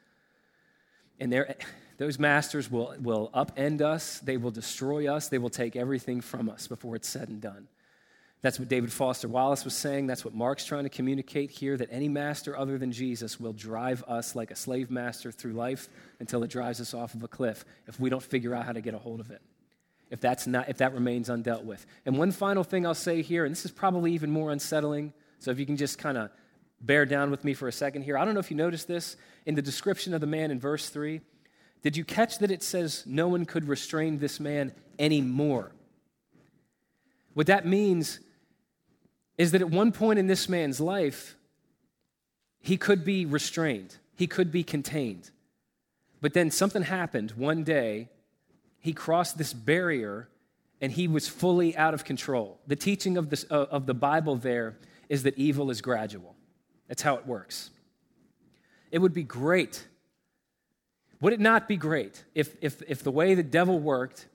And 1.19 1.33
those 1.97 2.19
masters 2.19 2.69
will, 2.69 2.95
will 2.99 3.29
upend 3.33 3.81
us, 3.81 4.19
they 4.19 4.37
will 4.37 4.51
destroy 4.51 5.13
us, 5.13 5.29
they 5.29 5.37
will 5.37 5.49
take 5.49 5.75
everything 5.75 6.21
from 6.21 6.49
us 6.49 6.67
before 6.67 6.95
it's 6.95 7.07
said 7.07 7.29
and 7.29 7.41
done. 7.41 7.67
That's 8.41 8.59
what 8.59 8.69
David 8.69 8.91
Foster 8.91 9.27
Wallace 9.27 9.65
was 9.65 9.73
saying. 9.73 10.05
That's 10.05 10.23
what 10.23 10.35
Mark's 10.35 10.65
trying 10.65 10.83
to 10.83 10.89
communicate 10.89 11.49
here 11.49 11.75
that 11.77 11.89
any 11.91 12.07
master 12.07 12.55
other 12.55 12.77
than 12.77 12.91
Jesus 12.91 13.39
will 13.39 13.53
drive 13.53 14.03
us 14.07 14.35
like 14.35 14.51
a 14.51 14.55
slave 14.55 14.91
master 14.91 15.31
through 15.31 15.53
life 15.53 15.89
until 16.19 16.43
it 16.43 16.51
drives 16.51 16.79
us 16.79 16.93
off 16.93 17.15
of 17.15 17.23
a 17.23 17.27
cliff 17.27 17.65
if 17.87 17.99
we 17.99 18.07
don't 18.07 18.21
figure 18.21 18.53
out 18.53 18.65
how 18.65 18.71
to 18.71 18.81
get 18.81 18.93
a 18.93 18.99
hold 18.99 19.19
of 19.19 19.31
it. 19.31 19.41
If, 20.11 20.21
that's 20.21 20.45
not, 20.45 20.69
if 20.69 20.77
that 20.77 20.93
remains 20.93 21.29
undealt 21.29 21.63
with. 21.63 21.83
And 22.05 22.19
one 22.19 22.31
final 22.31 22.63
thing 22.63 22.85
I'll 22.85 22.93
say 22.93 23.23
here, 23.23 23.45
and 23.45 23.51
this 23.51 23.65
is 23.65 23.71
probably 23.71 24.11
even 24.13 24.29
more 24.29 24.51
unsettling, 24.51 25.13
so 25.39 25.49
if 25.49 25.57
you 25.57 25.65
can 25.65 25.77
just 25.77 25.97
kind 25.97 26.15
of 26.15 26.29
bear 26.85 27.05
down 27.05 27.31
with 27.31 27.43
me 27.43 27.53
for 27.53 27.67
a 27.67 27.71
second 27.71 28.03
here. 28.03 28.17
I 28.17 28.25
don't 28.25 28.33
know 28.33 28.39
if 28.39 28.51
you 28.51 28.57
noticed 28.57 28.87
this 28.87 29.15
in 29.45 29.55
the 29.55 29.61
description 29.61 30.13
of 30.13 30.21
the 30.21 30.27
man 30.27 30.51
in 30.51 30.59
verse 30.59 30.89
3. 30.89 31.21
Did 31.81 31.97
you 31.97 32.03
catch 32.03 32.39
that 32.39 32.51
it 32.51 32.63
says 32.63 33.03
no 33.05 33.27
one 33.27 33.45
could 33.45 33.67
restrain 33.67 34.19
this 34.19 34.39
man 34.39 34.73
anymore? 34.97 35.71
What 37.33 37.47
that 37.47 37.65
means 37.65 38.19
is 39.37 39.51
that 39.51 39.61
at 39.61 39.69
one 39.69 39.91
point 39.91 40.19
in 40.19 40.27
this 40.27 40.47
man's 40.47 40.79
life, 40.79 41.35
he 42.61 42.77
could 42.77 43.03
be 43.03 43.25
restrained, 43.25 43.97
he 44.15 44.27
could 44.27 44.51
be 44.51 44.63
contained. 44.63 45.29
But 46.21 46.33
then 46.33 46.49
something 46.49 46.83
happened 46.83 47.31
one 47.31 47.63
day, 47.63 48.09
he 48.79 48.93
crossed 48.93 49.37
this 49.37 49.53
barrier 49.53 50.29
and 50.81 50.91
he 50.91 51.07
was 51.07 51.27
fully 51.27 51.75
out 51.75 51.93
of 51.93 52.03
control. 52.03 52.59
The 52.67 52.75
teaching 52.75 53.17
of, 53.17 53.29
this, 53.29 53.45
uh, 53.51 53.65
of 53.69 53.85
the 53.85 53.93
Bible 53.93 54.35
there 54.35 54.77
is 55.09 55.23
that 55.23 55.37
evil 55.37 55.69
is 55.69 55.81
gradual. 55.81 56.35
That's 56.87 57.01
how 57.01 57.15
it 57.15 57.25
works. 57.25 57.71
It 58.91 58.99
would 58.99 59.13
be 59.13 59.23
great. 59.23 59.87
Would 61.21 61.33
it 61.33 61.39
not 61.39 61.67
be 61.67 61.77
great 61.77 62.23
if, 62.33 62.55
if, 62.61 62.81
if 62.87 63.03
the 63.03 63.11
way 63.11 63.35
the 63.35 63.43
devil 63.43 63.79
worked 63.79 64.27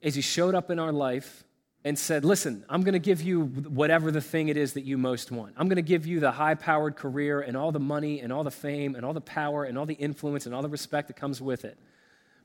is 0.00 0.14
he 0.14 0.20
showed 0.20 0.54
up 0.54 0.70
in 0.70 0.78
our 0.78 0.92
life 0.92 1.44
and 1.84 1.98
said, 1.98 2.24
Listen, 2.24 2.64
I'm 2.68 2.82
going 2.82 2.92
to 2.92 2.98
give 2.98 3.22
you 3.22 3.42
whatever 3.44 4.10
the 4.10 4.20
thing 4.20 4.48
it 4.48 4.56
is 4.56 4.74
that 4.74 4.84
you 4.84 4.98
most 4.98 5.30
want. 5.30 5.54
I'm 5.56 5.68
going 5.68 5.76
to 5.76 5.82
give 5.82 6.06
you 6.06 6.20
the 6.20 6.30
high 6.30 6.54
powered 6.54 6.96
career 6.96 7.40
and 7.40 7.56
all 7.56 7.72
the 7.72 7.80
money 7.80 8.20
and 8.20 8.32
all 8.32 8.44
the 8.44 8.50
fame 8.50 8.94
and 8.94 9.04
all 9.04 9.12
the 9.12 9.20
power 9.20 9.64
and 9.64 9.76
all 9.76 9.86
the 9.86 9.94
influence 9.94 10.46
and 10.46 10.54
all 10.54 10.62
the 10.62 10.68
respect 10.68 11.08
that 11.08 11.16
comes 11.16 11.40
with 11.40 11.64
it. 11.64 11.78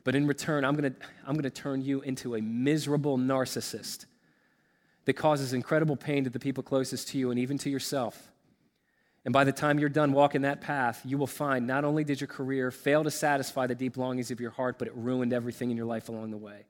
But 0.04 0.14
in 0.14 0.26
return, 0.26 0.64
I'm 0.64 0.74
going 0.74 0.92
to, 0.92 0.98
I'm 1.26 1.34
going 1.34 1.42
to 1.44 1.50
turn 1.50 1.82
you 1.82 2.00
into 2.00 2.34
a 2.34 2.40
miserable 2.40 3.18
narcissist 3.18 4.06
that 5.04 5.14
causes 5.14 5.52
incredible 5.52 5.96
pain 5.96 6.24
to 6.24 6.30
the 6.30 6.38
people 6.38 6.62
closest 6.62 7.08
to 7.08 7.18
you 7.18 7.30
and 7.30 7.38
even 7.38 7.58
to 7.58 7.70
yourself. 7.70 8.30
And 9.28 9.32
by 9.34 9.44
the 9.44 9.52
time 9.52 9.78
you're 9.78 9.90
done 9.90 10.12
walking 10.12 10.40
that 10.40 10.62
path, 10.62 11.02
you 11.04 11.18
will 11.18 11.26
find 11.26 11.66
not 11.66 11.84
only 11.84 12.02
did 12.02 12.18
your 12.18 12.28
career 12.28 12.70
fail 12.70 13.04
to 13.04 13.10
satisfy 13.10 13.66
the 13.66 13.74
deep 13.74 13.98
longings 13.98 14.30
of 14.30 14.40
your 14.40 14.52
heart, 14.52 14.78
but 14.78 14.88
it 14.88 14.94
ruined 14.96 15.34
everything 15.34 15.70
in 15.70 15.76
your 15.76 15.84
life 15.84 16.08
along 16.08 16.30
the 16.30 16.38
way. 16.38 16.64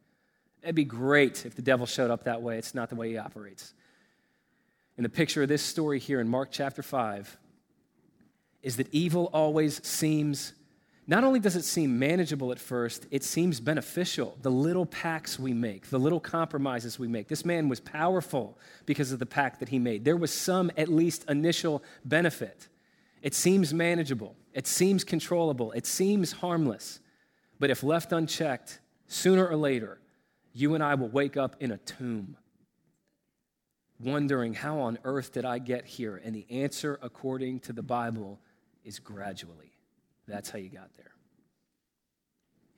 It'd 0.65 0.75
be 0.75 0.83
great 0.83 1.47
if 1.47 1.55
the 1.55 1.63
devil 1.63 1.87
showed 1.87 2.11
up 2.11 2.25
that 2.25 2.43
way. 2.43 2.59
It's 2.59 2.75
not 2.75 2.89
the 2.89 2.97
way 2.97 3.11
he 3.11 3.17
operates. 3.17 3.75
And 4.97 5.05
the 5.05 5.09
picture 5.09 5.45
of 5.45 5.49
this 5.49 5.63
story 5.63 6.01
here 6.01 6.21
in 6.21 6.29
Mark 6.29 6.49
chapter 6.51 6.83
5 6.83 7.39
is 8.65 8.77
that 8.79 8.93
evil 8.93 9.31
always 9.33 9.81
seems, 9.87 10.53
not 11.09 11.25
only 11.25 11.41
does 11.41 11.57
it 11.57 11.65
seem 11.65 11.99
manageable 11.99 12.53
at 12.53 12.59
first, 12.59 13.07
it 13.11 13.25
seems 13.25 13.61
beneficial. 13.61 14.37
The 14.43 14.51
little 14.51 14.85
pacts 14.85 15.39
we 15.39 15.55
make, 15.55 15.89
the 15.89 15.99
little 15.99 16.21
compromises 16.21 16.99
we 16.99 17.09
make. 17.09 17.29
This 17.29 17.47
man 17.47 17.69
was 17.69 17.81
powerful 17.81 18.59
because 18.85 19.11
of 19.11 19.19
the 19.19 19.27
pact 19.27 19.59
that 19.61 19.71
he 19.71 19.79
made. 19.79 20.05
There 20.05 20.19
was 20.19 20.31
some, 20.31 20.71
at 20.77 20.89
least, 20.89 21.25
initial 21.29 21.83
benefit. 22.05 22.69
It 23.23 23.35
seems 23.35 23.73
manageable, 23.73 24.37
it 24.53 24.67
seems 24.67 25.03
controllable, 25.03 25.73
it 25.73 25.87
seems 25.87 26.31
harmless. 26.31 27.01
But 27.59 27.71
if 27.71 27.83
left 27.83 28.13
unchecked, 28.13 28.79
sooner 29.07 29.47
or 29.47 29.57
later, 29.57 29.99
you 30.53 30.75
and 30.75 30.85
I 30.85 30.95
will 30.95 31.09
wake 31.09 31.37
up 31.37 31.57
in 31.59 31.73
a 31.73 31.79
tomb 31.79 32.37
wondering, 34.01 34.55
how 34.55 34.79
on 34.81 34.99
earth 35.05 35.33
did 35.33 35.45
I 35.45 35.59
get 35.59 35.85
here? 35.85 36.21
And 36.23 36.35
the 36.35 36.47
answer, 36.51 36.99
according 37.03 37.61
to 37.61 37.73
the 37.73 37.83
Bible, 37.83 38.39
is 38.85 38.99
gradually. 38.99 39.73
That's 40.29 40.51
how 40.51 40.59
you 40.59 40.69
got 40.69 40.95
there. 40.97 41.11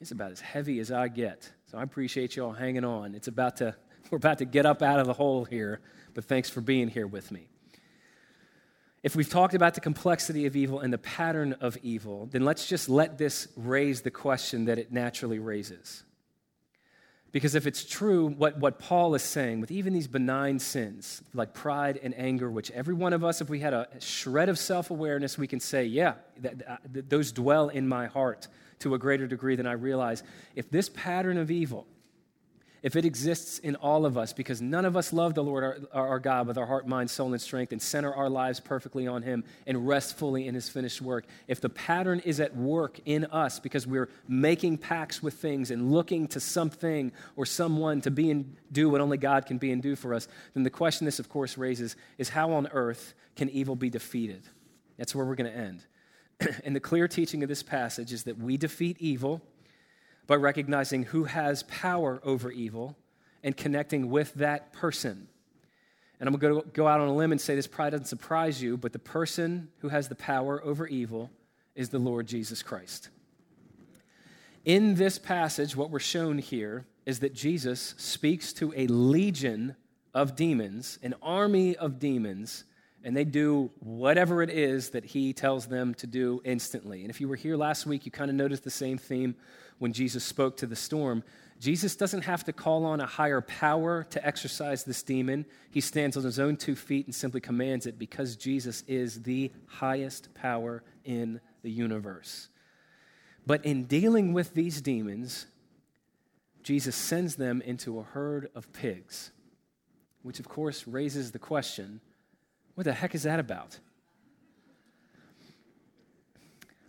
It's 0.01 0.13
about 0.13 0.31
as 0.33 0.41
heavy 0.41 0.79
as 0.79 0.91
I 0.91 1.09
get. 1.09 1.51
So 1.71 1.77
I 1.77 1.83
appreciate 1.83 2.37
you 2.37 2.45
all 2.45 2.53
hanging 2.53 2.85
on. 2.85 3.15
It's 3.15 3.29
about 3.29 3.59
to, 3.59 3.75
we're 4.11 4.17
about 4.17 4.39
to 4.39 4.45
get 4.45 4.65
up 4.65 4.81
out 4.81 4.99
of 5.01 5.07
the 5.07 5.13
hole 5.13 5.45
here, 5.45 5.81
but 6.15 6.25
thanks 6.25 6.49
for 6.49 6.61
being 6.61 6.89
here 6.89 7.07
with 7.07 7.31
me. 7.31 7.49
If 9.03 9.17
we've 9.17 9.29
talked 9.29 9.55
about 9.55 9.75
the 9.75 9.81
complexity 9.81 10.47
of 10.47 10.57
evil 10.57 10.81
and 10.81 10.93
the 10.93 10.99
pattern 10.99 11.55
of 11.55 11.77
evil, 11.83 12.27
then 12.27 12.45
let's 12.45 12.67
just 12.67 12.89
let 12.89 13.17
this 13.19 13.49
raise 13.57 14.03
the 14.03 14.11
question 14.11 14.67
that 14.67 14.79
it 14.79 14.93
naturally 14.93 15.39
raises. 15.39 16.05
Because 17.33 17.55
if 17.55 17.67
it's 17.67 17.85
true, 17.85 18.27
what, 18.27 18.59
what 18.59 18.79
Paul 18.81 19.15
is 19.15 19.23
saying, 19.23 19.61
with 19.61 19.71
even 19.71 19.93
these 19.93 20.09
benign 20.09 20.59
sins 20.59 21.23
like 21.33 21.55
pride 21.55 22.01
and 22.03 22.13
anger, 22.19 22.51
which 22.51 22.73
every 22.73 22.95
one 22.95 23.13
of 23.13 23.23
us, 23.23 23.41
if 23.41 23.49
we 23.49 23.61
had 23.61 23.73
a 23.73 23.87
shred 24.01 24.49
of 24.49 24.59
self 24.59 24.91
awareness, 24.91 25.39
we 25.39 25.47
can 25.47 25.61
say, 25.61 25.85
yeah, 25.85 26.15
that, 26.39 26.59
that, 26.59 26.69
uh, 26.69 26.77
those 27.09 27.31
dwell 27.31 27.69
in 27.69 27.87
my 27.87 28.07
heart 28.07 28.49
to 28.81 28.95
a 28.95 28.99
greater 28.99 29.29
degree 29.29 29.55
than 29.55 29.67
I 29.67 29.73
realize. 29.73 30.25
If 30.57 30.71
this 30.71 30.89
pattern 30.89 31.39
of 31.39 31.51
evil, 31.51 31.87
if 32.83 32.97
it 32.97 33.05
exists 33.05 33.59
in 33.59 33.77
all 33.77 34.07
of 34.07 34.17
us, 34.17 34.33
because 34.33 34.63
none 34.63 34.85
of 34.85 34.97
us 34.97 35.13
love 35.13 35.35
the 35.35 35.45
Lord 35.45 35.65
our, 35.93 36.09
our, 36.09 36.19
God 36.19 36.47
with 36.47 36.57
our 36.57 36.67
heart, 36.67 36.89
mind, 36.89 37.11
soul, 37.11 37.33
and 37.33 37.41
strength, 37.41 37.73
and 37.73 37.81
center 37.81 38.13
our 38.15 38.31
lives 38.31 38.61
perfectly 38.61 39.07
on 39.07 39.23
Him 39.23 39.45
and 39.67 39.87
rest 39.87 40.17
fully 40.17 40.47
in 40.47 40.55
His 40.55 40.69
finished 40.69 41.03
work, 41.03 41.27
if 41.47 41.61
the 41.61 41.69
pattern 41.69 42.21
is 42.21 42.41
at 42.41 42.57
work 42.57 42.99
in 43.05 43.27
us 43.27 43.61
because 43.61 43.87
we're 43.87 44.09
making 44.27 44.79
pacts 44.79 45.23
with 45.23 45.35
things 45.35 45.71
and 45.71 45.93
looking 45.93 46.27
to 46.29 46.41
something 46.41 47.13
or 47.37 47.45
someone 47.45 48.01
to 48.01 48.11
be 48.11 48.31
and 48.31 48.57
do 48.73 48.89
what 48.89 49.01
only 49.01 49.19
God 49.19 49.47
can 49.47 49.59
be 49.59 49.73
and 49.73 49.83
do 49.83 49.95
for 49.95 50.15
us, 50.15 50.29
then 50.55 50.63
the 50.63 50.71
question 50.71 51.05
this, 51.05 51.19
of 51.19 51.29
course, 51.29 51.59
raises 51.59 51.97
is 52.19 52.31
how 52.31 52.53
on 52.53 52.67
earth 52.69 53.15
can 53.37 53.51
evil 53.51 53.77
be 53.77 53.91
defeated? 53.91 54.43
That's 54.97 55.15
where 55.15 55.25
we're 55.25 55.35
going 55.35 55.53
to 55.53 55.59
end. 55.59 55.85
and 56.65 56.75
the 56.75 56.81
clear 56.81 57.09
teaching 57.09 57.43
of 57.43 57.49
this 57.49 57.63
passage 57.63 58.13
is 58.13 58.25
that 58.25 58.39
we 58.39 58.57
defeat 58.57 58.97
evil 59.01 59.43
by 60.31 60.37
recognizing 60.37 61.03
who 61.03 61.25
has 61.25 61.65
power 61.65 62.21
over 62.23 62.53
evil 62.53 62.97
and 63.43 63.57
connecting 63.57 64.09
with 64.11 64.33
that 64.35 64.73
person. 64.73 65.27
And 66.21 66.29
I'm 66.29 66.37
going 66.37 66.63
to 66.63 66.69
go 66.69 66.87
out 66.87 67.01
on 67.01 67.09
a 67.09 67.13
limb 67.13 67.33
and 67.33 67.41
say 67.41 67.57
this 67.57 67.67
probably 67.67 67.91
doesn't 67.91 68.07
surprise 68.07 68.63
you, 68.63 68.77
but 68.77 68.93
the 68.93 69.01
person 69.01 69.71
who 69.79 69.89
has 69.89 70.09
the 70.09 70.15
power 70.15 70.63
over 70.63 70.87
evil 70.87 71.33
is 71.75 71.89
the 71.89 71.99
Lord 71.99 72.29
Jesus 72.29 72.63
Christ. 72.63 73.09
In 74.65 74.95
this 74.95 75.19
passage, 75.19 75.75
what 75.75 75.91
we're 75.91 75.99
shown 75.99 76.39
here 76.39 76.87
is 77.07 77.19
that 77.19 77.35
Jesus 77.35 77.97
speaks 77.99 78.53
to 78.53 78.73
a 78.77 78.87
legion 78.87 79.75
of 80.15 80.37
demons, 80.37 81.01
an 81.03 81.17
army 81.21 81.75
of 81.75 81.99
demons, 81.99 82.63
and 83.03 83.17
they 83.17 83.25
do 83.25 83.71
whatever 83.81 84.43
it 84.43 84.51
is 84.51 84.91
that 84.91 85.05
he 85.05 85.33
tells 85.33 85.67
them 85.67 85.95
to 85.95 86.07
do 86.07 86.41
instantly. 86.45 87.01
And 87.01 87.11
if 87.11 87.21
you 87.21 87.29
were 87.29 87.37
here 87.37 87.57
last 87.57 87.87
week, 87.87 88.05
you 88.05 88.13
kind 88.13 88.31
of 88.31 88.37
noticed 88.37 88.65
the 88.65 88.71
same 88.71 88.99
theme 88.99 89.35
when 89.79 89.93
Jesus 89.93 90.23
spoke 90.23 90.59
to 90.59 90.67
the 90.67 90.77
storm. 90.77 91.25
Jesus 91.59 91.97
doesn't 91.97 92.23
have 92.23 92.45
to 92.45 92.53
call 92.53 92.85
on 92.85 93.01
a 93.01 93.07
higher 93.07 93.41
power 93.41 94.05
to 94.11 94.27
exorcise 94.27 94.85
this 94.85 95.03
demon. 95.03 95.47
He 95.71 95.81
stands 95.81 96.17
on 96.17 96.25
his 96.25 96.39
own 96.39 96.57
two 96.57 96.77
feet 96.77 97.07
and 97.07 97.15
simply 97.15 97.41
commands 97.41 97.87
it 97.87 97.99
because 97.99 98.37
Jesus 98.37 98.83
is 98.87 99.23
the 99.23 99.51
highest 99.67 100.35
power 100.35 100.83
in 101.05 101.41
the 101.63 101.71
universe. 101.71 102.49
But 103.47 103.65
in 103.65 103.85
dealing 103.85 104.35
with 104.35 104.53
these 104.55 104.83
demons, 104.83 105.47
Jesus 106.63 106.95
sends 106.95 107.37
them 107.37 107.63
into 107.63 107.99
a 107.99 108.03
herd 108.03 108.51
of 108.55 108.71
pigs, 108.73 109.33
which 110.23 110.39
of 110.39 110.49
course 110.49 110.87
raises 110.87 111.33
the 111.33 111.39
question 111.39 112.01
what 112.75 112.85
the 112.85 112.93
heck 112.93 113.15
is 113.15 113.25
that 113.25 113.39
about? 113.39 113.79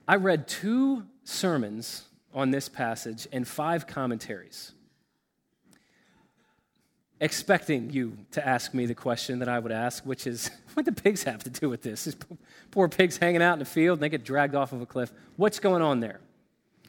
I 0.07 0.15
read 0.15 0.47
two 0.47 1.05
sermons 1.23 2.03
on 2.33 2.51
this 2.51 2.69
passage 2.69 3.27
and 3.31 3.47
five 3.47 3.87
commentaries, 3.87 4.71
expecting 7.19 7.89
you 7.91 8.17
to 8.31 8.45
ask 8.45 8.73
me 8.73 8.85
the 8.85 8.95
question 8.95 9.39
that 9.39 9.49
I 9.49 9.59
would 9.59 9.71
ask, 9.71 10.05
which 10.05 10.27
is 10.27 10.49
what 10.73 10.85
do 10.85 10.91
pigs 10.91 11.23
have 11.23 11.43
to 11.43 11.49
do 11.49 11.69
with 11.69 11.81
this? 11.81 12.05
These 12.05 12.17
poor 12.71 12.87
pigs 12.87 13.17
hanging 13.17 13.41
out 13.41 13.53
in 13.53 13.59
the 13.59 13.65
field 13.65 13.97
and 13.97 14.03
they 14.03 14.09
get 14.09 14.23
dragged 14.23 14.55
off 14.55 14.73
of 14.73 14.81
a 14.81 14.85
cliff. 14.85 15.11
What's 15.35 15.59
going 15.59 15.81
on 15.81 15.99
there? 15.99 16.19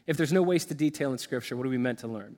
If 0.07 0.17
there's 0.17 0.33
no 0.33 0.43
wasted 0.43 0.77
detail 0.77 1.13
in 1.13 1.19
Scripture, 1.19 1.57
what 1.57 1.67
are 1.67 1.71
we 1.71 1.79
meant 1.79 2.01
to 2.01 2.09
learn? 2.09 2.37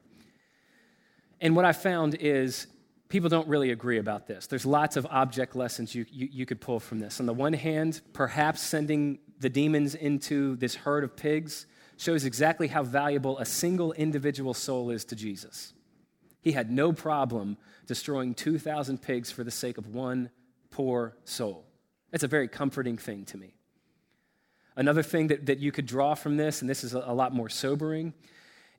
And 1.41 1.57
what 1.57 1.65
I 1.65 1.73
found 1.73 2.15
is 2.15 2.67
people 3.09 3.29
don't 3.29 3.49
really 3.49 3.71
agree 3.71 3.99
about 3.99 4.27
this. 4.27 4.47
There's 4.47 4.67
lots 4.67 4.97
of 4.97 5.07
object 5.11 5.55
lessons 5.55 5.95
you, 5.95 6.07
you, 6.11 6.29
you, 6.31 6.47
could 6.47 6.61
pull 6.61 6.81
from 6.81 6.99
this. 6.99 7.21
On 7.21 7.27
the 7.27 7.35
one 7.35 7.53
hand, 7.53 8.01
perhaps 8.13 8.61
sending 8.61 9.19
the 9.41 9.49
demons 9.49 9.95
into 9.95 10.57
this 10.57 10.75
herd 10.75 11.05
of 11.05 11.17
pigs 11.17 11.67
shows 11.97 12.25
exactly 12.25 12.69
how 12.69 12.83
valuable 12.83 13.39
a 13.39 13.45
single 13.45 13.93
individual 13.93 14.55
soul 14.55 14.91
is 14.91 15.05
to 15.07 15.17
Jesus. 15.17 15.75
He 16.41 16.53
had 16.53 16.71
no 16.71 16.93
problem 16.93 17.57
destroying 17.87 18.35
2,000 18.35 19.01
pigs 19.01 19.31
for 19.31 19.45
the 19.45 19.51
sake 19.51 19.79
of 19.79 19.87
one 19.87 20.31
poor 20.71 21.17
soul. 21.25 21.67
That's 22.11 22.25
a 22.25 22.29
very 22.29 22.49
comforting 22.49 22.97
thing 22.97 23.25
to 23.27 23.39
me. 23.39 23.55
Another 24.77 25.03
thing 25.03 25.29
that, 25.29 25.47
that 25.47 25.59
you 25.61 25.71
could 25.71 25.87
draw 25.87 26.15
from 26.15 26.37
this, 26.37 26.61
and 26.61 26.69
this 26.69 26.83
is 26.83 26.95
a, 26.95 27.05
a 27.07 27.15
lot 27.15 27.33
more 27.33 27.49
sobering, 27.49 28.13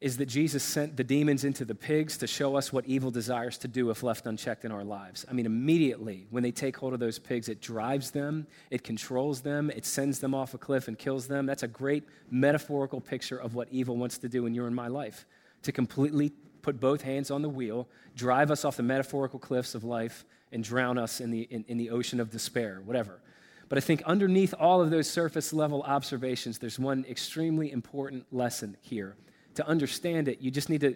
is 0.02 0.18
that 0.18 0.26
Jesus 0.26 0.64
sent 0.64 0.98
the 0.98 1.04
demons 1.04 1.44
into 1.44 1.64
the 1.64 1.74
pigs 1.74 2.18
to 2.18 2.28
show 2.28 2.56
us 2.56 2.74
what 2.74 2.86
evil 2.86 3.12
desires 3.12 3.58
to 3.60 3.68
do 3.68 3.90
if 3.90 4.04
left 4.04 4.26
unchecked 4.26 4.66
in 4.66 4.72
our 4.72 4.84
lives. 4.84 5.26
I 5.30 5.34
mean, 5.34 5.46
immediately 5.46 6.28
when 6.30 6.44
they 6.44 6.52
take 6.52 6.78
hold 6.78 6.94
of 6.94 7.00
those 7.00 7.18
pigs, 7.18 7.48
it 7.48 7.62
drives 7.62 8.12
them, 8.12 8.46
it 8.70 8.84
controls 8.84 9.42
them, 9.42 9.72
it 9.72 9.86
sends 9.86 10.20
them 10.20 10.36
off 10.36 10.54
a 10.54 10.58
cliff 10.58 10.88
and 10.88 10.98
kills 10.98 11.28
them. 11.28 11.46
That's 11.46 11.64
a 11.64 11.68
great 11.68 12.04
metaphorical 12.30 13.00
picture 13.00 13.38
of 13.38 13.56
what 13.56 13.70
evil 13.72 13.96
wants 13.96 14.18
to 14.20 14.30
do 14.30 14.46
in 14.46 14.54
your 14.54 14.68
and 14.68 14.76
my 14.76 14.88
life 14.88 15.26
to 15.64 15.72
completely 15.72 16.32
put 16.62 16.80
both 16.80 17.02
hands 17.02 17.32
on 17.32 17.42
the 17.42 17.50
wheel, 17.50 17.88
drive 18.16 18.52
us 18.52 18.66
off 18.66 18.78
the 18.78 18.84
metaphorical 18.84 19.40
cliffs 19.40 19.76
of 19.76 19.84
life, 19.84 20.26
and 20.52 20.64
drown 20.64 20.98
us 20.98 21.20
in 21.20 21.32
the, 21.32 21.42
in, 21.50 21.66
in 21.68 21.78
the 21.78 21.90
ocean 21.90 22.20
of 22.20 22.32
despair, 22.32 22.82
whatever. 22.86 23.20
But 23.68 23.78
I 23.78 23.82
think 23.82 24.04
underneath 24.06 24.54
all 24.60 24.82
of 24.82 24.90
those 24.90 25.10
surface 25.10 25.52
level 25.54 25.82
observations, 25.84 26.60
there's 26.60 26.78
one 26.78 27.06
extremely 27.10 27.72
important 27.72 28.26
lesson 28.32 28.78
here 28.82 29.16
to 29.56 29.68
understand 29.68 30.28
it, 30.28 30.42
you 30.42 30.52
just 30.52 30.70
need 30.70 30.82
to, 30.82 30.96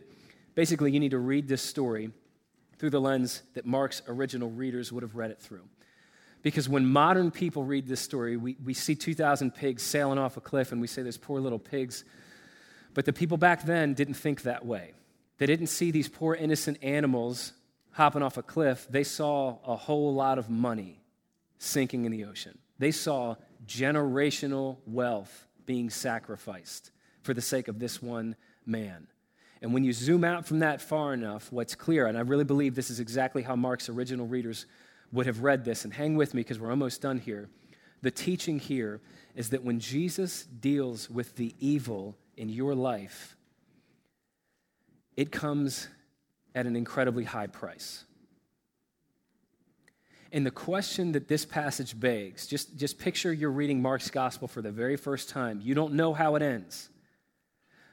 basically, 0.55 0.91
you 0.91 0.99
need 0.99 1.12
to 1.12 1.20
read 1.20 1.47
this 1.47 1.62
story 1.62 2.12
through 2.78 2.89
the 2.91 3.01
lens 3.01 3.43
that 3.53 3.66
Mark's 3.66 4.01
original 4.07 4.49
readers 4.49 4.91
would 4.91 5.03
have 5.03 5.16
read 5.16 5.32
it 5.32 5.39
through. 5.39 5.64
Because 6.41 6.70
when 6.70 6.86
modern 6.86 7.32
people 7.32 7.66
read 7.66 7.88
this 7.88 7.99
story, 7.99 8.38
we, 8.38 8.55
we 8.64 8.74
see 8.74 8.95
2,000 8.95 9.51
pigs 9.51 9.84
sailing 9.84 10.18
off 10.18 10.38
a 10.38 10.41
cliff 10.41 10.72
and 10.72 10.80
we 10.80 10.88
say, 10.88 11.01
those 11.01 11.18
poor 11.18 11.41
little 11.41 11.60
pigs. 11.60 12.05
But 12.93 13.05
the 13.05 13.12
people 13.12 13.38
back 13.38 13.64
then 13.64 13.93
didn't 13.93 14.14
think 14.14 14.43
that 14.43 14.66
way. 14.66 14.93
They 15.38 15.45
didn't 15.45 15.68
see 15.68 15.91
these 15.91 16.07
poor 16.07 16.36
innocent 16.36 16.78
animals 16.82 17.53
hopping 17.91 18.24
off 18.24 18.38
a 18.38 18.43
cliff. 18.43 18.88
They 18.89 19.03
saw 19.03 19.57
a 19.66 19.76
whole 19.76 20.14
lot 20.14 20.38
of 20.38 20.49
money 20.49 21.01
sinking 21.57 22.05
in 22.05 22.12
the 22.12 22.24
ocean. 22.24 22.57
They 22.78 22.91
saw 22.91 23.36
generational 23.66 24.78
wealth 24.86 25.47
being 25.66 25.89
sacrificed 25.89 26.91
for 27.22 27.34
the 27.34 27.41
sake 27.41 27.68
of 27.68 27.80
this 27.80 28.01
one 28.01 28.36
man. 28.70 29.07
And 29.61 29.74
when 29.74 29.84
you 29.84 29.91
zoom 29.91 30.24
out 30.24 30.45
from 30.45 30.59
that 30.59 30.82
far 30.82 31.13
enough, 31.13 31.51
what's 31.51 31.76
clear, 31.76 32.05
and 32.05 32.17
I 32.17 32.22
really 32.22 32.45
believe 32.45 32.76
this 32.76 32.89
is 32.89 32.99
exactly 32.99 33.41
how 33.41 33.55
Mark's 33.55 33.89
original 33.89 34.26
readers 34.26 34.65
would 35.11 35.26
have 35.26 35.41
read 35.41 35.65
this, 35.65 35.84
and 35.84 35.93
hang 35.93 36.15
with 36.15 36.34
me 36.34 36.41
because 36.41 36.59
we're 36.59 36.70
almost 36.70 37.01
done 37.01 37.20
here. 37.20 37.49
The 38.01 38.11
teaching 38.11 38.59
here 38.59 39.01
is 39.36 39.49
that 39.49 39.63
when 39.63 39.80
Jesus 39.80 40.43
deals 40.45 41.09
with 41.09 41.36
the 41.36 41.53
evil 41.59 42.15
in 42.38 42.47
your 42.47 42.76
life, 42.76 43.36
it 45.17 45.32
comes 45.32 45.89
at 46.55 46.65
an 46.65 46.76
incredibly 46.76 47.26
high 47.26 47.47
price. 47.47 48.05
And 50.32 50.45
the 50.45 50.51
question 50.51 51.11
that 51.13 51.28
this 51.28 51.43
passage 51.43 51.99
begs 51.99 52.45
just, 52.47 52.78
just 52.78 52.99
picture 52.99 53.34
you're 53.34 53.51
reading 53.51 53.82
Mark's 53.82 54.11
gospel 54.11 54.47
for 54.47 54.61
the 54.61 54.72
very 54.72 54.95
first 54.95 55.28
time. 55.30 55.59
You 55.61 55.74
don't 55.74 55.93
know 55.93 56.13
how 56.13 56.36
it 56.36 56.41
ends. 56.41 56.89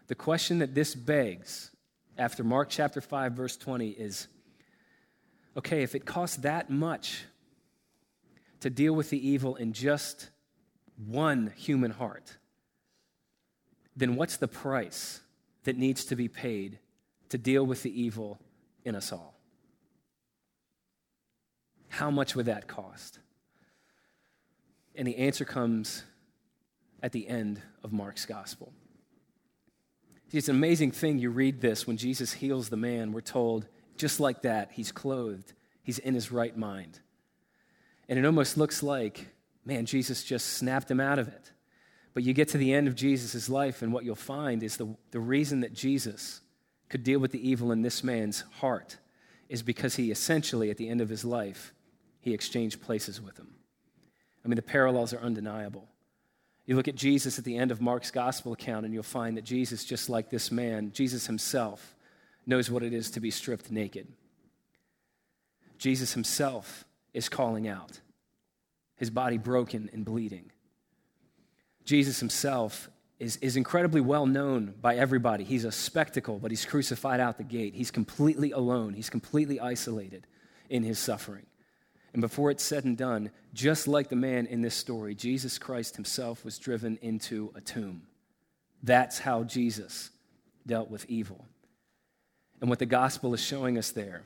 The 0.09 0.15
question 0.15 0.61
that 0.61 0.75
this 0.75 0.95
begs 0.95 1.71
after 2.17 2.45
Mark 2.45 2.69
chapter 2.71 3.01
5, 3.01 3.33
verse 3.33 3.57
20 3.57 3.89
is 3.91 4.29
okay, 5.57 5.83
if 5.83 5.95
it 5.95 6.05
costs 6.05 6.37
that 6.39 6.71
much 6.71 7.25
to 8.61 8.71
deal 8.71 8.95
with 8.95 9.11
the 9.11 9.29
evil 9.29 9.57
in 9.57 9.73
just 9.73 10.29
one 10.97 11.53
human 11.57 11.91
heart, 11.91 12.37
then 13.97 14.17
what's 14.17 14.37
the 14.37 14.49
price 14.49 15.21
that 15.65 15.77
needs 15.77 16.05
to 16.05 16.17
be 16.17 16.29
paid 16.29 16.79
to 17.31 17.39
deal 17.39 17.65
with 17.65 17.83
the 17.83 18.03
evil 18.03 18.39
in 18.85 18.95
us 18.95 19.13
all? 19.13 19.35
How 21.89 22.11
much 22.11 22.37
would 22.37 22.47
that 22.47 22.69
cost? 22.69 23.19
And 24.95 25.09
the 25.09 25.17
answer 25.17 25.45
comes 25.45 26.05
at 27.03 27.13
the 27.13 27.27
end 27.29 27.61
of 27.83 27.93
Mark's 27.93 28.27
gospel. 28.27 28.73
It's 30.33 30.49
an 30.49 30.57
amazing 30.57 30.91
thing. 30.91 31.19
You 31.19 31.31
read 31.31 31.61
this 31.61 31.87
when 31.87 31.97
Jesus 31.97 32.33
heals 32.33 32.69
the 32.69 32.77
man, 32.77 33.13
we're 33.13 33.21
told, 33.21 33.67
just 33.97 34.19
like 34.19 34.43
that, 34.43 34.71
he's 34.73 34.91
clothed, 34.93 35.53
he's 35.83 35.99
in 35.99 36.15
his 36.15 36.33
right 36.33 36.57
mind. 36.57 37.01
And 38.09 38.19
it 38.19 38.25
almost 38.25 38.57
looks 38.57 38.83
like, 38.83 39.29
man, 39.65 39.87
Jesus 39.87 40.25
just 40.25 40.55
snapped 40.55 40.91
him 40.91 41.01
out 41.01 41.19
of 41.19 41.29
it. 41.29 41.53
But 42.13 42.23
you 42.23 42.33
get 42.33 42.49
to 42.49 42.59
the 42.59 42.73
end 42.73 42.89
of 42.89 42.95
Jesus' 42.95 43.49
life, 43.49 43.83
and 43.83 43.93
what 43.93 44.05
you'll 44.05 44.15
find 44.15 44.63
is 44.63 44.77
the, 44.77 44.97
the 45.11 45.21
reason 45.21 45.61
that 45.61 45.75
Jesus 45.75 46.41
could 46.89 47.05
deal 47.05 47.19
with 47.19 47.31
the 47.31 47.49
evil 47.49 47.73
in 47.73 47.83
this 47.83 48.03
man's 48.03 48.45
heart 48.61 48.99
is 49.49 49.63
because 49.63 49.97
he 49.97 50.11
essentially, 50.11 50.71
at 50.71 50.77
the 50.77 50.89
end 50.89 51.01
of 51.01 51.09
his 51.09 51.25
life, 51.25 51.73
he 52.21 52.33
exchanged 52.35 52.81
places 52.83 53.21
with 53.21 53.39
him. 53.39 53.55
I 54.45 54.49
mean, 54.49 54.57
the 54.57 54.63
parallels 54.63 55.13
are 55.13 55.21
undeniable. 55.21 55.89
You 56.67 56.75
look 56.75 56.89
at 56.89 56.97
Jesus 56.97 57.39
at 57.39 57.45
the 57.45 57.57
end 57.57 57.71
of 57.71 57.81
Mark's 57.81 58.11
gospel 58.11 58.53
account, 58.53 58.85
and 58.85 58.93
you'll 58.93 59.05
find 59.05 59.37
that 59.37 59.45
Jesus, 59.45 59.85
just 59.85 60.09
like 60.09 60.31
this 60.31 60.51
man, 60.51 60.91
Jesus 60.93 61.27
himself, 61.27 61.95
knows 62.45 62.71
what 62.71 62.83
it 62.83 62.93
is 62.93 63.11
to 63.13 63.21
be 63.21 63.31
stripped 63.31 63.71
naked. 63.71 64.09
Jesus 65.79 66.13
himself 66.13 66.85
is 67.15 67.29
calling 67.29 67.69
out, 67.69 68.01
his 68.97 69.11
body 69.11 69.39
broken 69.39 69.89
and 69.93 70.05
bleeding. 70.05 70.51
Jesus 71.85 72.19
himself 72.19 72.91
is, 73.21 73.37
is 73.37 73.57
incredibly 73.57 74.01
well 74.01 74.27
known 74.27 74.75
by 74.81 74.97
everybody. 74.97 75.45
He's 75.45 75.65
a 75.65 75.73
spectacle, 75.73 76.39
but 76.39 76.51
he's 76.51 76.65
crucified 76.65 77.21
out 77.21 77.39
the 77.39 77.45
gate. 77.45 77.75
He's 77.75 77.91
completely 77.91 78.51
alone, 78.51 78.95
he's 78.95 79.11
completely 79.11 79.61
isolated 79.61 80.27
in 80.69 80.83
his 80.83 80.99
suffering. 80.99 81.47
And 82.17 82.23
before 82.23 82.51
it's 82.51 82.65
said 82.65 82.87
and 82.87 82.97
done, 82.97 83.31
just 83.53 83.87
like 83.87 84.09
the 84.09 84.17
man 84.17 84.47
in 84.47 84.63
this 84.63 84.75
story, 84.75 85.15
Jesus 85.15 85.59
Christ 85.59 85.97
himself 85.97 86.47
was 86.47 86.59
driven 86.59 86.99
into 87.03 87.53
a 87.55 87.61
tomb. 87.61 88.07
That's 88.83 89.19
how 89.19 89.45
Jesus 89.45 90.09
dealt 90.67 90.91
with 90.91 91.05
evil. 91.11 91.45
And 92.63 92.71
what 92.71 92.79
the 92.79 92.87
gospel 92.87 93.35
is 93.35 93.43
showing 93.43 93.77
us 93.77 93.91
there 93.91 94.23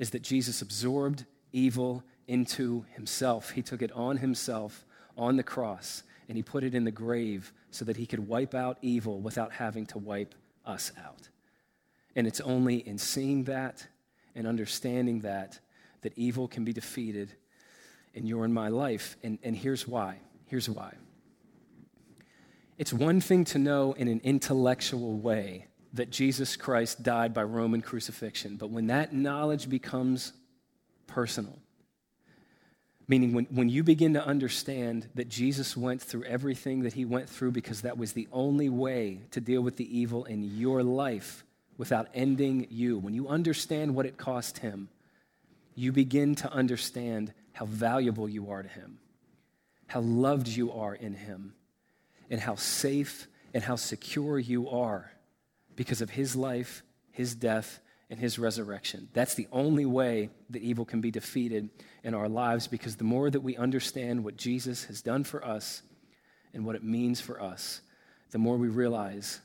is 0.00 0.10
that 0.10 0.22
Jesus 0.22 0.60
absorbed 0.60 1.24
evil 1.52 2.02
into 2.26 2.84
himself. 2.96 3.50
He 3.50 3.62
took 3.62 3.80
it 3.80 3.92
on 3.92 4.16
himself 4.16 4.84
on 5.16 5.36
the 5.36 5.44
cross 5.44 6.02
and 6.26 6.36
he 6.36 6.42
put 6.42 6.64
it 6.64 6.74
in 6.74 6.82
the 6.82 6.90
grave 6.90 7.52
so 7.70 7.84
that 7.84 7.96
he 7.96 8.06
could 8.06 8.26
wipe 8.26 8.56
out 8.56 8.76
evil 8.82 9.20
without 9.20 9.52
having 9.52 9.86
to 9.86 9.98
wipe 9.98 10.34
us 10.66 10.90
out. 10.98 11.28
And 12.16 12.26
it's 12.26 12.40
only 12.40 12.78
in 12.88 12.98
seeing 12.98 13.44
that 13.44 13.86
and 14.34 14.48
understanding 14.48 15.20
that 15.20 15.60
that 16.02 16.12
evil 16.16 16.48
can 16.48 16.64
be 16.64 16.72
defeated 16.72 17.32
in 18.14 18.26
your 18.26 18.44
and 18.44 18.54
my 18.54 18.68
life. 18.68 19.16
And, 19.22 19.38
and 19.42 19.56
here's 19.56 19.86
why. 19.86 20.18
Here's 20.46 20.68
why. 20.68 20.94
It's 22.78 22.92
one 22.92 23.20
thing 23.20 23.44
to 23.46 23.58
know 23.58 23.92
in 23.92 24.08
an 24.08 24.20
intellectual 24.22 25.18
way 25.18 25.66
that 25.94 26.10
Jesus 26.10 26.56
Christ 26.56 27.02
died 27.02 27.34
by 27.34 27.42
Roman 27.42 27.80
crucifixion, 27.80 28.56
but 28.56 28.70
when 28.70 28.86
that 28.88 29.12
knowledge 29.12 29.68
becomes 29.68 30.32
personal, 31.06 31.58
meaning 33.08 33.32
when, 33.32 33.46
when 33.46 33.68
you 33.68 33.82
begin 33.82 34.14
to 34.14 34.24
understand 34.24 35.08
that 35.14 35.28
Jesus 35.28 35.76
went 35.76 36.02
through 36.02 36.24
everything 36.24 36.82
that 36.82 36.92
he 36.92 37.04
went 37.04 37.28
through 37.28 37.52
because 37.52 37.80
that 37.80 37.96
was 37.96 38.12
the 38.12 38.28
only 38.30 38.68
way 38.68 39.22
to 39.30 39.40
deal 39.40 39.62
with 39.62 39.76
the 39.76 39.98
evil 39.98 40.24
in 40.26 40.44
your 40.44 40.82
life 40.82 41.44
without 41.78 42.08
ending 42.12 42.66
you, 42.70 42.98
when 42.98 43.14
you 43.14 43.28
understand 43.28 43.94
what 43.94 44.04
it 44.04 44.18
cost 44.18 44.58
him, 44.58 44.88
you 45.78 45.92
begin 45.92 46.34
to 46.34 46.52
understand 46.52 47.32
how 47.52 47.64
valuable 47.64 48.28
you 48.28 48.50
are 48.50 48.62
to 48.62 48.68
Him, 48.68 48.98
how 49.86 50.00
loved 50.00 50.48
you 50.48 50.72
are 50.72 50.94
in 50.94 51.14
Him, 51.14 51.54
and 52.28 52.40
how 52.40 52.56
safe 52.56 53.28
and 53.54 53.62
how 53.62 53.76
secure 53.76 54.38
you 54.38 54.68
are 54.68 55.12
because 55.76 56.00
of 56.00 56.10
His 56.10 56.34
life, 56.34 56.82
His 57.12 57.34
death, 57.34 57.78
and 58.10 58.18
His 58.18 58.40
resurrection. 58.40 59.08
That's 59.12 59.34
the 59.34 59.46
only 59.52 59.86
way 59.86 60.30
that 60.50 60.62
evil 60.62 60.84
can 60.84 61.00
be 61.00 61.12
defeated 61.12 61.70
in 62.02 62.12
our 62.12 62.28
lives 62.28 62.66
because 62.66 62.96
the 62.96 63.04
more 63.04 63.30
that 63.30 63.40
we 63.40 63.56
understand 63.56 64.24
what 64.24 64.36
Jesus 64.36 64.84
has 64.86 65.00
done 65.00 65.22
for 65.22 65.44
us 65.44 65.82
and 66.52 66.66
what 66.66 66.74
it 66.74 66.82
means 66.82 67.20
for 67.20 67.40
us, 67.40 67.82
the 68.32 68.38
more 68.38 68.56
we 68.56 68.68
realize 68.68 69.40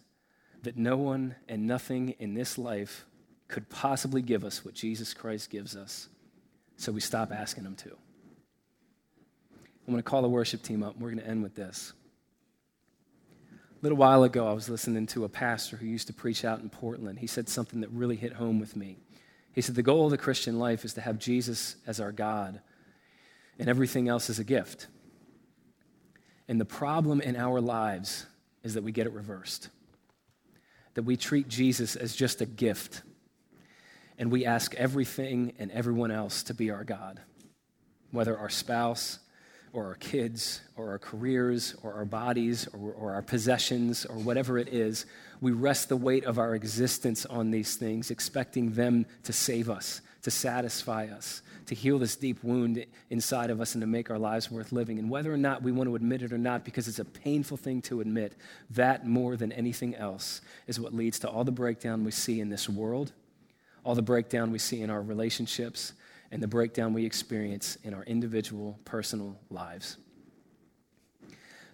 that 0.63 0.77
no 0.77 0.97
one 0.97 1.35
and 1.47 1.67
nothing 1.67 2.15
in 2.17 2.33
this 2.33 2.57
life 2.57 3.05
could 3.47 3.69
possibly 3.69 4.23
give 4.23 4.43
us 4.43 4.65
what 4.65 4.73
Jesus 4.73 5.13
Christ 5.13 5.51
gives 5.51 5.75
us. 5.75 6.09
So 6.83 6.91
we 6.91 6.99
stop 6.99 7.31
asking 7.31 7.63
them 7.63 7.75
to. 7.77 7.91
I'm 9.87 9.93
going 9.93 9.99
to 9.99 10.03
call 10.03 10.21
the 10.21 10.27
worship 10.27 10.61
team 10.63 10.83
up. 10.83 10.97
We're 10.99 11.11
going 11.11 11.23
to 11.23 11.29
end 11.29 11.41
with 11.41 11.55
this. 11.55 11.93
A 13.51 13.55
little 13.81 13.97
while 13.97 14.23
ago, 14.23 14.45
I 14.45 14.51
was 14.51 14.67
listening 14.67 15.07
to 15.07 15.23
a 15.23 15.29
pastor 15.29 15.77
who 15.77 15.85
used 15.85 16.07
to 16.07 16.13
preach 16.13 16.43
out 16.43 16.59
in 16.59 16.69
Portland. 16.69 17.19
He 17.19 17.27
said 17.27 17.47
something 17.47 17.79
that 17.79 17.89
really 17.91 18.17
hit 18.17 18.33
home 18.33 18.59
with 18.59 18.75
me. 18.75 18.97
He 19.53 19.61
said, 19.61 19.75
The 19.75 19.81
goal 19.81 20.03
of 20.03 20.11
the 20.11 20.17
Christian 20.17 20.59
life 20.59 20.83
is 20.83 20.93
to 20.95 21.01
have 21.01 21.19
Jesus 21.19 21.77
as 21.87 22.01
our 22.01 22.11
God, 22.11 22.59
and 23.57 23.69
everything 23.69 24.09
else 24.09 24.29
is 24.29 24.39
a 24.39 24.43
gift. 24.43 24.87
And 26.49 26.59
the 26.59 26.65
problem 26.65 27.21
in 27.21 27.37
our 27.37 27.61
lives 27.61 28.25
is 28.61 28.73
that 28.73 28.83
we 28.83 28.91
get 28.91 29.07
it 29.07 29.13
reversed. 29.13 29.69
That 30.95 31.03
we 31.03 31.15
treat 31.15 31.47
Jesus 31.47 31.95
as 31.95 32.13
just 32.13 32.41
a 32.41 32.45
gift 32.45 33.03
and 34.17 34.31
we 34.31 34.45
ask 34.45 34.73
everything 34.75 35.53
and 35.59 35.71
everyone 35.71 36.11
else 36.11 36.43
to 36.43 36.53
be 36.53 36.71
our 36.71 36.83
God, 36.83 37.19
whether 38.11 38.37
our 38.37 38.49
spouse 38.49 39.19
or 39.73 39.87
our 39.87 39.95
kids 39.95 40.61
or 40.77 40.91
our 40.91 40.99
careers 40.99 41.75
or 41.81 41.93
our 41.93 42.05
bodies 42.05 42.67
or, 42.73 42.93
or, 42.93 43.13
our 43.13 43.23
possessions 43.23 44.05
or 44.05 44.17
whatever 44.17 44.59
it 44.59 44.67
is. 44.67 45.07
We 45.41 45.51
rest 45.51 45.89
the 45.89 45.97
weight 45.97 46.25
of 46.25 46.37
our 46.37 46.53
existence 46.53 47.25
on 47.25 47.49
these 47.49 47.75
things, 47.75 48.11
expecting 48.11 48.73
them 48.73 49.07
to 49.23 49.33
save 49.33 49.71
us, 49.71 50.01
to 50.21 50.31
satisfy 50.31 51.07
us, 51.07 51.41
to 51.65 51.75
heal 51.75 51.97
this 51.97 52.15
deep 52.15 52.43
wound 52.43 52.85
inside 53.09 53.49
of 53.49 53.59
us 53.59 53.73
and 53.73 53.81
to 53.81 53.87
make 53.87 54.11
our 54.11 54.19
lives 54.19 54.51
worth 54.51 54.71
living. 54.71 54.99
And 54.99 55.09
whether 55.09 55.33
or 55.33 55.37
not 55.37 55.63
we 55.63 55.71
want 55.71 55.89
to 55.89 55.95
admit 55.95 56.21
it 56.21 56.31
or 56.31 56.37
not, 56.37 56.63
because 56.63 56.87
it's 56.87 56.99
a 56.99 57.05
painful 57.05 57.57
thing 57.57 57.81
to 57.83 57.99
admit, 57.99 58.33
that 58.69 59.07
more 59.07 59.35
than 59.35 59.51
anything 59.51 59.95
else 59.95 60.41
is 60.67 60.79
what 60.79 60.93
leads 60.93 61.17
to 61.19 61.29
all 61.29 61.43
the 61.43 61.51
breakdown 61.51 62.05
we 62.05 62.11
see 62.11 62.39
in 62.39 62.49
this 62.49 62.69
world 62.69 63.11
all 63.83 63.95
the 63.95 64.01
breakdown 64.01 64.51
we 64.51 64.59
see 64.59 64.81
in 64.81 64.89
our 64.89 65.01
relationships, 65.01 65.93
and 66.31 66.41
the 66.41 66.47
breakdown 66.47 66.93
we 66.93 67.05
experience 67.05 67.77
in 67.83 67.93
our 67.93 68.03
individual 68.03 68.79
personal 68.85 69.37
lives. 69.49 69.97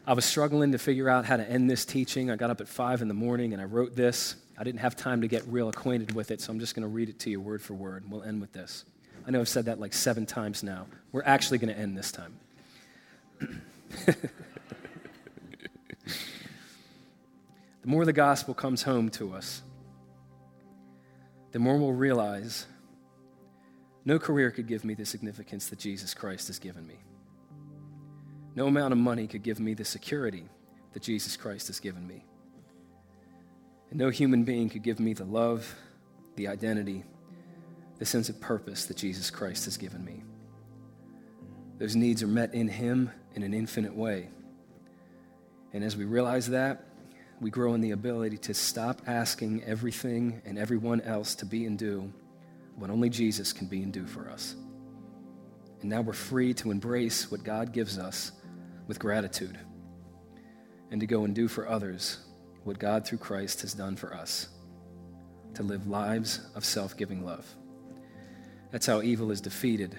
I 0.05 0.13
was 0.13 0.25
struggling 0.25 0.71
to 0.71 0.77
figure 0.77 1.07
out 1.07 1.25
how 1.25 1.37
to 1.37 1.47
end 1.47 1.69
this 1.69 1.85
teaching. 1.85 2.31
I 2.31 2.35
got 2.35 2.49
up 2.49 2.61
at 2.61 2.67
five 2.67 3.01
in 3.01 3.07
the 3.07 3.13
morning 3.13 3.53
and 3.53 3.61
I 3.61 3.65
wrote 3.65 3.95
this. 3.95 4.35
I 4.57 4.63
didn't 4.63 4.79
have 4.79 4.95
time 4.95 5.21
to 5.21 5.27
get 5.27 5.45
real 5.47 5.69
acquainted 5.69 6.13
with 6.15 6.31
it, 6.31 6.41
so 6.41 6.51
I'm 6.51 6.59
just 6.59 6.75
going 6.75 6.81
to 6.81 6.89
read 6.89 7.09
it 7.09 7.19
to 7.19 7.29
you 7.29 7.39
word 7.39 7.61
for 7.61 7.75
word. 7.75 8.03
And 8.03 8.11
We'll 8.11 8.23
end 8.23 8.41
with 8.41 8.51
this. 8.51 8.85
I 9.27 9.31
know 9.31 9.39
I've 9.39 9.47
said 9.47 9.65
that 9.65 9.79
like 9.79 9.93
seven 9.93 10.25
times 10.25 10.63
now. 10.63 10.87
We're 11.11 11.23
actually 11.23 11.59
going 11.59 11.73
to 11.73 11.79
end 11.79 11.95
this 11.95 12.11
time. 12.11 12.39
the 14.05 14.17
more 17.85 18.03
the 18.03 18.11
gospel 18.11 18.53
comes 18.53 18.83
home 18.83 19.09
to 19.11 19.33
us, 19.33 19.61
the 21.51 21.59
more 21.59 21.77
we'll 21.77 21.93
realize 21.93 22.65
no 24.05 24.19
career 24.19 24.51
could 24.51 24.67
give 24.67 24.85
me 24.85 24.93
the 24.93 25.05
significance 25.05 25.69
that 25.69 25.79
Jesus 25.79 26.13
Christ 26.13 26.47
has 26.47 26.59
given 26.59 26.87
me. 26.87 26.95
No 28.55 28.67
amount 28.67 28.91
of 28.91 28.97
money 28.97 29.27
could 29.27 29.43
give 29.43 29.59
me 29.59 29.73
the 29.73 29.85
security 29.85 30.45
that 30.93 31.03
Jesus 31.03 31.37
Christ 31.37 31.67
has 31.67 31.79
given 31.79 32.07
me. 32.07 32.25
And 33.89 33.99
no 33.99 34.09
human 34.09 34.43
being 34.43 34.69
could 34.69 34.83
give 34.83 34.99
me 34.99 35.13
the 35.13 35.25
love, 35.25 35.75
the 36.35 36.47
identity, 36.47 37.03
the 37.97 38.05
sense 38.05 38.29
of 38.29 38.39
purpose 38.39 38.85
that 38.85 38.97
Jesus 38.97 39.29
Christ 39.29 39.65
has 39.65 39.77
given 39.77 40.03
me. 40.03 40.23
Those 41.77 41.95
needs 41.95 42.21
are 42.23 42.27
met 42.27 42.53
in 42.53 42.67
Him 42.67 43.11
in 43.35 43.43
an 43.43 43.53
infinite 43.53 43.95
way. 43.95 44.29
And 45.73 45.83
as 45.83 45.95
we 45.95 46.05
realize 46.05 46.49
that, 46.49 46.83
we 47.41 47.49
grow 47.49 47.73
in 47.73 47.81
the 47.81 47.91
ability 47.91 48.37
to 48.37 48.53
stop 48.53 49.01
asking 49.07 49.63
everything 49.63 50.41
and 50.45 50.57
everyone 50.57 51.01
else 51.01 51.35
to 51.35 51.45
be 51.45 51.65
and 51.65 51.77
do 51.77 52.11
what 52.75 52.89
only 52.89 53.09
Jesus 53.09 53.53
can 53.53 53.67
be 53.67 53.81
and 53.81 53.93
do 53.93 54.05
for 54.05 54.29
us. 54.29 54.55
And 55.81 55.89
now 55.89 56.01
we're 56.01 56.13
free 56.13 56.53
to 56.55 56.71
embrace 56.71 57.31
what 57.31 57.43
God 57.43 57.71
gives 57.71 57.97
us 57.97 58.33
with 58.87 58.99
gratitude 58.99 59.57
and 60.91 60.99
to 60.99 61.07
go 61.07 61.23
and 61.23 61.33
do 61.33 61.47
for 61.47 61.67
others 61.67 62.17
what 62.63 62.77
God 62.77 63.05
through 63.05 63.19
Christ 63.19 63.61
has 63.61 63.73
done 63.73 63.95
for 63.95 64.13
us 64.13 64.49
to 65.53 65.63
live 65.63 65.87
lives 65.87 66.41
of 66.55 66.65
self 66.65 66.97
giving 66.97 67.25
love. 67.25 67.45
That's 68.71 68.85
how 68.85 69.01
evil 69.01 69.31
is 69.31 69.41
defeated, 69.41 69.95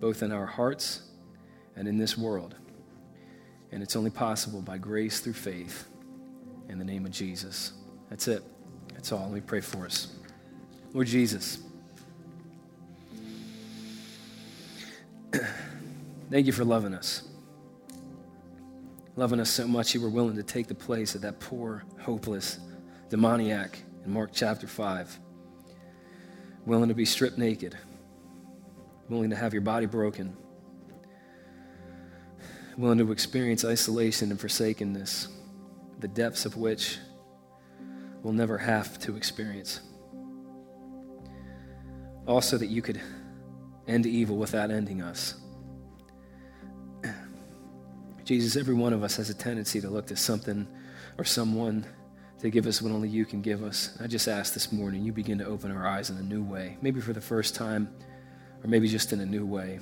both 0.00 0.22
in 0.22 0.32
our 0.32 0.46
hearts 0.46 1.02
and 1.76 1.86
in 1.86 1.98
this 1.98 2.16
world. 2.16 2.54
And 3.70 3.82
it's 3.82 3.96
only 3.96 4.10
possible 4.10 4.62
by 4.62 4.78
grace 4.78 5.20
through 5.20 5.34
faith 5.34 5.86
in 6.70 6.78
the 6.78 6.84
name 6.84 7.04
of 7.04 7.10
Jesus. 7.10 7.72
That's 8.08 8.28
it. 8.28 8.42
That's 8.94 9.12
all. 9.12 9.24
Let 9.24 9.32
me 9.32 9.40
pray 9.40 9.60
for 9.60 9.84
us. 9.84 10.16
Lord 10.92 11.06
Jesus, 11.06 11.58
thank 16.30 16.46
you 16.46 16.52
for 16.52 16.64
loving 16.64 16.94
us. 16.94 17.24
Loving 19.16 19.40
us 19.40 19.50
so 19.50 19.66
much, 19.66 19.94
you 19.94 20.00
were 20.00 20.08
willing 20.08 20.36
to 20.36 20.42
take 20.42 20.68
the 20.68 20.74
place 20.74 21.14
of 21.14 21.22
that 21.22 21.40
poor, 21.40 21.84
hopeless 22.00 22.58
demoniac 23.08 23.78
in 24.04 24.12
Mark 24.12 24.30
chapter 24.32 24.66
5. 24.66 25.18
Willing 26.66 26.88
to 26.88 26.94
be 26.94 27.04
stripped 27.04 27.38
naked, 27.38 27.76
willing 29.08 29.30
to 29.30 29.36
have 29.36 29.52
your 29.52 29.62
body 29.62 29.86
broken, 29.86 30.36
willing 32.76 32.98
to 32.98 33.10
experience 33.12 33.64
isolation 33.64 34.30
and 34.30 34.38
forsakenness, 34.38 35.28
the 36.00 36.08
depths 36.08 36.44
of 36.46 36.56
which 36.56 36.98
we'll 38.22 38.32
never 38.32 38.58
have 38.58 38.98
to 39.00 39.16
experience. 39.16 39.80
Also, 42.26 42.58
that 42.58 42.66
you 42.66 42.82
could 42.82 43.00
end 43.86 44.06
evil 44.06 44.36
without 44.36 44.70
ending 44.70 45.02
us. 45.02 45.34
Jesus, 48.24 48.56
every 48.56 48.74
one 48.74 48.92
of 48.92 49.02
us 49.02 49.16
has 49.16 49.30
a 49.30 49.34
tendency 49.34 49.80
to 49.80 49.88
look 49.88 50.06
to 50.06 50.16
something 50.16 50.66
or 51.18 51.24
someone 51.24 51.86
to 52.40 52.48
give 52.48 52.66
us 52.66 52.80
what 52.80 52.92
only 52.92 53.08
you 53.08 53.26
can 53.26 53.42
give 53.42 53.62
us. 53.62 53.96
I 54.00 54.06
just 54.06 54.26
ask 54.26 54.54
this 54.54 54.72
morning, 54.72 55.04
you 55.04 55.12
begin 55.12 55.38
to 55.38 55.44
open 55.44 55.70
our 55.70 55.86
eyes 55.86 56.08
in 56.08 56.16
a 56.16 56.22
new 56.22 56.42
way, 56.42 56.78
maybe 56.80 57.00
for 57.00 57.12
the 57.12 57.20
first 57.20 57.54
time, 57.54 57.92
or 58.64 58.68
maybe 58.68 58.88
just 58.88 59.12
in 59.12 59.20
a 59.20 59.26
new 59.26 59.44
way, 59.44 59.80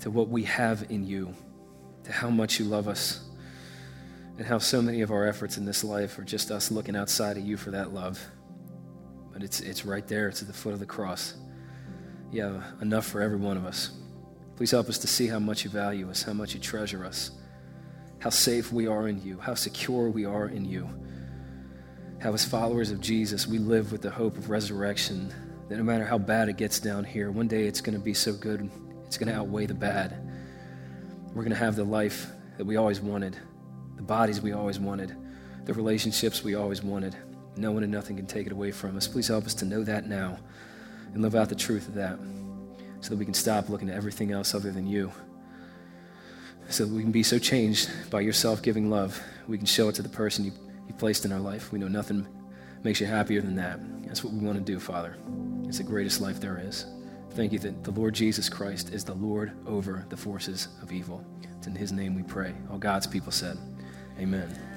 to 0.00 0.10
what 0.10 0.28
we 0.28 0.44
have 0.44 0.86
in 0.90 1.06
you, 1.06 1.34
to 2.04 2.12
how 2.12 2.30
much 2.30 2.58
you 2.58 2.64
love 2.64 2.88
us, 2.88 3.28
and 4.42 4.48
how 4.48 4.58
so 4.58 4.82
many 4.82 5.02
of 5.02 5.12
our 5.12 5.24
efforts 5.24 5.56
in 5.56 5.64
this 5.64 5.84
life 5.84 6.18
are 6.18 6.24
just 6.24 6.50
us 6.50 6.72
looking 6.72 6.96
outside 6.96 7.36
of 7.36 7.46
you 7.46 7.56
for 7.56 7.70
that 7.70 7.94
love. 7.94 8.20
But 9.32 9.44
it's, 9.44 9.60
it's 9.60 9.84
right 9.84 10.04
there, 10.08 10.26
it's 10.26 10.42
at 10.42 10.48
the 10.48 10.52
foot 10.52 10.72
of 10.72 10.80
the 10.80 10.84
cross. 10.84 11.34
You 12.32 12.42
have 12.42 12.64
enough 12.80 13.06
for 13.06 13.22
every 13.22 13.36
one 13.36 13.56
of 13.56 13.64
us. 13.64 13.92
Please 14.56 14.72
help 14.72 14.88
us 14.88 14.98
to 14.98 15.06
see 15.06 15.28
how 15.28 15.38
much 15.38 15.62
you 15.62 15.70
value 15.70 16.10
us, 16.10 16.24
how 16.24 16.32
much 16.32 16.54
you 16.54 16.58
treasure 16.58 17.04
us, 17.04 17.30
how 18.18 18.30
safe 18.30 18.72
we 18.72 18.88
are 18.88 19.06
in 19.06 19.22
you, 19.22 19.38
how 19.38 19.54
secure 19.54 20.10
we 20.10 20.24
are 20.24 20.48
in 20.48 20.64
you. 20.64 20.90
How, 22.20 22.32
as 22.32 22.44
followers 22.44 22.90
of 22.90 23.00
Jesus, 23.00 23.46
we 23.46 23.58
live 23.58 23.92
with 23.92 24.02
the 24.02 24.10
hope 24.10 24.36
of 24.36 24.50
resurrection, 24.50 25.32
that 25.68 25.76
no 25.76 25.84
matter 25.84 26.04
how 26.04 26.18
bad 26.18 26.48
it 26.48 26.56
gets 26.56 26.80
down 26.80 27.04
here, 27.04 27.30
one 27.30 27.46
day 27.46 27.66
it's 27.68 27.80
going 27.80 27.96
to 27.96 28.04
be 28.04 28.12
so 28.12 28.32
good, 28.32 28.68
it's 29.06 29.16
going 29.16 29.28
to 29.28 29.38
outweigh 29.38 29.66
the 29.66 29.74
bad. 29.74 30.16
We're 31.28 31.44
going 31.44 31.50
to 31.50 31.64
have 31.64 31.76
the 31.76 31.84
life 31.84 32.26
that 32.56 32.64
we 32.64 32.74
always 32.74 33.00
wanted, 33.00 33.38
the 34.02 34.06
bodies 34.08 34.40
we 34.40 34.50
always 34.50 34.80
wanted, 34.80 35.14
the 35.64 35.72
relationships 35.72 36.42
we 36.42 36.56
always 36.56 36.82
wanted. 36.82 37.14
No 37.56 37.70
one 37.70 37.84
and 37.84 37.92
nothing 37.92 38.16
can 38.16 38.26
take 38.26 38.46
it 38.46 38.52
away 38.52 38.72
from 38.72 38.96
us. 38.96 39.06
Please 39.06 39.28
help 39.28 39.46
us 39.46 39.54
to 39.54 39.64
know 39.64 39.84
that 39.84 40.08
now 40.08 40.38
and 41.14 41.22
live 41.22 41.36
out 41.36 41.48
the 41.48 41.54
truth 41.54 41.86
of 41.86 41.94
that 41.94 42.18
so 43.00 43.10
that 43.10 43.16
we 43.16 43.24
can 43.24 43.34
stop 43.34 43.68
looking 43.68 43.88
at 43.88 43.96
everything 43.96 44.32
else 44.32 44.54
other 44.54 44.72
than 44.72 44.88
you. 44.88 45.12
So 46.68 46.84
that 46.84 46.92
we 46.92 47.02
can 47.02 47.12
be 47.12 47.22
so 47.22 47.38
changed 47.38 47.90
by 48.10 48.22
your 48.22 48.32
self 48.32 48.60
giving 48.60 48.90
love, 48.90 49.22
we 49.46 49.56
can 49.56 49.66
show 49.66 49.88
it 49.88 49.94
to 49.96 50.02
the 50.02 50.08
person 50.08 50.46
you, 50.46 50.52
you 50.88 50.94
placed 50.94 51.24
in 51.24 51.32
our 51.32 51.40
life. 51.40 51.70
We 51.70 51.78
know 51.78 51.88
nothing 51.88 52.26
makes 52.82 53.00
you 53.00 53.06
happier 53.06 53.40
than 53.40 53.54
that. 53.56 53.78
That's 54.04 54.24
what 54.24 54.32
we 54.32 54.44
want 54.44 54.58
to 54.58 54.64
do, 54.64 54.80
Father. 54.80 55.16
It's 55.68 55.78
the 55.78 55.84
greatest 55.84 56.20
life 56.20 56.40
there 56.40 56.60
is. 56.64 56.86
Thank 57.30 57.52
you 57.52 57.58
that 57.60 57.84
the 57.84 57.92
Lord 57.92 58.14
Jesus 58.14 58.48
Christ 58.48 58.92
is 58.92 59.04
the 59.04 59.14
Lord 59.14 59.52
over 59.66 60.04
the 60.08 60.16
forces 60.16 60.68
of 60.82 60.90
evil. 60.90 61.24
It's 61.56 61.68
in 61.68 61.76
his 61.76 61.92
name 61.92 62.16
we 62.16 62.24
pray. 62.24 62.54
All 62.70 62.78
God's 62.78 63.06
people 63.06 63.30
said, 63.30 63.56
Amen. 64.22 64.71